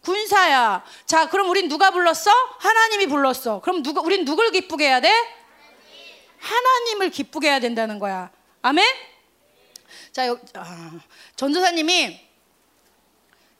[0.01, 0.83] 군사야.
[1.05, 2.31] 자, 그럼 우린 누가 불렀어?
[2.59, 3.61] 하나님이 불렀어.
[3.61, 5.11] 그럼 누가 우린 누굴 기쁘게 해야 돼?
[6.39, 8.31] 하나님을 기쁘게 해야 된다는 거야.
[8.61, 8.85] 아멘?
[10.11, 10.99] 자, 여, 아,
[11.35, 12.19] 전도사님이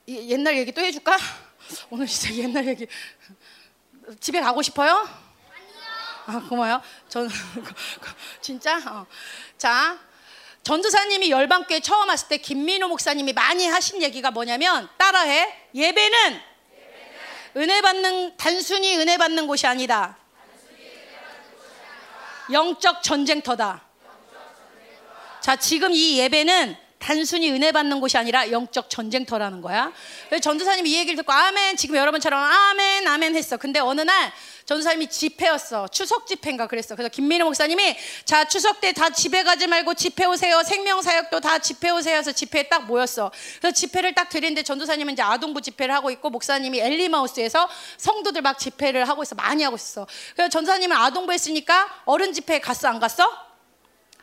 [0.07, 1.17] 이, 옛날 얘기 또 해줄까?
[1.89, 2.87] 오늘 진짜 옛날 얘기.
[4.19, 5.07] 집에 가고 싶어요?
[6.25, 6.81] 아, 고마워요.
[7.07, 7.29] 전
[8.41, 8.77] 진짜.
[8.85, 9.05] 어.
[9.57, 9.97] 자,
[10.63, 15.69] 전도사님이 열방교회 처음 왔을 때 김민호 목사님이 많이 하신 얘기가 뭐냐면 따라해.
[15.73, 16.41] 예배는
[17.55, 20.17] 은혜 받는 단순히 은혜 받는 곳이 아니다.
[22.51, 23.83] 영적 전쟁터다.
[25.41, 29.91] 자, 지금 이 예배는 단순히 은혜 받는 곳이 아니라 영적 전쟁터라는 거야.
[30.41, 33.57] 전도사님이 이 얘기를 듣고 아멘 지금 여러분처럼 아멘 아멘 했어.
[33.57, 34.33] 근데 어느 날
[34.67, 35.87] 전도사님이 집회였어.
[35.87, 36.93] 추석 집회인가 그랬어.
[36.93, 37.95] 그래서 김민호 목사님이
[38.25, 40.61] 자 추석 때 다 집에 가지 말고 집회 오세요.
[40.61, 42.17] 생명사역도 다 집회 오세요.
[42.17, 43.31] 해서 집회에 딱 모였어.
[43.61, 49.07] 그래서 집회를 딱 드리는데 전도사님은 이제 아동부 집회를 하고 있고 목사님이 엘리마우스에서 성도들 막 집회를
[49.07, 49.35] 하고 있어.
[49.35, 50.05] 많이 하고 있어.
[50.33, 53.25] 그래서 전도사님은 아동부 했으니까 어른 집회에 갔어 안 갔어?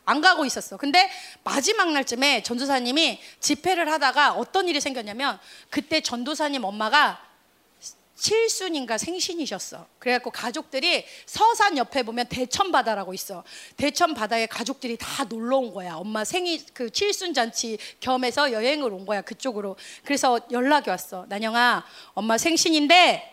[0.04, 0.76] 안 가고 있었어.
[0.76, 1.10] 근데
[1.42, 5.38] 마지막 날쯤에 전도사님이 집회를 하다가 어떤 일이 생겼냐면
[5.70, 7.18] 그때 전도사님 엄마가
[8.24, 9.86] 칠순인가 생신이셨어.
[9.98, 13.44] 그래갖고 가족들이 서산 옆에 보면 대천 바다라고 있어.
[13.76, 15.96] 대천 바다에 가족들이 다 놀러 온 거야.
[15.96, 19.76] 엄마 생일 그 칠순 잔치 겸해서 여행을 온 거야 그쪽으로.
[20.06, 21.26] 그래서 연락이 왔어.
[21.28, 23.30] 난영아, 엄마 생신인데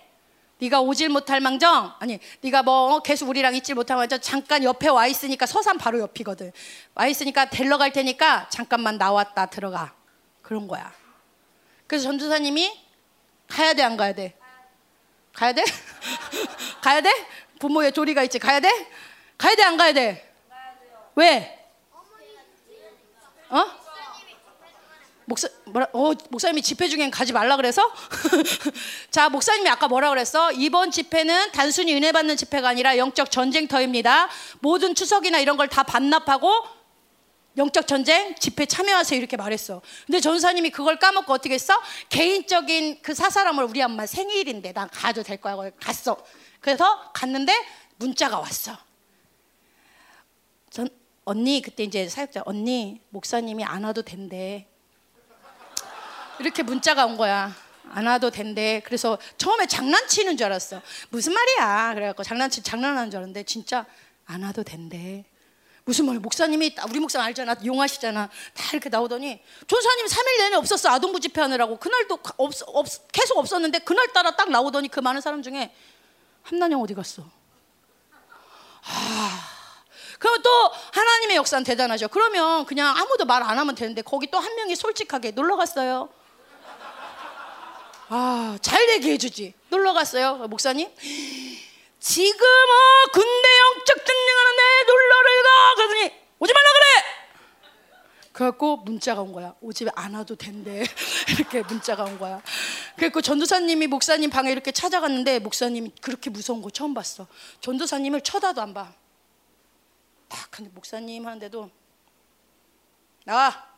[0.60, 5.08] 네가 오질 못할 망정 아니 네가 뭐 계속 우리랑 있질 못할 망정 잠깐 옆에 와
[5.08, 6.52] 있으니까 서산 바로 옆이거든
[6.96, 9.96] 와 있으니까 데려 갈 테니까 잠깐만 나왔다 들어가
[10.42, 10.94] 그런 거야
[11.88, 12.72] 그래서 전도사님이
[13.48, 14.41] 가야 돼 안 가야 돼
[15.34, 15.64] 가야 돼?
[16.82, 17.10] 가야 돼?
[17.60, 18.40] 부모의 조리가 있지.
[18.40, 18.70] 가야 돼?
[19.38, 19.64] 가야 돼?
[19.64, 20.34] 안 가야 돼?
[21.16, 21.58] 왜?
[23.50, 23.66] 어?
[25.26, 27.82] 목사 뭐라 어 목사님이 집회 중엔 가지 말라 그래서?
[29.12, 30.52] 자 목사님이 아까 뭐라 그랬어?
[30.52, 34.28] 이번 집회는 단순히 은혜 받는 집회가 아니라 영적 전쟁터입니다.
[34.60, 36.52] 모든 추석이나 이런 걸 다 반납하고
[37.58, 41.74] 영적 전쟁 집회 참여하세요 이렇게 말했어 근데 전사님이 그걸 까먹고 어떻게 했어
[42.10, 46.18] 개인적인 그 사사람을 우리 엄마 생일인데 난 가도 될 거야 갔어
[46.60, 47.54] 그래서 갔는데
[47.98, 48.78] 문자가 왔어
[50.70, 50.90] 전
[51.26, 54.68] 언니 그때 이제 사역자 언니 목사님이 안 와도 된대
[56.42, 57.56] 이렇게 문자가 온 거야.
[57.90, 58.82] 안 와도 된대.
[58.84, 60.82] 그래서 처음에 장난치는 줄 알았어.
[61.10, 61.94] 무슨 말이야?
[61.94, 63.86] 그래갖고 장난치 장난하는 줄 알았는데 진짜
[64.26, 65.26] 안 와도 된대.
[65.84, 66.20] 무슨 말이야?
[66.22, 68.28] 목사님이 우리 목사 알잖아, 용하시잖아.
[68.54, 74.08] 다 이렇게 나오더니 전사님 3일 내내 없었어 아동부 집회하느라고 그날도 없, 없, 계속 없었는데 그날
[74.14, 75.74] 따라 딱 나오더니 그 많은 사람 중에
[76.44, 77.24] 한난영 어디 갔어?
[78.84, 79.48] 아.
[80.20, 80.50] 그럼 또
[80.94, 82.08] 하나님의 역사는 대단하죠.
[82.10, 86.10] 그러면 그냥 아무도 말 안 하면 되는데 거기 또 한 명이 솔직하게 놀러 갔어요.
[88.10, 89.54] 아, 잘 되게 해주지.
[89.70, 90.90] 놀러 갔어요, 목사님.
[92.02, 95.76] 지금 어, 군대 영적 전쟁하는데 놀러를 가.
[95.76, 98.32] 그러더니 오지 말라 그래.
[98.32, 99.54] 그래갖고 문자가 온 거야.
[99.62, 100.84] 오지 안 와도 된대.
[101.30, 102.42] 이렇게 문자가 온 거야.
[102.96, 107.28] 그래갖고 전도사님이 목사님 방에 이렇게 찾아갔는데 목사님이 그렇게 무서운 거 처음 봤어.
[107.60, 108.92] 전도사님을 쳐다도 안 봐.
[110.28, 111.70] 딱 근데 목사님 하는데도
[113.26, 113.72] 나와.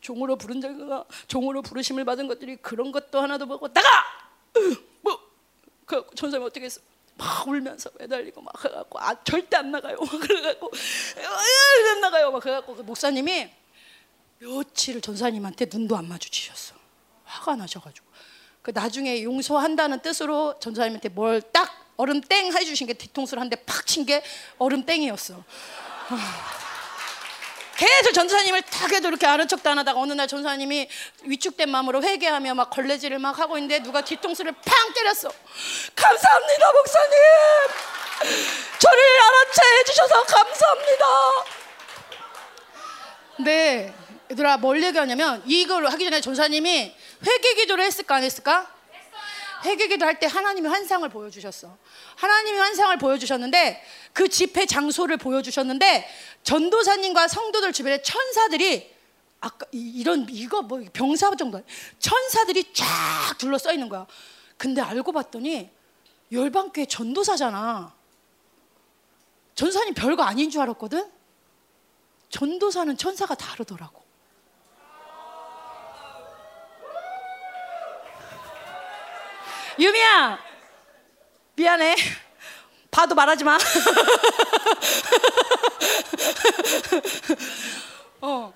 [0.00, 3.88] 종으로 부른 자가 종으로 부르심을 받은 것들이 그런 것도 하나도 보고 나가!
[5.02, 6.80] 뭐그 전사님 어떻게 했어?
[7.16, 9.96] 막 울면서 매달리고 막 해갖고 아 절대 안 나가요.
[10.00, 12.30] 막 그래갖고 으, 안 나가요.
[12.32, 13.50] 막 그래갖고 그 목사님이
[14.40, 16.74] 며칠을 전사님한테 눈도 안 마주치셨어.
[17.24, 18.06] 화가 나셔가지고.
[18.62, 23.86] 그 나중에 용서한다는 뜻으로 전사님한테 뭘 딱 얼음 땡 해주신 게 뒤통수를 한 대 팍
[23.86, 24.22] 친 게
[24.58, 25.44] 얼음 땡이었어
[27.76, 30.88] 계속 전사님을 탁 해도 이렇게 아는 척도 안 하다가 어느 날 전사님이
[31.24, 35.30] 위축된 마음으로 회개하며 막 걸레질을 막 하고 있는데 누가 뒤통수를 팡 때렸어.
[35.94, 37.18] 감사합니다, 목사님.
[38.78, 41.04] 저를 알아채 해주셔서 감사합니다.
[43.40, 43.94] 네,
[44.30, 46.94] 얘들아 뭘 얘기하냐면 이걸 하기 전에 전사님이
[47.26, 48.72] 회개 기도를 했을까 안 했을까?
[49.64, 51.76] 회개기도 할 때 하나님이 환상을 보여주셨어.
[52.16, 53.82] 하나님이 환상을 보여주셨는데
[54.12, 56.08] 그 집회 장소를 보여주셨는데
[56.42, 58.94] 전도사님과 성도들 주변에 천사들이
[59.40, 61.62] 아까 이- 이런 이거 뭐 병사 정도
[61.98, 64.06] 천사들이 쫙 둘러싸 있는 거야.
[64.56, 65.70] 근데 알고 봤더니
[66.30, 67.92] 열방교회 전도사잖아.
[69.54, 71.10] 전사님 별거 아닌 줄 알았거든.
[72.30, 74.03] 전도사는 천사가 다르더라고.
[79.78, 80.38] 유미야!
[81.54, 81.96] 미안해.
[82.90, 83.58] 봐도 말하지 마.
[88.20, 88.52] 어.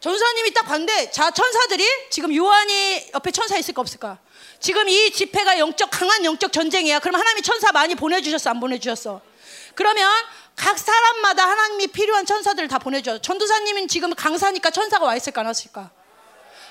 [0.00, 4.18] 전사님이 딱 봤는데 자 천사들이 지금 요한이 옆에 천사 있을까 없을까
[4.60, 7.00] 지금 이 집회가 영적 강한 영적 전쟁이야.
[7.00, 9.20] 그럼 하나님이 천사 많이 보내주셨어 안 보내주셨어?
[9.74, 10.08] 그러면
[10.54, 15.90] 각 사람마다 하나님이 필요한 천사들을 다 보내줘 전도사님은 지금 강사니까 천사가 와 있을까 안 왔을까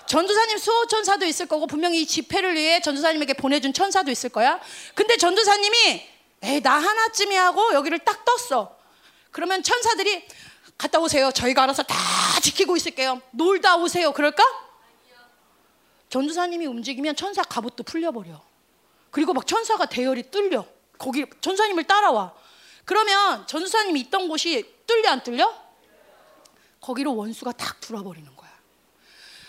[0.07, 4.59] 전도사님 수호 천사도 있을 거고 분명히 이 집회를 위해 전도사님에게 보내준 천사도 있을 거야.
[4.95, 8.75] 근데 전도사님이 에이 나 하나쯤이 하고 여기를 딱 떴어.
[9.31, 10.27] 그러면 천사들이
[10.77, 11.31] 갔다 오세요.
[11.31, 11.95] 저희가 알아서 다
[12.41, 13.21] 지키고 있을게요.
[13.31, 14.11] 놀다 오세요.
[14.11, 14.43] 그럴까?
[16.09, 18.41] 전도사님이 움직이면 천사 갑옷도 풀려버려.
[19.11, 20.65] 그리고 막 천사가 대열이 뚫려.
[20.97, 22.33] 거기 전도사님을 따라와.
[22.85, 25.53] 그러면 전도사님이 있던 곳이 뚫려 안 뚫려?
[26.79, 28.36] 거기로 원수가 탁 들어버리는 거야.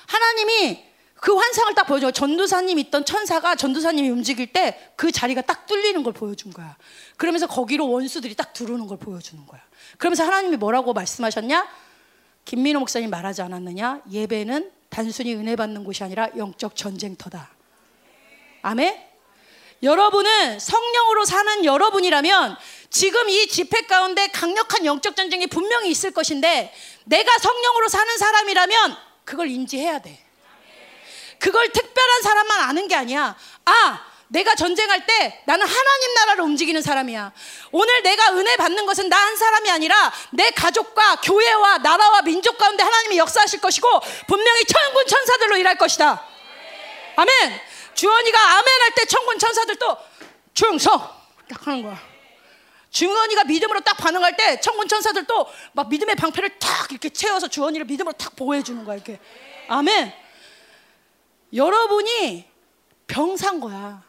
[0.08, 2.10] 하나님이 그 환상을 딱 보여줘.
[2.10, 6.76] 전도사님 있던 천사가 전도사님이 움직일 때 그 자리가 딱 뚫리는 걸 보여준 거야.
[7.16, 9.60] 그러면서 거기로 원수들이 딱 들어오는 걸 보여주는 거야.
[9.96, 11.68] 그러면서 하나님이 뭐라고 말씀하셨냐?
[12.44, 14.02] 김민호 목사님 말하지 않았느냐?
[14.10, 17.48] 예배는 단순히 은혜 받는 곳이 아니라 영적 전쟁터다.
[18.62, 18.96] 아멘?
[19.84, 22.56] 여러분은 성령으로 사는 여러분이라면
[22.90, 26.74] 지금 이 집회 가운데 강력한 영적 전쟁이 분명히 있을 것인데
[27.04, 28.96] 내가 성령으로 사는 사람이라면
[29.28, 30.18] 그걸 인지해야 돼.
[31.38, 33.36] 그걸 특별한 사람만 아는 게 아니야.
[33.66, 37.32] 아, 내가 전쟁할 때 나는 하나님 나라를 움직이는 사람이야.
[37.70, 42.82] 오늘 내가 은혜 받는 것은 나 한 사람이 아니라 내 가족과 교회와 나라와 민족 가운데
[42.82, 46.24] 하나님이 역사하실 것이고 분명히 천군 천사들로 일할 것이다.
[47.16, 47.60] 아멘.
[47.94, 49.96] 주원이가 아멘 할 때 천군 천사들도
[50.54, 50.98] 충성
[51.50, 52.00] 딱 하는 거야.
[52.90, 58.16] 주원이가 믿음으로 딱 반응할 때 천군 천사들도 막 믿음의 방패를 탁 이렇게 채워서 주원이를 믿음으로
[58.16, 59.18] 탁 보호해 주는 거야 이렇게.
[59.68, 60.12] 아멘.
[61.54, 62.48] 여러분이
[63.06, 64.02] 병산 거야.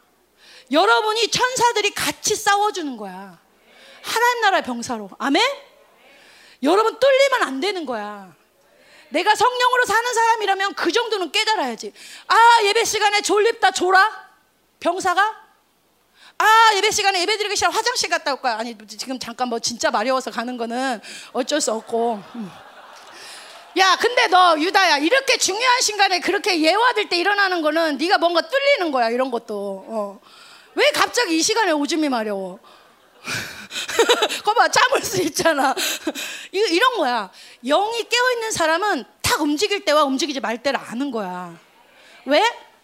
[0.70, 3.38] 여러분이 천사들이 같이 싸워주는 거야.
[4.02, 5.10] 하나님 나라의 병사로.
[5.18, 5.42] 아멘?
[6.62, 8.34] 여러분 뚫리면 안 되는 거야.
[9.10, 11.92] 내가 성령으로 사는 사람이라면 그 정도는 깨달아야지.
[12.28, 14.30] 아, 예배 시간에 졸립다 졸아?
[14.78, 15.39] 병사가?
[16.42, 18.56] 아, 예배 시간에 예배 드리기 싫어 화장실 갔다 올 거야.
[18.56, 21.00] 아니, 지금 잠깐 뭐 진짜 마려워서 가는 거는
[21.32, 22.22] 어쩔 수 없고.
[22.34, 22.50] 음.
[23.76, 28.90] 야, 근데 너 유다야 이렇게 중요한 순간에 그렇게 예화될 때 일어나는 거는 네가 뭔가 뚫리는
[28.90, 29.84] 거야 이런 것도.
[29.86, 30.20] 어.
[30.74, 32.58] 왜 갑자기 이 시간에 오줌이 마려워?
[34.44, 35.74] 거봐 참을 수 있잖아.
[36.52, 37.30] 이- 이런 거야.
[37.64, 41.54] 영이 깨어 있는 사람은 탁 움직일 때와 움직이지 말 때를 아는 거야.
[42.24, 42.42] 왜?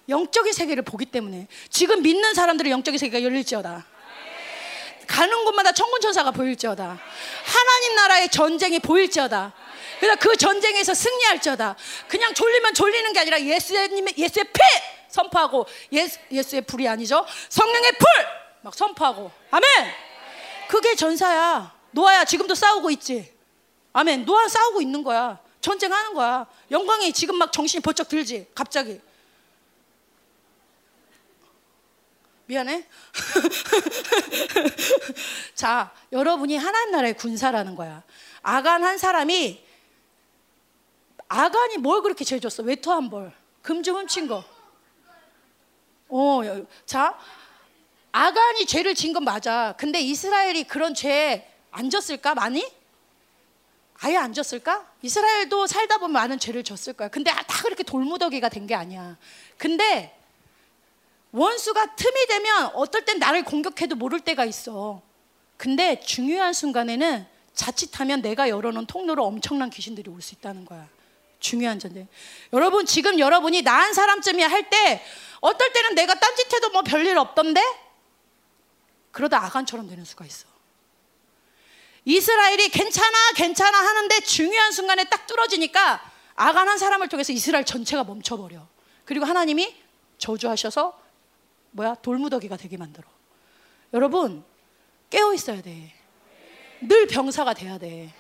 [0.09, 1.49] 영적인 세계를 보기 때문에.
[1.71, 3.85] 지금 믿는 사람들의 영적인 세계가 열릴지어다.
[5.07, 6.99] 가는 곳마다 천군 천사가 보일지어다.
[7.45, 9.53] 하나님 나라의 전쟁이 보일지어다.
[10.01, 11.77] 그래서 그 전쟁에서 승리할지어다.
[12.09, 13.89] 그냥 졸리면 졸리는 게 아니라 예수의
[14.19, 14.61] 예수의 피
[15.09, 17.25] 선포하고 예수, 예수의 불이 아니죠.
[17.49, 19.31] 성령의 불 막 선포하고.
[19.53, 19.65] 아멘.
[20.67, 21.73] 그게 전사야.
[21.93, 23.33] 노아야 지금도 싸우고 있지.
[23.93, 24.25] 아멘.
[24.25, 25.39] 노아 싸우고 있는 거야.
[25.61, 26.47] 전쟁하는 거야.
[26.73, 28.49] 영광이 지금 막 정신이 번쩍 들지.
[28.57, 29.01] 갑자기.
[32.47, 32.87] 미안해.
[35.55, 38.03] 자, 여러분이 하나님 나라의 군사라는 거야.
[38.43, 39.65] 아간 한 사람이
[41.29, 42.63] 아간이 뭘 그렇게 죄 줬어?
[42.63, 43.33] 외투 한 벌,
[43.63, 44.45] 금좀 훔친 거.
[46.09, 47.19] 어, 여- 자,
[48.13, 49.75] 아간이 죄를 진 건 맞아.
[49.77, 52.65] 근데 이스라엘이 그런 죄안 졌을까 많이?
[54.01, 54.87] 아예 안 졌을까?
[55.03, 57.09] 이스라엘도 살다 보면 많은 죄를 졌을 거야.
[57.09, 59.17] 근데 다 그렇게 돌무더기가 된 게 아니야.
[59.59, 60.16] 근데
[61.33, 65.03] 원수가 틈이 되면 어떨 땐 나를 공격해도 모를 때가 있어.
[65.57, 70.89] 근데 중요한 순간에는 자칫하면 내가 열어놓은 통로로 엄청난 귀신들이 올 수 있다는 거야.
[71.41, 72.07] 중요한 전제.
[72.53, 75.03] 여러분 지금 여러분이 나 한 사람쯤이야 할 때
[75.41, 77.61] 어떨 때는 내가 딴짓해도 뭐 별일 없던데
[79.13, 80.47] 그러다 아간처럼 되는 수가 있어.
[82.05, 88.67] 이스라엘이 괜찮아 괜찮아 하는데 중요한 순간에 딱 뚫어지니까 아간 한 사람을 통해서 이스라엘 전체가 멈춰버려.
[89.05, 89.75] 그리고 하나님이
[90.19, 90.99] 저주하셔서
[91.77, 93.07] 뭐야 돌무더기가 되게 만들어.
[93.93, 94.43] 여러분
[95.11, 95.93] 깨어 있어야 돼.
[96.81, 98.13] 늘 병사가 돼야 돼.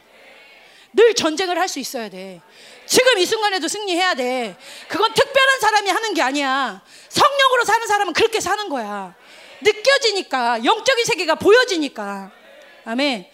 [0.92, 2.40] 늘 전쟁을 할 수 있어야 돼.
[2.86, 4.56] 지금 이 순간에도 승리해야 돼.
[4.88, 6.82] 그건 특별한 사람이 하는 게 아니야.
[7.08, 9.14] 성령으로 사는 사람은 그렇게 사는 거야.
[9.62, 12.30] 느껴지니까, 영적인 세계가 보여지니까.
[12.84, 13.26] 아멘.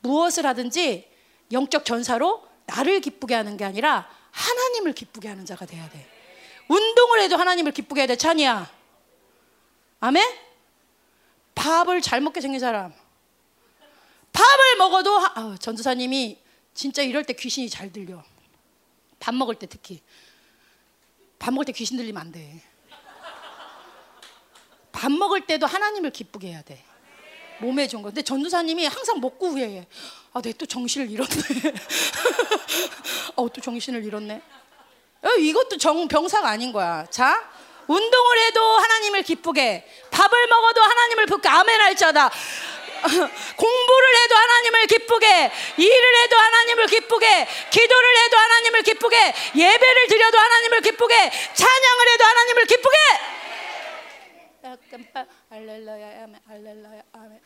[0.00, 1.08] 무엇을 하든지
[1.52, 6.06] 영적 전사로 나를 기쁘게 하는 게 아니라 하나님을 기쁘게 하는 자가 돼야 돼.
[6.68, 8.16] 운동을 해도 하나님을 기쁘게 해야 돼.
[8.16, 8.75] 찬이야.
[10.00, 10.22] 아멘?
[11.54, 12.92] 밥을 잘 먹게 생긴 사람.
[14.32, 16.38] 밥을 먹어도 아, 전도사님이
[16.74, 18.22] 진짜 이럴 때 귀신이 잘 들려.
[19.18, 20.02] 밥 먹을 때 특히.
[21.38, 22.62] 밥 먹을 때 귀신 들리면 안 돼.
[24.92, 26.82] 밥 먹을 때도 하나님을 기쁘게 해야 돼.
[27.60, 28.08] 몸에 좋은 거.
[28.10, 29.86] 근데 전도사님이 항상 먹고 후회해.
[30.34, 31.32] 아, 내 또 정신을 잃었네.
[33.36, 34.42] 어, 또 정신을 잃었네.
[35.22, 37.06] 어, 이것도 정, 병사가 아닌 거야.
[37.06, 37.50] 자,
[37.86, 42.30] 운동을 해도 하나님을 기쁘게, 밥을 먹어도 하나님을 기쁘게, 아멘 할 자다.
[43.06, 50.80] 공부를 해도 하나님을 기쁘게, 일을 해도 하나님을 기쁘게, 기도를 해도 하나님을 기쁘게, 예배를 드려도 하나님을
[50.80, 51.14] 기쁘게,
[51.54, 52.96] 찬양을 해도 하나님을 기쁘게.
[54.62, 54.76] 아,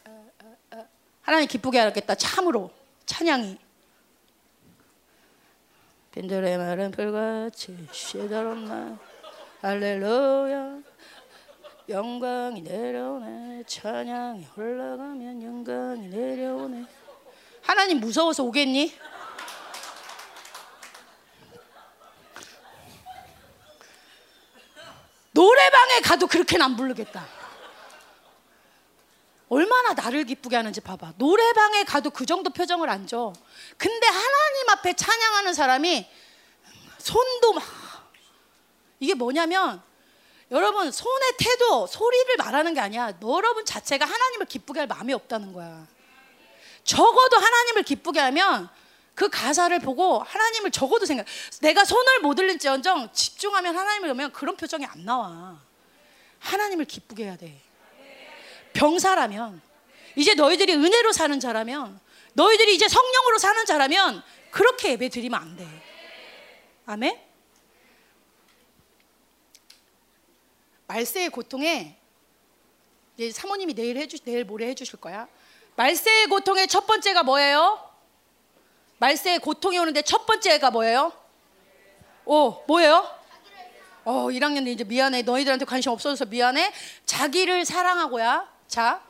[0.06, 0.84] 아, 아.
[1.22, 2.14] 하나님 기쁘게 하겠다.
[2.14, 2.70] 참으로
[3.04, 3.58] 찬양이.
[6.12, 7.88] 빈들의 말은 불같이
[8.28, 8.98] 날
[9.62, 10.78] 할렐루야.
[11.90, 13.64] 영광이 내려오네.
[13.66, 16.86] 찬양이 올라가면 영광이 내려오네.
[17.62, 18.96] 하나님 무서워서 오겠니?
[25.32, 27.26] 노래방에 가도 그렇게는 안 부르겠다.
[29.50, 31.14] 얼마나 나를 기쁘게 하는지 봐봐.
[31.16, 33.34] 노래방에 가도 그 정도 표정을 안 줘.
[33.76, 36.08] 근데 하나님 앞에 찬양하는 사람이
[36.98, 37.89] 손도 막
[39.00, 39.82] 이게 뭐냐면
[40.50, 43.12] 여러분 손의 태도 소리를 말하는 게 아니야.
[43.22, 45.86] 여러분 자체가 하나님을 기쁘게 할 마음이 없다는 거야.
[46.84, 48.68] 적어도 하나님을 기쁘게 하면
[49.14, 51.26] 그 가사를 보고 하나님을 적어도 생각.
[51.60, 55.60] 내가 손을 못 들린지언정 집중하면 하나님을 보면 그런 표정이 안 나와.
[56.40, 57.60] 하나님을 기쁘게 해야 돼.
[58.72, 59.60] 병사라면
[60.16, 62.00] 이제 너희들이 은혜로 사는 자라면
[62.32, 65.66] 너희들이 이제 성령으로 사는 자라면 그렇게 예배 드리면 안 돼.
[66.86, 67.29] 아멘.
[70.90, 71.96] 말세의 고통에
[73.32, 75.28] 사모님이 내일 해주 내일 모레 해주실 거야.
[75.76, 77.78] 말세의 고통의 첫 번째가 뭐예요?
[78.98, 81.12] 말세의 고통이 오는데 첫 번째가 뭐예요?
[82.24, 83.08] 오 뭐예요?
[84.04, 86.72] 어 1학년 이제 미안해 너희들한테 관심 없어져서 미안해
[87.06, 89.00] 자기를 사랑하고야 자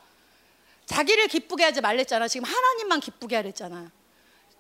[0.85, 3.91] 자기를 기쁘게 하지 말랬잖아 지금 하나님만 기쁘게 하랬잖아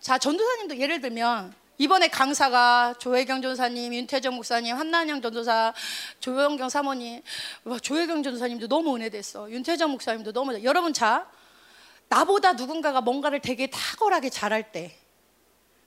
[0.01, 5.73] 자 전도사님도 예를 들면 이번에 강사가 조혜경 전사님, 윤태정 목사님, 한난영 전도사,
[6.20, 7.23] 조영경 사모님,
[7.81, 9.51] 조혜경 전도사님도 너무 은혜됐어.
[9.51, 11.27] 윤태정 목사님도 너무 여러분 자
[12.11, 14.94] 나보다 누군가가 뭔가를 되게 탁월하게 잘할 때,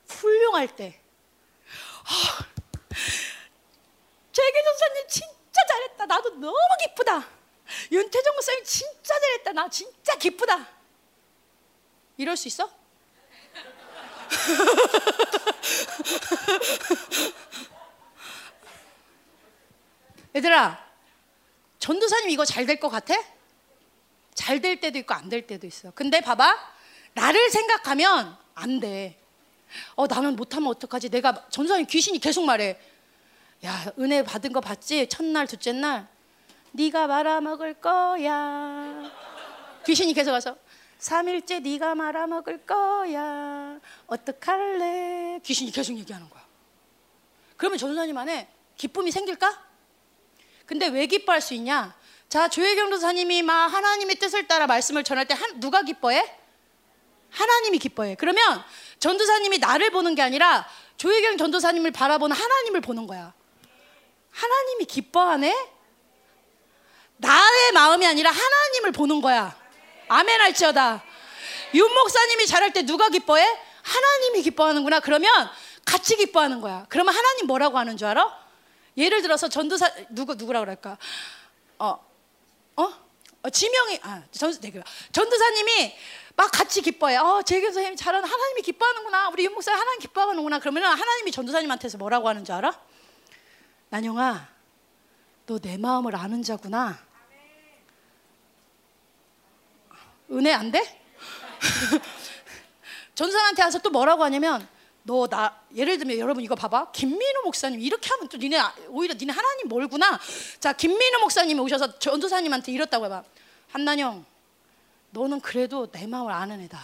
[0.08, 1.00] 훌륭할 때,
[2.06, 2.44] 아,
[4.32, 6.06] 재계 전사님 진짜 잘했다.
[6.06, 7.24] 나도 너무 기쁘다.
[7.92, 9.52] 윤태정 목사님 진짜 잘했다.
[9.52, 10.66] 나 진짜 기쁘다.
[12.16, 12.68] 이럴 수 있어?
[20.34, 20.82] 얘들아,
[21.78, 23.14] 전도사님 이거 잘 될 것 같아?
[24.34, 25.90] 잘 될 때도 있고 안 될 때도 있어.
[25.92, 26.56] 근데 봐봐,
[27.14, 29.18] 나를 생각하면 안 돼.
[29.94, 31.08] 어, 나는 못하면 어떡하지?
[31.10, 32.78] 내가 전도사님 귀신이 계속 말해.
[33.64, 35.08] 야, 은혜 받은 거 봤지?
[35.08, 36.06] 첫날, 둘째 날.
[36.72, 39.10] 네가 말아먹을 거야.
[39.86, 40.56] 귀신이 계속 와서
[41.04, 43.78] 3일째 네가 말아먹을 거야.
[44.06, 45.40] 어떡할래?
[45.42, 46.42] 귀신이 계속 얘기하는 거야.
[47.58, 49.62] 그러면 전도사님 안에 기쁨이 생길까?
[50.64, 51.94] 근데 왜 기뻐할 수 있냐?
[52.30, 56.38] 자, 조혜경 도사님이 막 하나님의 뜻을 따라 말씀을 전할 때 한, 누가 기뻐해?
[57.30, 58.14] 하나님이 기뻐해.
[58.14, 58.64] 그러면
[58.98, 60.66] 전도사님이 나를 보는 게 아니라
[60.96, 63.34] 조혜경 전도사님을 바라보는 하나님을 보는 거야.
[64.30, 65.54] 하나님이 기뻐하네?
[67.18, 69.63] 나의 마음이 아니라 하나님을 보는 거야.
[70.14, 71.02] 아멘 할지어다.
[71.74, 73.44] 윤 목사님이 잘할 때 누가 기뻐해?
[73.82, 75.00] 하나님이 기뻐하는구나.
[75.00, 75.50] 그러면
[75.84, 76.86] 같이 기뻐하는 거야.
[76.88, 78.44] 그러면 하나님 뭐라고 하는 줄 알아?
[78.96, 80.98] 예를 들어서 전도사 누구 누구라 그럴까?
[81.80, 81.98] 어,
[82.76, 82.92] 어,
[83.42, 84.80] 어 지명이 아 전, 네, 그,
[85.10, 85.96] 전도사님이
[86.36, 87.16] 막 같이 기뻐해.
[87.16, 89.30] 어, 재교사님 잘하는 하나님이 기뻐하는구나.
[89.30, 90.60] 우리 윤 목사 하나님 기뻐하는구나.
[90.60, 92.80] 그러면 하나님이 전도사님한테서 뭐라고 하는 줄 알아?
[93.90, 94.48] 난영아,
[95.46, 96.98] 너 내 마음을 아는 자구나.
[100.36, 101.00] 은혜 안 돼?
[103.14, 104.66] 전도사한테 와서 또 뭐라고 하냐면
[105.04, 106.92] 너 나 예를 들면 여러분 이거 봐봐.
[106.92, 108.58] 김민우 목사님 이렇게 하면 또 니네
[108.88, 110.18] 오히려 니네 하나님 멀구나.
[110.60, 113.22] 자 김민우 목사님이 오셔서 전도사님한테 이렇다고 해봐.
[113.70, 114.24] 한난영
[115.10, 116.82] 너는 그래도 내 마음을 아는 애다.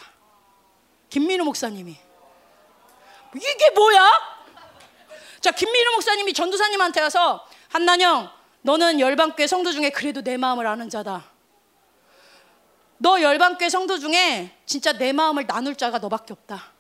[1.09, 1.97] 김민우 목사님이.
[3.37, 4.11] 이게 뭐야?
[5.41, 8.31] 자 김민우 목사님이 전도사님한테 와서 한난영
[8.63, 11.30] 너는 열방교회 성도 중에 그래도 내 마음을 아는 자다
[13.03, 16.71] 너 열방교회 성도 중에 진짜 내 마음을 나눌 자가 너밖에 없다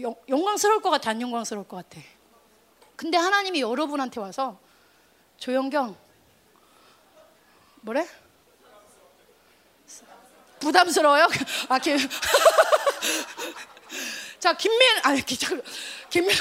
[0.00, 2.04] 영, 영광스러울 것 같아 안 영광스러울 것 같아
[2.96, 4.58] 근데 하나님이 여러분한테 와서
[5.38, 5.96] 조영경
[7.82, 8.04] 뭐래?
[10.58, 11.28] 부담스러워요?
[11.68, 11.98] 아, 김.
[14.40, 15.22] 자, 김민, 아니,
[16.08, 16.34] 김민,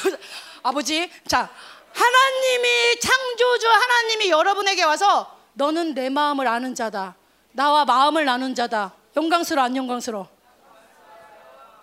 [0.64, 1.12] 아버지.
[1.28, 1.50] 자,
[1.92, 7.18] 하나님이 창조주 하나님이 여러분에게 와서 너는 내 마음을 아는 자다.
[7.54, 8.94] 나와 마음을 나눈 자다.
[9.16, 10.28] 영광스러워, 안 영광스러워?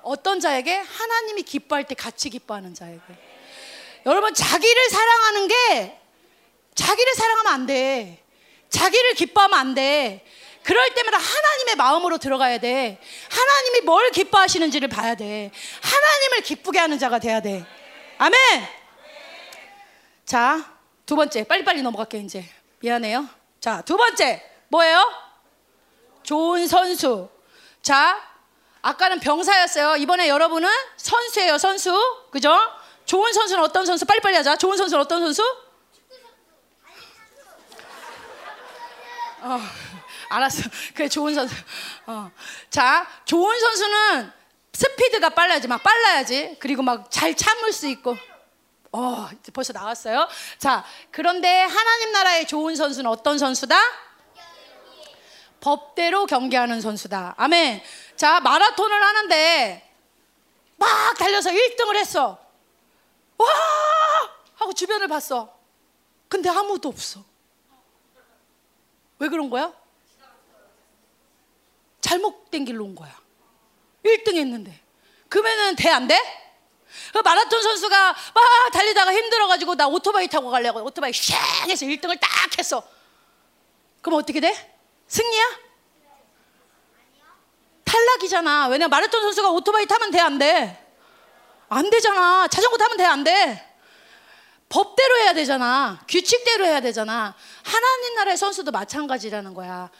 [0.02, 0.76] 어떤 자에게?
[0.76, 3.00] 하나님이 기뻐할 때 같이 기뻐하는 자에게.
[4.06, 6.00] 여러분, 자기를 사랑하는 게
[6.74, 8.24] 자기를 사랑하면 안 돼.
[8.68, 10.24] 자기를 기뻐하면 안 돼.
[10.62, 13.00] 그럴 때마다 하나님의 마음으로 들어가야 돼.
[13.30, 15.50] 하나님이 뭘 기뻐하시는지를 봐야 돼.
[15.82, 17.64] 하나님을 기쁘게 하는 자가 돼야 돼.
[18.18, 18.36] 아멘.
[20.24, 20.76] 자,
[21.06, 21.44] 두 번째.
[21.44, 22.44] 빨리빨리 넘어갈게 이제.
[22.80, 23.28] 미안해요.
[23.60, 24.42] 자, 두 번째.
[24.68, 25.29] 뭐예요?
[26.22, 27.28] 좋은 선수.
[27.82, 28.20] 자,
[28.82, 29.96] 아까는 병사였어요.
[29.96, 31.92] 이번에 여러분은 선수예요, 선수.
[32.30, 32.56] 그죠?
[33.04, 34.04] 좋은 선수는 어떤 선수?
[34.06, 34.56] 빨리빨리 하자.
[34.56, 35.42] 좋은 선수는 어떤 선수?
[39.42, 39.60] 어.
[40.30, 40.62] 알았어.
[40.94, 41.54] 그래 좋은 선수.
[42.06, 42.30] 어.
[42.70, 44.32] 자, 좋은 선수는
[44.72, 45.66] 스피드가 빨라야지.
[45.68, 46.56] 막 빨라야지.
[46.60, 48.16] 그리고 막 잘 참을 수 있고.
[48.92, 50.28] 어, 벌써 나왔어요.
[50.58, 53.76] 자, 그런데 하나님 나라의 좋은 선수는 어떤 선수다?
[55.60, 57.34] 법대로 경기하는 선수다.
[57.36, 57.82] 아멘.
[58.16, 59.94] 자, 마라톤을 하는데
[60.76, 62.38] 막 달려서 1등을 했어.
[63.36, 63.46] 와!
[64.56, 65.56] 하고 주변을 봤어.
[66.28, 67.24] 근데 아무도 없어.
[69.18, 69.72] 왜 그런 거야?
[72.00, 73.18] 잘못된 길로 온 거야.
[74.04, 74.80] 1등 했는데.
[75.28, 76.18] 그러면은 돼, 안 돼?
[77.12, 77.96] 그 마라톤 선수가
[78.34, 82.28] 막 달리다가 힘들어가지고 나 오토바이 타고 가려고 오토바이 샥 해서 1등을 딱
[82.58, 82.82] 했어.
[84.02, 84.79] 그럼 어떻게 돼?
[85.10, 85.44] 승리야?
[87.84, 88.68] 탈락이잖아.
[88.68, 90.86] 왜냐 마라톤 선수가 오토바이 타면 돼, 안 돼?
[91.68, 92.46] 안 되잖아.
[92.46, 93.66] 자전거 타면 돼, 안 돼?
[94.68, 96.00] 법대로 해야 되잖아.
[96.08, 97.34] 규칙대로 해야 되잖아.
[97.64, 99.90] 하나님 나라의 선수도 마찬가지라는 거야.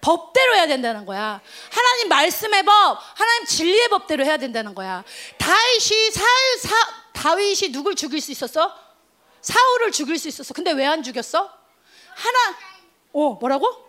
[0.00, 1.40] 법대로 해야 된다는 거야.
[1.72, 5.04] 하나님 말씀의 법, 하나님 진리의 법대로 해야 된다는 거야.
[5.38, 6.22] 다윗이 사,
[6.68, 6.74] 사,
[7.12, 8.74] 다윗이 누굴 죽일 수 있었어?
[9.40, 10.52] 사울을 죽일 수 있었어.
[10.54, 11.38] 근데 왜 안 죽였어?
[12.16, 12.56] 하나,
[13.12, 13.85] 어 뭐라고?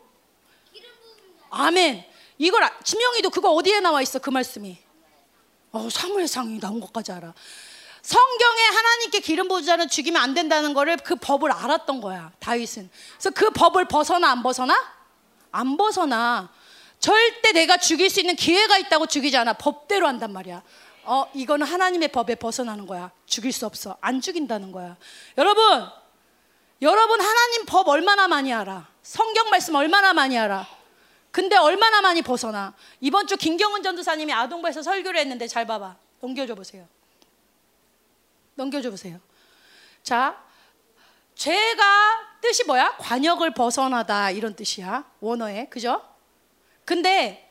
[1.49, 2.03] 아멘.
[2.37, 4.19] 이걸 아, 지명이도 그거 어디에 나와 있어?
[4.19, 4.77] 그 말씀이.
[5.71, 7.33] 어 사무엘상이 나온 것까지 알아.
[8.01, 12.89] 성경에 하나님께 기름 부자는 죽이면 안 된다는 거를 그 법을 알았던 거야 다윗은.
[13.17, 14.75] 그래서 그 법을 벗어나 안 벗어나?
[15.51, 16.49] 안 벗어나.
[16.99, 19.53] 절대 내가 죽일 수 있는 기회가 있다고 죽이지 않아.
[19.53, 20.63] 법대로 한단 말이야.
[21.03, 23.11] 어, 이거는 하나님의 법에 벗어나는 거야.
[23.25, 23.97] 죽일 수 없어.
[24.01, 24.97] 안 죽인다는 거야.
[25.37, 25.85] 여러분,
[26.81, 28.87] 여러분 하나님 법 얼마나 많이 알아?
[29.03, 30.67] 성경 말씀 얼마나 많이 알아?
[31.37, 32.73] 근데 얼마나 많이 벗어나?
[32.99, 35.95] 이번 주 김경은 전도사님이 아동부에서 설교를 했는데 잘 봐봐.
[36.19, 36.87] 넘겨줘 보세요.
[38.55, 39.19] 넘겨줘 보세요.
[40.01, 40.43] 자,
[41.35, 42.97] 죄가 뜻이 뭐야?
[42.97, 45.05] 관역을 벗어나다 이런 뜻이야.
[45.19, 45.67] 원어에.
[45.69, 46.01] 그죠?
[46.85, 47.47] 근데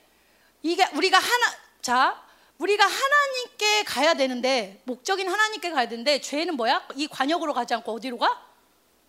[0.65, 1.47] 이게 우리가 하나
[1.81, 2.21] 자,
[2.59, 6.89] 우리가 하나님께 가야 되는데 목적인 하나님께 가야 되는데 죄는 뭐야?
[6.97, 8.46] 이 관역으로 가지 않고 어디로 가?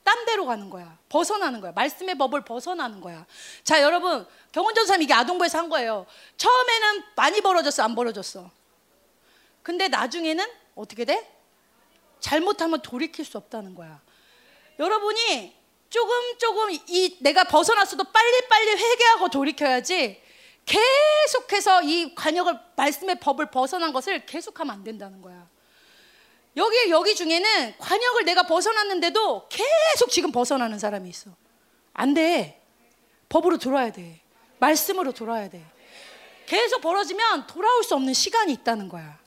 [0.08, 0.98] 딴 데로 가는 거야.
[1.10, 1.74] 벗어나는 거야.
[1.74, 3.26] 말씀의 법을 벗어나는 거야.
[3.66, 6.06] 자, 여러분, 경원전삼 이게 아동부에서 한 거예요.
[6.38, 8.50] 처음에는 많이 벌어졌어, 안 벌어졌어.
[9.62, 11.30] 근데 나중에는 어떻게 돼?
[12.22, 14.00] 잘못하면 돌이킬 수 없다는 거야.
[14.80, 15.54] 여러분이
[15.90, 20.24] 조금 조금 이 내가 벗어났어도 빨리빨리 회개하고 돌이켜야지
[20.66, 25.50] 계속해서 이 관역을 말씀의 법을 벗어난 것을 계속하면 안 된다는 거야.
[26.58, 31.30] 여기 여기 중에는 관역을 내가 벗어났는데도 계속 지금 벗어나는 사람이 있어.
[31.94, 32.62] 안 돼.
[33.30, 34.20] 법으로 돌아야 돼.
[34.58, 35.64] 말씀으로 돌아야 돼.
[36.48, 39.20] 계속 벌어지면 돌아올 수 없는 시간이 있다는 거야.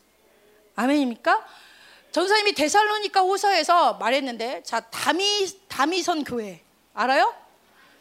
[0.74, 1.47] 아멘입니까?
[2.11, 6.61] 전사님이 데살로니카 호서에서 말했는데 자 다미 다미선 교회
[6.94, 7.32] 알아요?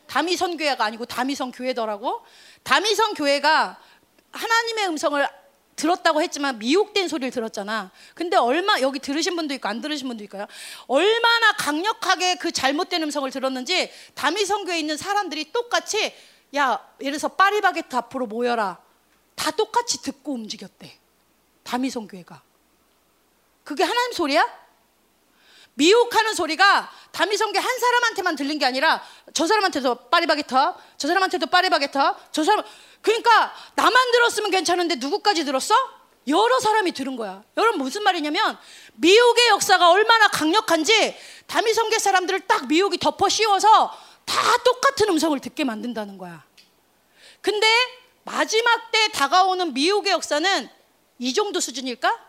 [0.07, 2.25] 다미선 교회가 아니고 다미선 교회더라고.
[2.63, 3.79] 다미선 교회가
[4.31, 5.27] 하나님의 음성을
[5.79, 7.89] 들었다고 했지만 미혹된 소리를 들었잖아.
[8.13, 10.45] 근데 얼마 여기 들으신 분도 있고 안 들으신 분도 있고요.
[10.87, 16.13] 얼마나 강력하게 그 잘못된 음성을 들었는지 다미성교에 있는 사람들이 똑같이
[16.55, 18.77] 야 예를 들어서 파리바게트 앞으로 모여라.
[19.35, 20.97] 다 똑같이 듣고 움직였대.
[21.63, 22.41] 다미성교회가.
[23.63, 24.58] 그게 하나님 소리야?
[25.79, 29.01] 미혹하는 소리가 다미성교 한 사람한테만 들린 게 아니라
[29.33, 30.53] 저 사람한테도 파리바게트,
[30.97, 31.97] 저 사람한테도 파리바게트,
[32.33, 32.65] 저 사람
[33.01, 35.73] 그러니까 나만 들었으면 괜찮은데 누구까지 들었어?
[36.27, 37.43] 여러 사람이 들은 거야.
[37.55, 38.57] 여러분 무슨 말이냐면
[38.95, 46.17] 미혹의 역사가 얼마나 강력한지 다미성계 사람들을 딱 미혹이 덮어 씌워서 다 똑같은 음성을 듣게 만든다는
[46.17, 46.43] 거야.
[47.39, 47.67] 근데
[48.25, 50.69] 마지막 때 다가오는 미혹의 역사는
[51.19, 52.28] 이 정도 수준일까?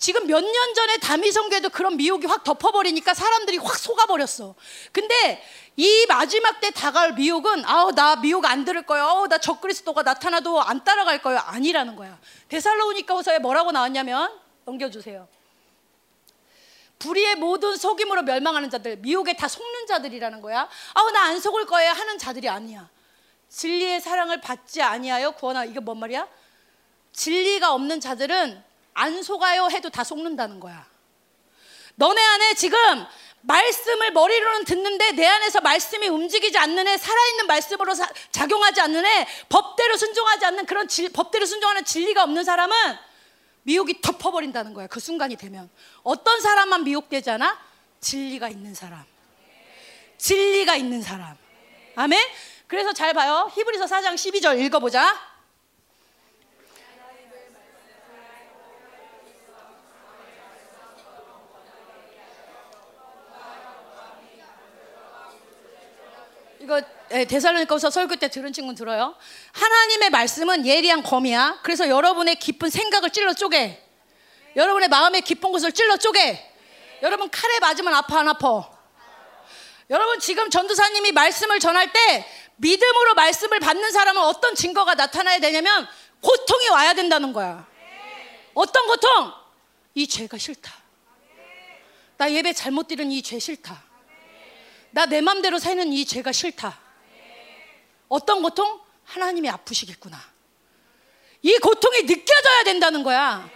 [0.00, 4.54] 지금 몇 년 전에 다미성교에도 그런 미혹이 확 덮어버리니까 사람들이 확 속아버렸어.
[4.92, 5.44] 근데
[5.76, 9.04] 이 마지막 때 다가올 미혹은 아우 나 미혹 안 들을 거야.
[9.04, 11.44] 아우 나 적그리스도가 나타나도 안 따라갈 거야.
[11.46, 12.18] 아니라는 거야.
[12.48, 14.32] 데살로니카후서에 뭐라고 나왔냐면
[14.64, 15.28] 넘겨주세요.
[16.98, 20.66] 불의의 모든 속임으로 멸망하는 자들, 미혹에 다 속는 자들이라는 거야.
[20.94, 22.88] 아우 나 안 속을 거야 하는 자들이 아니야.
[23.50, 26.26] 진리의 사랑을 받지 아니하여 구원하 이게 뭔 말이야?
[27.12, 30.86] 진리가 없는 자들은 안 속아요 해도 다 속는다는 거야.
[31.94, 32.78] 너네 안에 지금
[33.42, 39.26] 말씀을 머리로는 듣는데 내 안에서 말씀이 움직이지 않는 애, 살아있는 말씀으로 사, 작용하지 않는 애,
[39.48, 42.74] 법대로 순종하지 않는 그런 질, 법대로 순종하는 진리가 없는 사람은
[43.62, 44.86] 미혹이 덮어버린다는 거야.
[44.86, 45.70] 그 순간이 되면.
[46.02, 47.58] 어떤 사람만 미혹되잖아?
[48.00, 49.04] 진리가 있는 사람.
[50.18, 51.36] 진리가 있는 사람.
[51.96, 52.20] 아멘?
[52.66, 53.50] 그래서 잘 봐요.
[53.54, 55.29] 히브리서 4장 12절 읽어보자.
[66.70, 66.80] 이거
[67.26, 69.16] 대살로니가서 설교 때 들은 친구는 들어요.
[69.50, 71.58] 하나님의 말씀은 예리한 검이야.
[71.64, 73.82] 그래서 여러분의 깊은 생각을 찔러 쪼개.
[74.54, 76.40] 여러분의 마음의 깊은 곳을 찔러 쪼개.
[77.02, 78.70] 여러분 칼에 맞으면 아파 안 아파?
[79.88, 82.24] 여러분 지금 전도사님이 말씀을 전할 때
[82.58, 85.88] 믿음으로 말씀을 받는 사람은 어떤 증거가 나타나야 되냐면
[86.20, 87.66] 고통이 와야 된다는 거야.
[88.54, 89.32] 어떤 고통?
[89.94, 90.72] 이 죄가 싫다.
[92.16, 93.89] 나 예배 잘못 드린 이 죄 싫다.
[94.92, 96.78] 나 내 맘대로 사는 이 죄가 싫다.
[98.08, 98.80] 어떤 고통?
[99.04, 100.20] 하나님이 아프시겠구나.
[101.42, 103.48] 이 고통이 느껴져야 된다는 거야.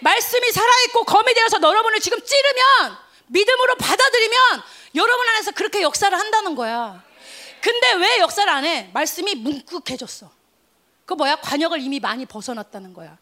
[0.00, 4.62] 말씀이 살아있고 검이 되어서 여러분을 지금 찌르면 믿음으로 받아들이면
[4.94, 7.02] 여러분 안에서 그렇게 역사를 한다는 거야.
[7.60, 8.90] 근데 왜 역사를 안 해?
[8.94, 10.30] 말씀이 뭉툭해졌어.
[11.04, 11.36] 그 뭐야?
[11.36, 13.18] 관역을 이미 많이 벗어났다는 거야.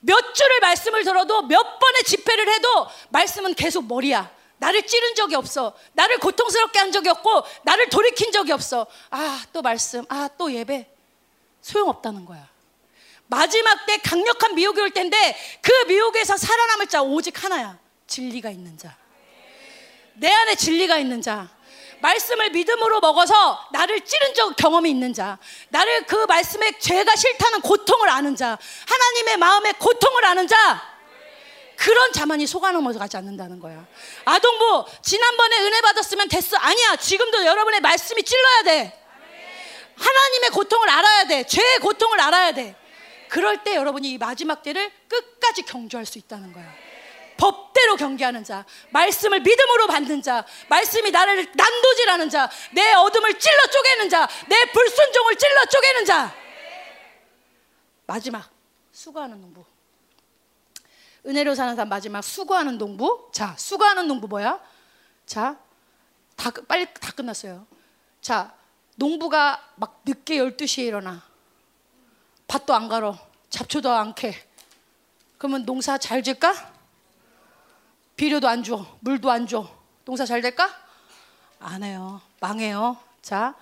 [0.00, 4.30] 몇 줄을 말씀을 들어도 몇 번의 집회를 해도 말씀은 계속 머리야.
[4.60, 5.74] 나를 찌른 적이 없어.
[5.94, 8.86] 나를 고통스럽게 한 적이 없고, 나를 돌이킨 적이 없어.
[9.10, 10.86] 아, 또 말씀, 아, 또 예배.
[11.62, 12.46] 소용없다는 거야.
[13.26, 17.78] 마지막 때 강력한 미혹이 올 텐데, 그 미혹에서 살아남을 자 오직 하나야.
[18.06, 18.94] 진리가 있는 자.
[20.14, 21.48] 내 안에 진리가 있는 자.
[22.02, 25.38] 말씀을 믿음으로 먹어서 나를 찌른 적 경험이 있는 자.
[25.70, 28.58] 나를 그 말씀의 죄가 싫다는 고통을 아는 자.
[28.86, 30.99] 하나님의 마음의 고통을 아는 자.
[31.80, 33.86] 그런 자만이 속아 넘어가지 않는다는 거야.
[34.26, 36.58] 아동부 지난번에 은혜 받았으면 됐어.
[36.58, 36.96] 아니야.
[36.96, 39.02] 지금도 여러분의 말씀이 찔러야 돼.
[39.96, 41.46] 하나님의 고통을 알아야 돼.
[41.46, 42.76] 죄의 고통을 알아야 돼.
[43.30, 46.70] 그럴 때 여러분이 이 마지막 때를 끝까지 경주할 수 있다는 거야.
[47.38, 54.10] 법대로 경계하는 자, 말씀을 믿음으로 받는 자, 말씀이 나를 난도질하는 자, 내 어둠을 찔러 쪼개는
[54.10, 56.34] 자, 내 불순종을 찔러 쪼개는 자.
[58.06, 58.50] 마지막
[58.92, 59.64] 수고하는 농부.
[61.26, 63.28] 은혜로 사는 사람 마지막 수고하는 농부.
[63.32, 64.60] 자, 수고하는 농부 뭐야?
[65.26, 65.58] 자,
[66.36, 67.66] 다 빨리 다 끝났어요.
[68.20, 68.54] 자,
[68.96, 71.22] 농부가 막 늦게 12시에 일어나.
[72.48, 73.16] 밭도 안 가러.
[73.50, 74.34] 잡초도 안 캐.
[75.38, 76.54] 그러면 농사 잘 질까?
[78.16, 78.86] 비료도 안 줘.
[79.00, 79.68] 물도 안 줘.
[80.04, 80.68] 농사 잘 될까?
[81.58, 82.20] 안 해요.
[82.40, 82.96] 망해요.
[83.22, 83.54] 자,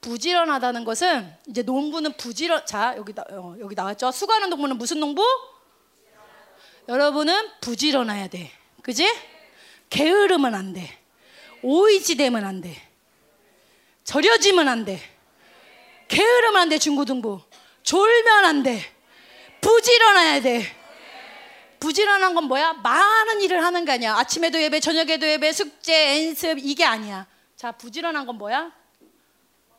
[0.00, 4.10] 부지런하다는 것은 이제 농부는 부지런 자, 여기 어, 여기 나왔죠.
[4.10, 5.22] 수고하는 농부는 무슨 농부?
[6.90, 8.50] 여러분은 부지런해야 돼.
[8.82, 9.08] 그지?
[9.90, 10.98] 게으르면 안 돼.
[11.62, 12.74] 오이지되면 안 돼.
[14.02, 15.00] 절여지면 안 돼.
[16.08, 17.42] 게으르면 안 돼, 중고등부.
[17.84, 18.82] 졸면 안 돼.
[19.60, 20.76] 부지런해야 돼.
[21.78, 22.72] 부지런한 건 뭐야?
[22.72, 24.16] 많은 일을 하는 거 아니야.
[24.16, 27.28] 아침에도 예배, 저녁에도 예배, 숙제, 연습 이게 아니야.
[27.54, 28.72] 자, 부지런한 건 뭐야?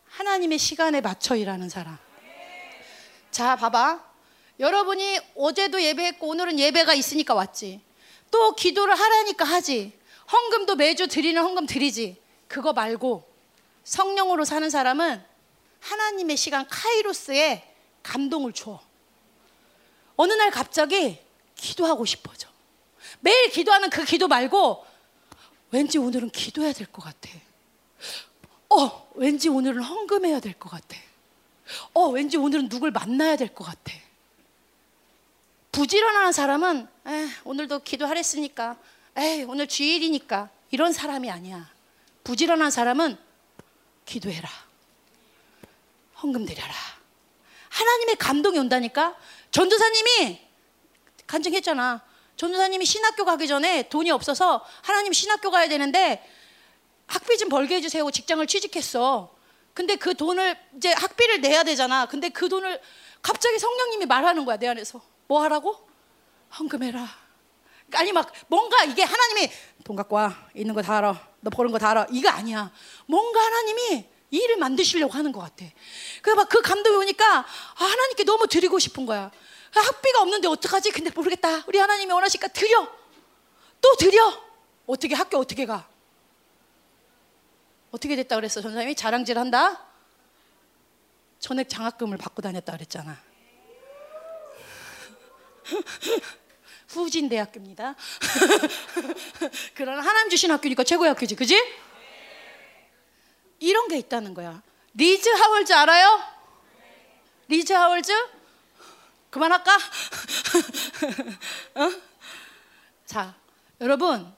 [0.06, 1.98] 하나님의 시간에 맞춰 일하는 사람.
[3.32, 4.11] 자, 봐봐.
[4.62, 7.82] 여러분이 어제도 예배했고 오늘은 예배가 있으니까 왔지.
[8.30, 9.92] 또 기도를 하라니까 하지.
[10.32, 12.22] 헌금도 매주 드리는 헌금 드리지.
[12.48, 13.28] 그거 말고
[13.84, 15.22] 성령으로 사는 사람은
[15.80, 17.68] 하나님의 시간 카이로스에
[18.04, 18.80] 감동을 줘.
[20.16, 21.18] 어느 날 갑자기
[21.56, 22.48] 기도하고 싶어져.
[23.20, 24.86] 매일 기도하는 그 기도 말고
[25.72, 27.30] 왠지 오늘은 기도해야 될 것 같아.
[28.70, 30.98] 어, 왠지 오늘은 헌금해야 될 것 같아.
[31.94, 33.94] 어, 왠지 오늘은 누굴 만나야 될 것 같아.
[35.72, 38.78] 부지런한 사람은 에, 오늘도 기도하랬으니까,
[39.18, 41.70] 에, 오늘 주일이니까 이런 사람이 아니야.
[42.24, 43.18] 부지런한 사람은
[44.06, 44.50] 기도해라.
[46.22, 46.74] 헌금 드려라.
[47.70, 49.18] 하나님의 감동이 온다니까.
[49.52, 50.40] 전도사님이
[51.26, 52.02] 간증했잖아.
[52.36, 56.28] 전도사님이 신학교 가기 전에 돈이 없어서 하나님 신학교 가야 되는데
[57.08, 59.34] 학비 좀 벌게 해주세요 직장을 취직했어.
[59.74, 62.06] 근데 그 돈을 이제 학비를 내야 되잖아.
[62.08, 62.82] 근데 그 돈을
[63.22, 65.02] 갑자기 성령님이 말하는 거야 내 안에서.
[65.28, 65.88] 뭐 하라고?
[66.60, 67.08] 헌금해라.
[67.94, 69.52] 아니 막 뭔가 이게 하나님이
[69.84, 71.28] 돈 갖고 와 있는 거 다 알아.
[71.42, 72.08] 너 버는 거 다 알아.
[72.12, 72.72] 이거 아니야.
[73.06, 75.66] 뭔가 하나님이 일을 만드시려고 하는 것 같아.
[76.22, 77.46] 그래서 막그 감동이 오니까 아,
[77.76, 79.30] 하나님께 너무 드리고 싶은 거야.
[79.74, 80.92] 학비가 없는데 어떡하지?
[80.92, 81.64] 근데 모르겠다.
[81.68, 82.88] 우리 하나님이 원하시니까 드려.
[83.82, 84.42] 또 드려.
[84.88, 85.88] 어떻게 학교 어떻게 가?
[87.92, 88.62] 어떻게 됐다 그랬어?
[88.62, 89.86] 전사님이 자랑질 한다?
[91.40, 93.18] 전액 장학금을 받고 다녔다 그랬잖아.
[96.88, 97.96] 후진 대학교입니다.
[99.76, 101.58] 그러나 하나님 주신 학교니까 최고의 학교지, 그지?
[103.60, 104.62] 이런 게 있다는 거야.
[104.94, 106.22] 리즈 하월즈 알아요?
[107.48, 108.12] 리즈 하월즈?
[109.30, 109.78] 그만할까?
[111.76, 111.92] 어?
[113.06, 113.36] 자,
[113.80, 114.32] 여러분,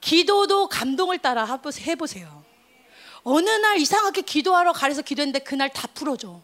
[0.00, 2.44] 기도도 감동을 따라 해보세요.
[3.24, 6.40] 어느 날 이상하게 기도하러 가려서 기도했는데 그날 다 풀어줘.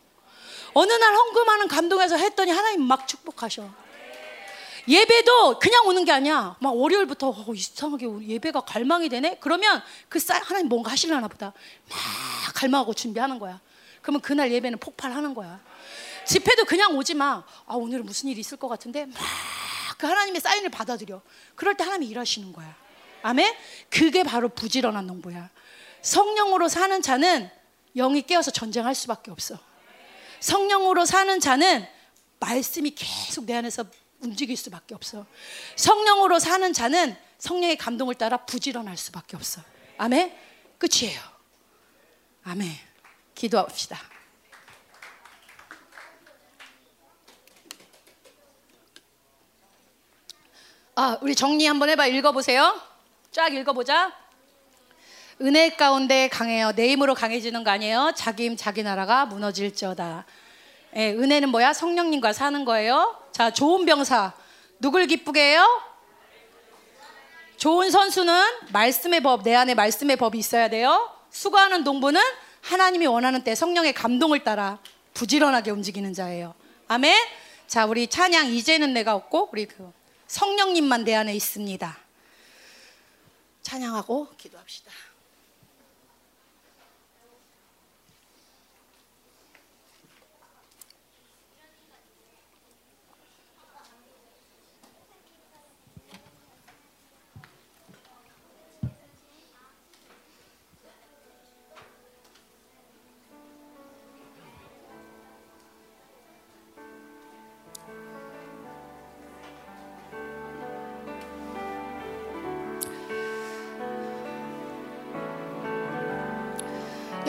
[0.74, 3.68] 어느 날 헌금하는 감동에서 했더니 하나님 막 축복하셔.
[4.88, 6.56] 예배도 그냥 오는 게 아니야.
[6.60, 9.38] 막 월요일부터 어, 이상하게 예배가 갈망이 되네.
[9.40, 11.52] 그러면 그 쌀, 하나님 뭔가 하시려나 보다.
[11.88, 11.98] 막
[12.54, 13.60] 갈망하고 준비하는 거야.
[14.00, 15.60] 그러면 그날 예배는 폭발하는 거야.
[16.26, 17.44] 집회도 그냥 오지 마.
[17.66, 19.14] 아 오늘은 무슨 일이 있을 것 같은데 막
[19.98, 21.20] 그 하나님의 사인을 받아들여.
[21.56, 22.74] 그럴 때 하나님이 일하시는 거야.
[23.22, 23.54] 아멘.
[23.90, 25.50] 그게 바로 부지런한 농부야.
[26.02, 27.50] 성령으로 사는 자는
[27.96, 29.58] 영이 깨어서 전쟁할 수밖에 없어.
[30.38, 31.84] 성령으로 사는 자는
[32.38, 33.84] 말씀이 계속 내 안에서
[34.20, 35.26] 움직일 수밖에 없어.
[35.76, 39.62] 성령으로 사는 자는 성령의 감동을 따라 부지런할 수밖에 없어.
[39.96, 40.34] 아멘.
[40.78, 41.20] 끝이에요.
[42.44, 42.70] 아멘.
[43.34, 43.98] 기도합시다.
[50.96, 52.06] 아, 우리 정리 한번 해봐.
[52.06, 52.80] 읽어보세요.
[53.30, 54.12] 쫙 읽어보자.
[55.40, 56.72] 은혜 가운데 강해요.
[56.72, 58.12] 내 힘으로 강해지는 거 아니에요.
[58.16, 60.26] 자기 힘, 자기 나라가 무너질지어다.
[60.96, 61.72] 예, 은혜는 뭐야?
[61.72, 63.16] 성령님과 사는 거예요.
[63.32, 64.32] 자, 좋은 병사.
[64.80, 65.66] 누굴 기쁘게 해요?
[67.56, 68.42] 좋은 선수는
[68.72, 71.10] 말씀의 법, 내 안에 말씀의 법이 있어야 돼요.
[71.30, 72.20] 수고하는 동부는
[72.62, 74.78] 하나님이 원하는 때 성령의 감동을 따라
[75.14, 76.54] 부지런하게 움직이는 자예요.
[76.86, 77.14] 아멘.
[77.66, 79.92] 자, 우리 찬양 이제는 내가 없고 우리 그
[80.28, 81.98] 성령님만 내 안에 있습니다.
[83.62, 84.90] 찬양하고 기도합시다.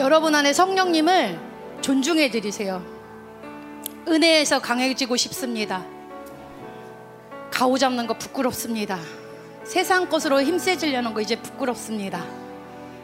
[0.00, 1.38] 여러분 안에 성령님을
[1.82, 2.82] 존중해 드리세요.
[4.08, 5.84] 은혜에서 강해지고 싶습니다.
[7.50, 8.98] 가오 잡는 거 부끄럽습니다.
[9.62, 12.24] 세상 것으로 힘세지려는 거 이제 부끄럽습니다.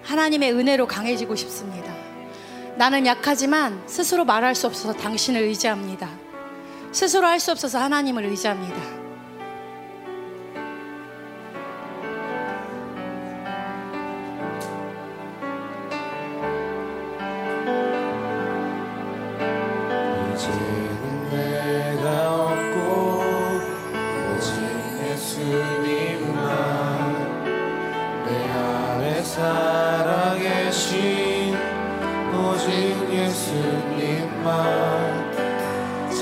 [0.05, 1.94] 하나님의 은혜로 강해지고 싶습니다.
[2.77, 6.09] 나는 약하지만 스스로 말할 수 없어서 당신을 의지합니다.
[6.93, 9.06] 스스로 할 수 없어서 하나님을 의지합니다.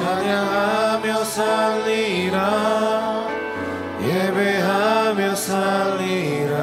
[0.05, 2.39] 찬양하며 살리라.
[4.03, 6.57] 예배하며 살리라.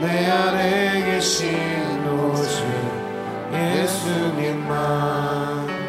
[0.00, 2.64] 내 안에 계신 오직
[3.52, 4.78] 예수님만.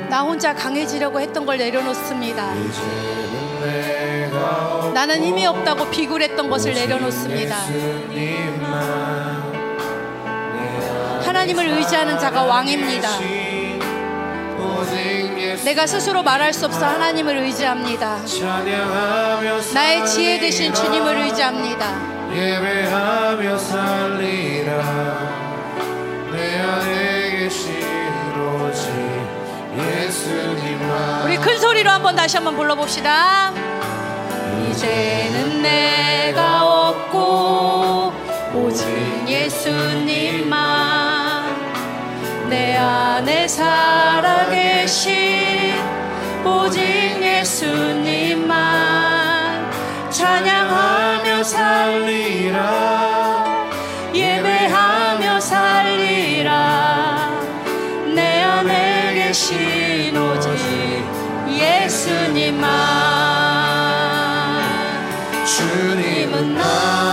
[0.09, 2.55] 나 혼자 강해지려고 했던 걸 내려놓습니다.
[4.95, 7.55] 나는 힘이 없다고 비굴했던 것을 내려놓습니다.
[11.23, 13.50] 하나님을 의지하는 자가 왕입니다.
[15.63, 18.19] 내가 스스로 말할 수 없어 하나님을 의지합니다.
[19.73, 22.11] 나의 지혜 되신 주님을 의지합니다.
[22.33, 24.81] 예배하며 살리라
[26.31, 27.21] 내 안에
[28.71, 28.89] 오직
[29.77, 33.51] 예수님만 우리 큰 소리로 한번 다시 한번 불러봅시다.
[34.69, 38.13] 이제는 내가 없고
[38.53, 38.87] 오직
[39.27, 41.10] 예수님만
[42.51, 45.09] 내 안에 살아계신
[46.45, 46.81] 오직
[47.23, 48.51] 예수님만
[50.09, 52.59] 찬양하며 살리라.
[54.13, 56.49] 예배하며 살리라.
[58.13, 60.51] 내 안에 계신 오직
[61.47, 62.69] 예수님만.
[65.45, 67.10] 주님은 나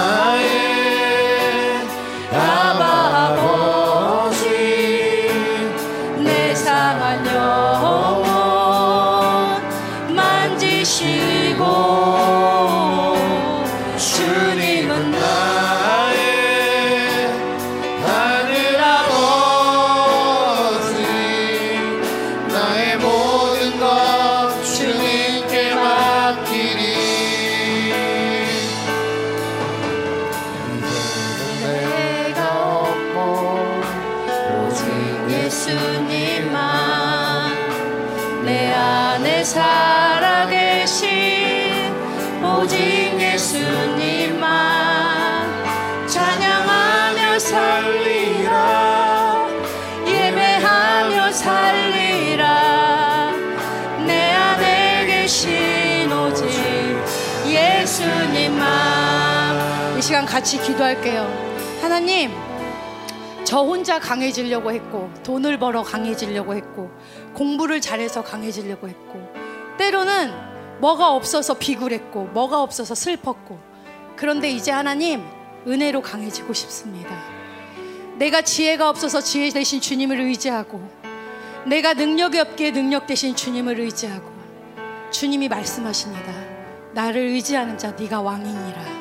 [60.49, 61.29] 같이 기도할게요
[61.83, 62.31] 하나님
[63.45, 66.91] 저 혼자 강해지려고 했고 돈을 벌어 강해지려고 했고
[67.35, 69.31] 공부를 잘해서 강해지려고 했고
[69.77, 70.33] 때로는
[70.81, 73.61] 뭐가 없어서 비굴했고 뭐가 없어서 슬펐고
[74.17, 75.23] 그런데 이제 하나님
[75.67, 77.15] 은혜로 강해지고 싶습니다.
[78.17, 80.81] 내가 지혜가 없어서 지혜 대신 주님을 의지하고
[81.67, 84.33] 내가 능력이 없기에 능력 대신 주님을 의지하고
[85.11, 86.33] 주님이 말씀하십니다.
[86.95, 88.98] 나를 의지하는 자 네가 왕이니라.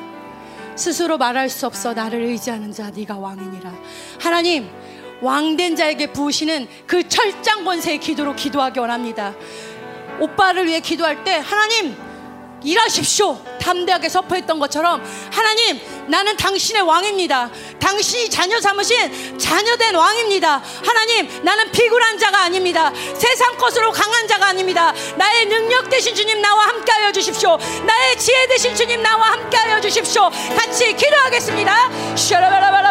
[0.78, 3.72] 스스로 말할 수 없어 나를 의지하는 자 네가 왕이니라.
[4.20, 4.70] 하나님
[5.20, 9.34] 왕된 자에게 부으시는 그 철장 권세의 기도로 기도하기 원합니다.
[10.20, 11.96] 오빠를 위해 기도할 때 하나님
[12.62, 13.38] 일하십시오.
[13.60, 15.02] 담대하게 선포했던 것처럼
[15.32, 17.50] 하나님 나는 당신의 왕입니다.
[17.78, 20.62] 당신이 자녀 삼으신 자녀된 왕입니다.
[20.84, 22.92] 하나님 나는 비굴한 자가 아닙니다.
[23.16, 24.92] 세상 것으로 강한 자가 아닙니다.
[25.16, 27.58] 나의 능력 되신 주님 나와 함께하여 주십시오.
[27.84, 30.30] 나의 지혜 되신 주님 나와 함께하여 주십시오.
[30.56, 32.16] 같이 기도하겠습니다.
[32.16, 32.87] 샤라바라바라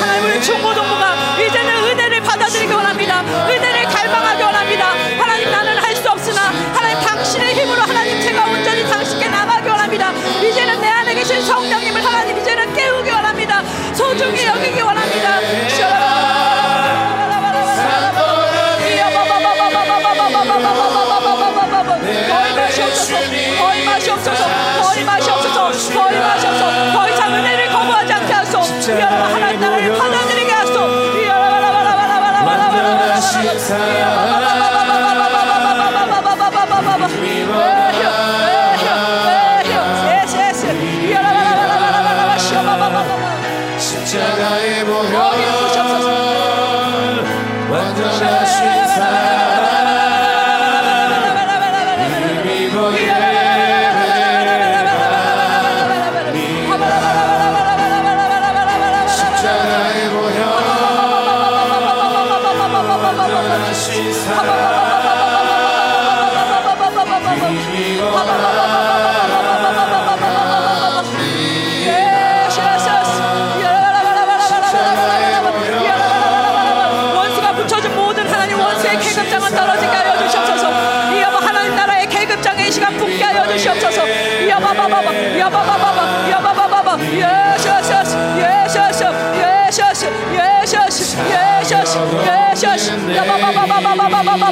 [0.00, 3.20] 하나님 우리 중고등부가 이제는 은혜를 받아들이기 원합니다.
[3.20, 4.86] 은혜를 갈망하기 원합니다.
[5.18, 6.40] 하나님 나는 할 수 없으나
[6.74, 10.10] 하나님 당신의 힘으로 하나님 제가 온전히 당신께 나가기 원합니다.
[10.42, 13.62] 이제는 내 안에 계신 성령님을 하나님 이제는 깨우기 원합니다.
[13.94, 15.40] 소중히 여기기 원합니다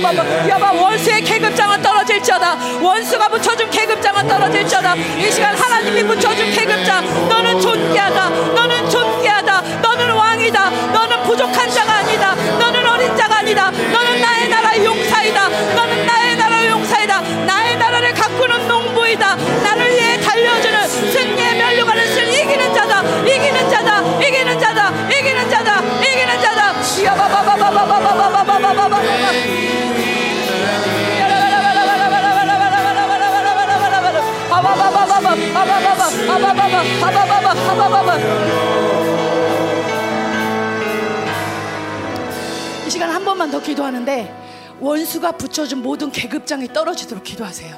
[0.04, 0.80] 여봐봐 여봐 예.
[0.80, 2.56] 원수의 계급장은 떨어질지어다.
[2.82, 4.94] 원수가 붙여준 계급장은 떨어질지어다.
[4.94, 8.28] 이 시간 하나님이 붙여준 계급장 너는 존귀하다.
[8.28, 9.60] 너는 존귀하다.
[9.80, 10.70] 너는 왕이다.
[10.92, 12.34] 너는 부족한 자가 아니다.
[42.86, 44.42] 이 시간 한 번만 더 기도하는데
[44.80, 47.74] 원수가 붙여준 모든 계급장이 떨어지도록 기도하세요.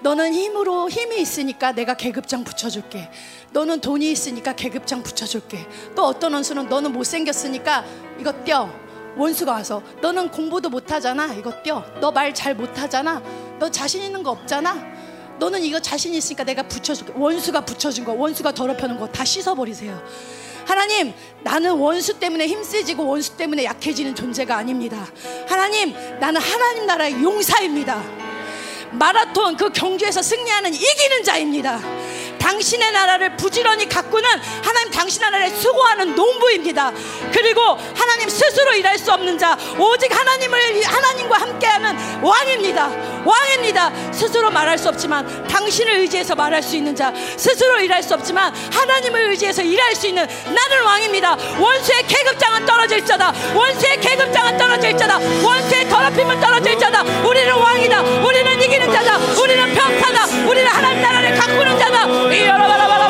[0.00, 3.10] 너는 힘으로 힘이 있으니까 내가 계급장 붙여줄게.
[3.52, 5.66] 너는 돈이 있으니까 계급장 붙여줄게.
[5.94, 7.84] 또 어떤 원수는 너는 못생겼으니까
[8.20, 8.70] 이거 떼어.
[9.16, 11.32] 원수가 와서 너는 공부도 못하잖아.
[11.32, 11.82] 이거 떼어.
[12.00, 13.22] 너 말 잘 못하잖아.
[13.58, 14.76] 너 자신 있는 거 없잖아.
[15.38, 17.12] 너는 이거 자신 있으니까 내가 붙여줄게.
[17.16, 20.02] 원수가 붙여준 거, 원수가 더럽혀놓은 거 다 씻어버리세요.
[20.66, 21.14] 하나님,
[21.44, 25.06] 나는 원수 때문에 힘세지고 원수 때문에 약해지는 존재가 아닙니다.
[25.48, 28.02] 하나님, 나는 하나님 나라의 용사입니다.
[28.92, 31.80] 마라톤 그 경주에서 승리하는 이기는 자입니다.
[32.38, 34.28] 당신의 나라를 부지런히 가꾸는
[34.62, 36.92] 하나님 당신 나라를 수고하는 농부입니다.
[37.32, 37.60] 그리고
[37.94, 42.90] 하나님 스스로 일할 수 없는 자 오직 하나님을 하나님과 함께하는 왕입니다.
[43.24, 44.12] 왕입니다.
[44.12, 49.30] 스스로 말할 수 없지만 당신을 의지해서 말할 수 있는 자 스스로 일할 수 없지만 하나님을
[49.30, 51.36] 의지해서 일할 수 있는 나는 왕입니다.
[51.58, 53.32] 원수의 계급장은 떨어질 자다.
[53.54, 55.18] 원수의 계급장은 떨어질 자다.
[55.18, 57.02] 원수의 더럽힘은 떨어질 자다.
[57.26, 58.00] 우리는 왕이다.
[58.02, 59.16] 우리는 이기는 자다.
[59.40, 60.48] 우리는 평타다.
[60.48, 63.05] 우리는 하나님 나라를 가꾸는 자 Y yo lo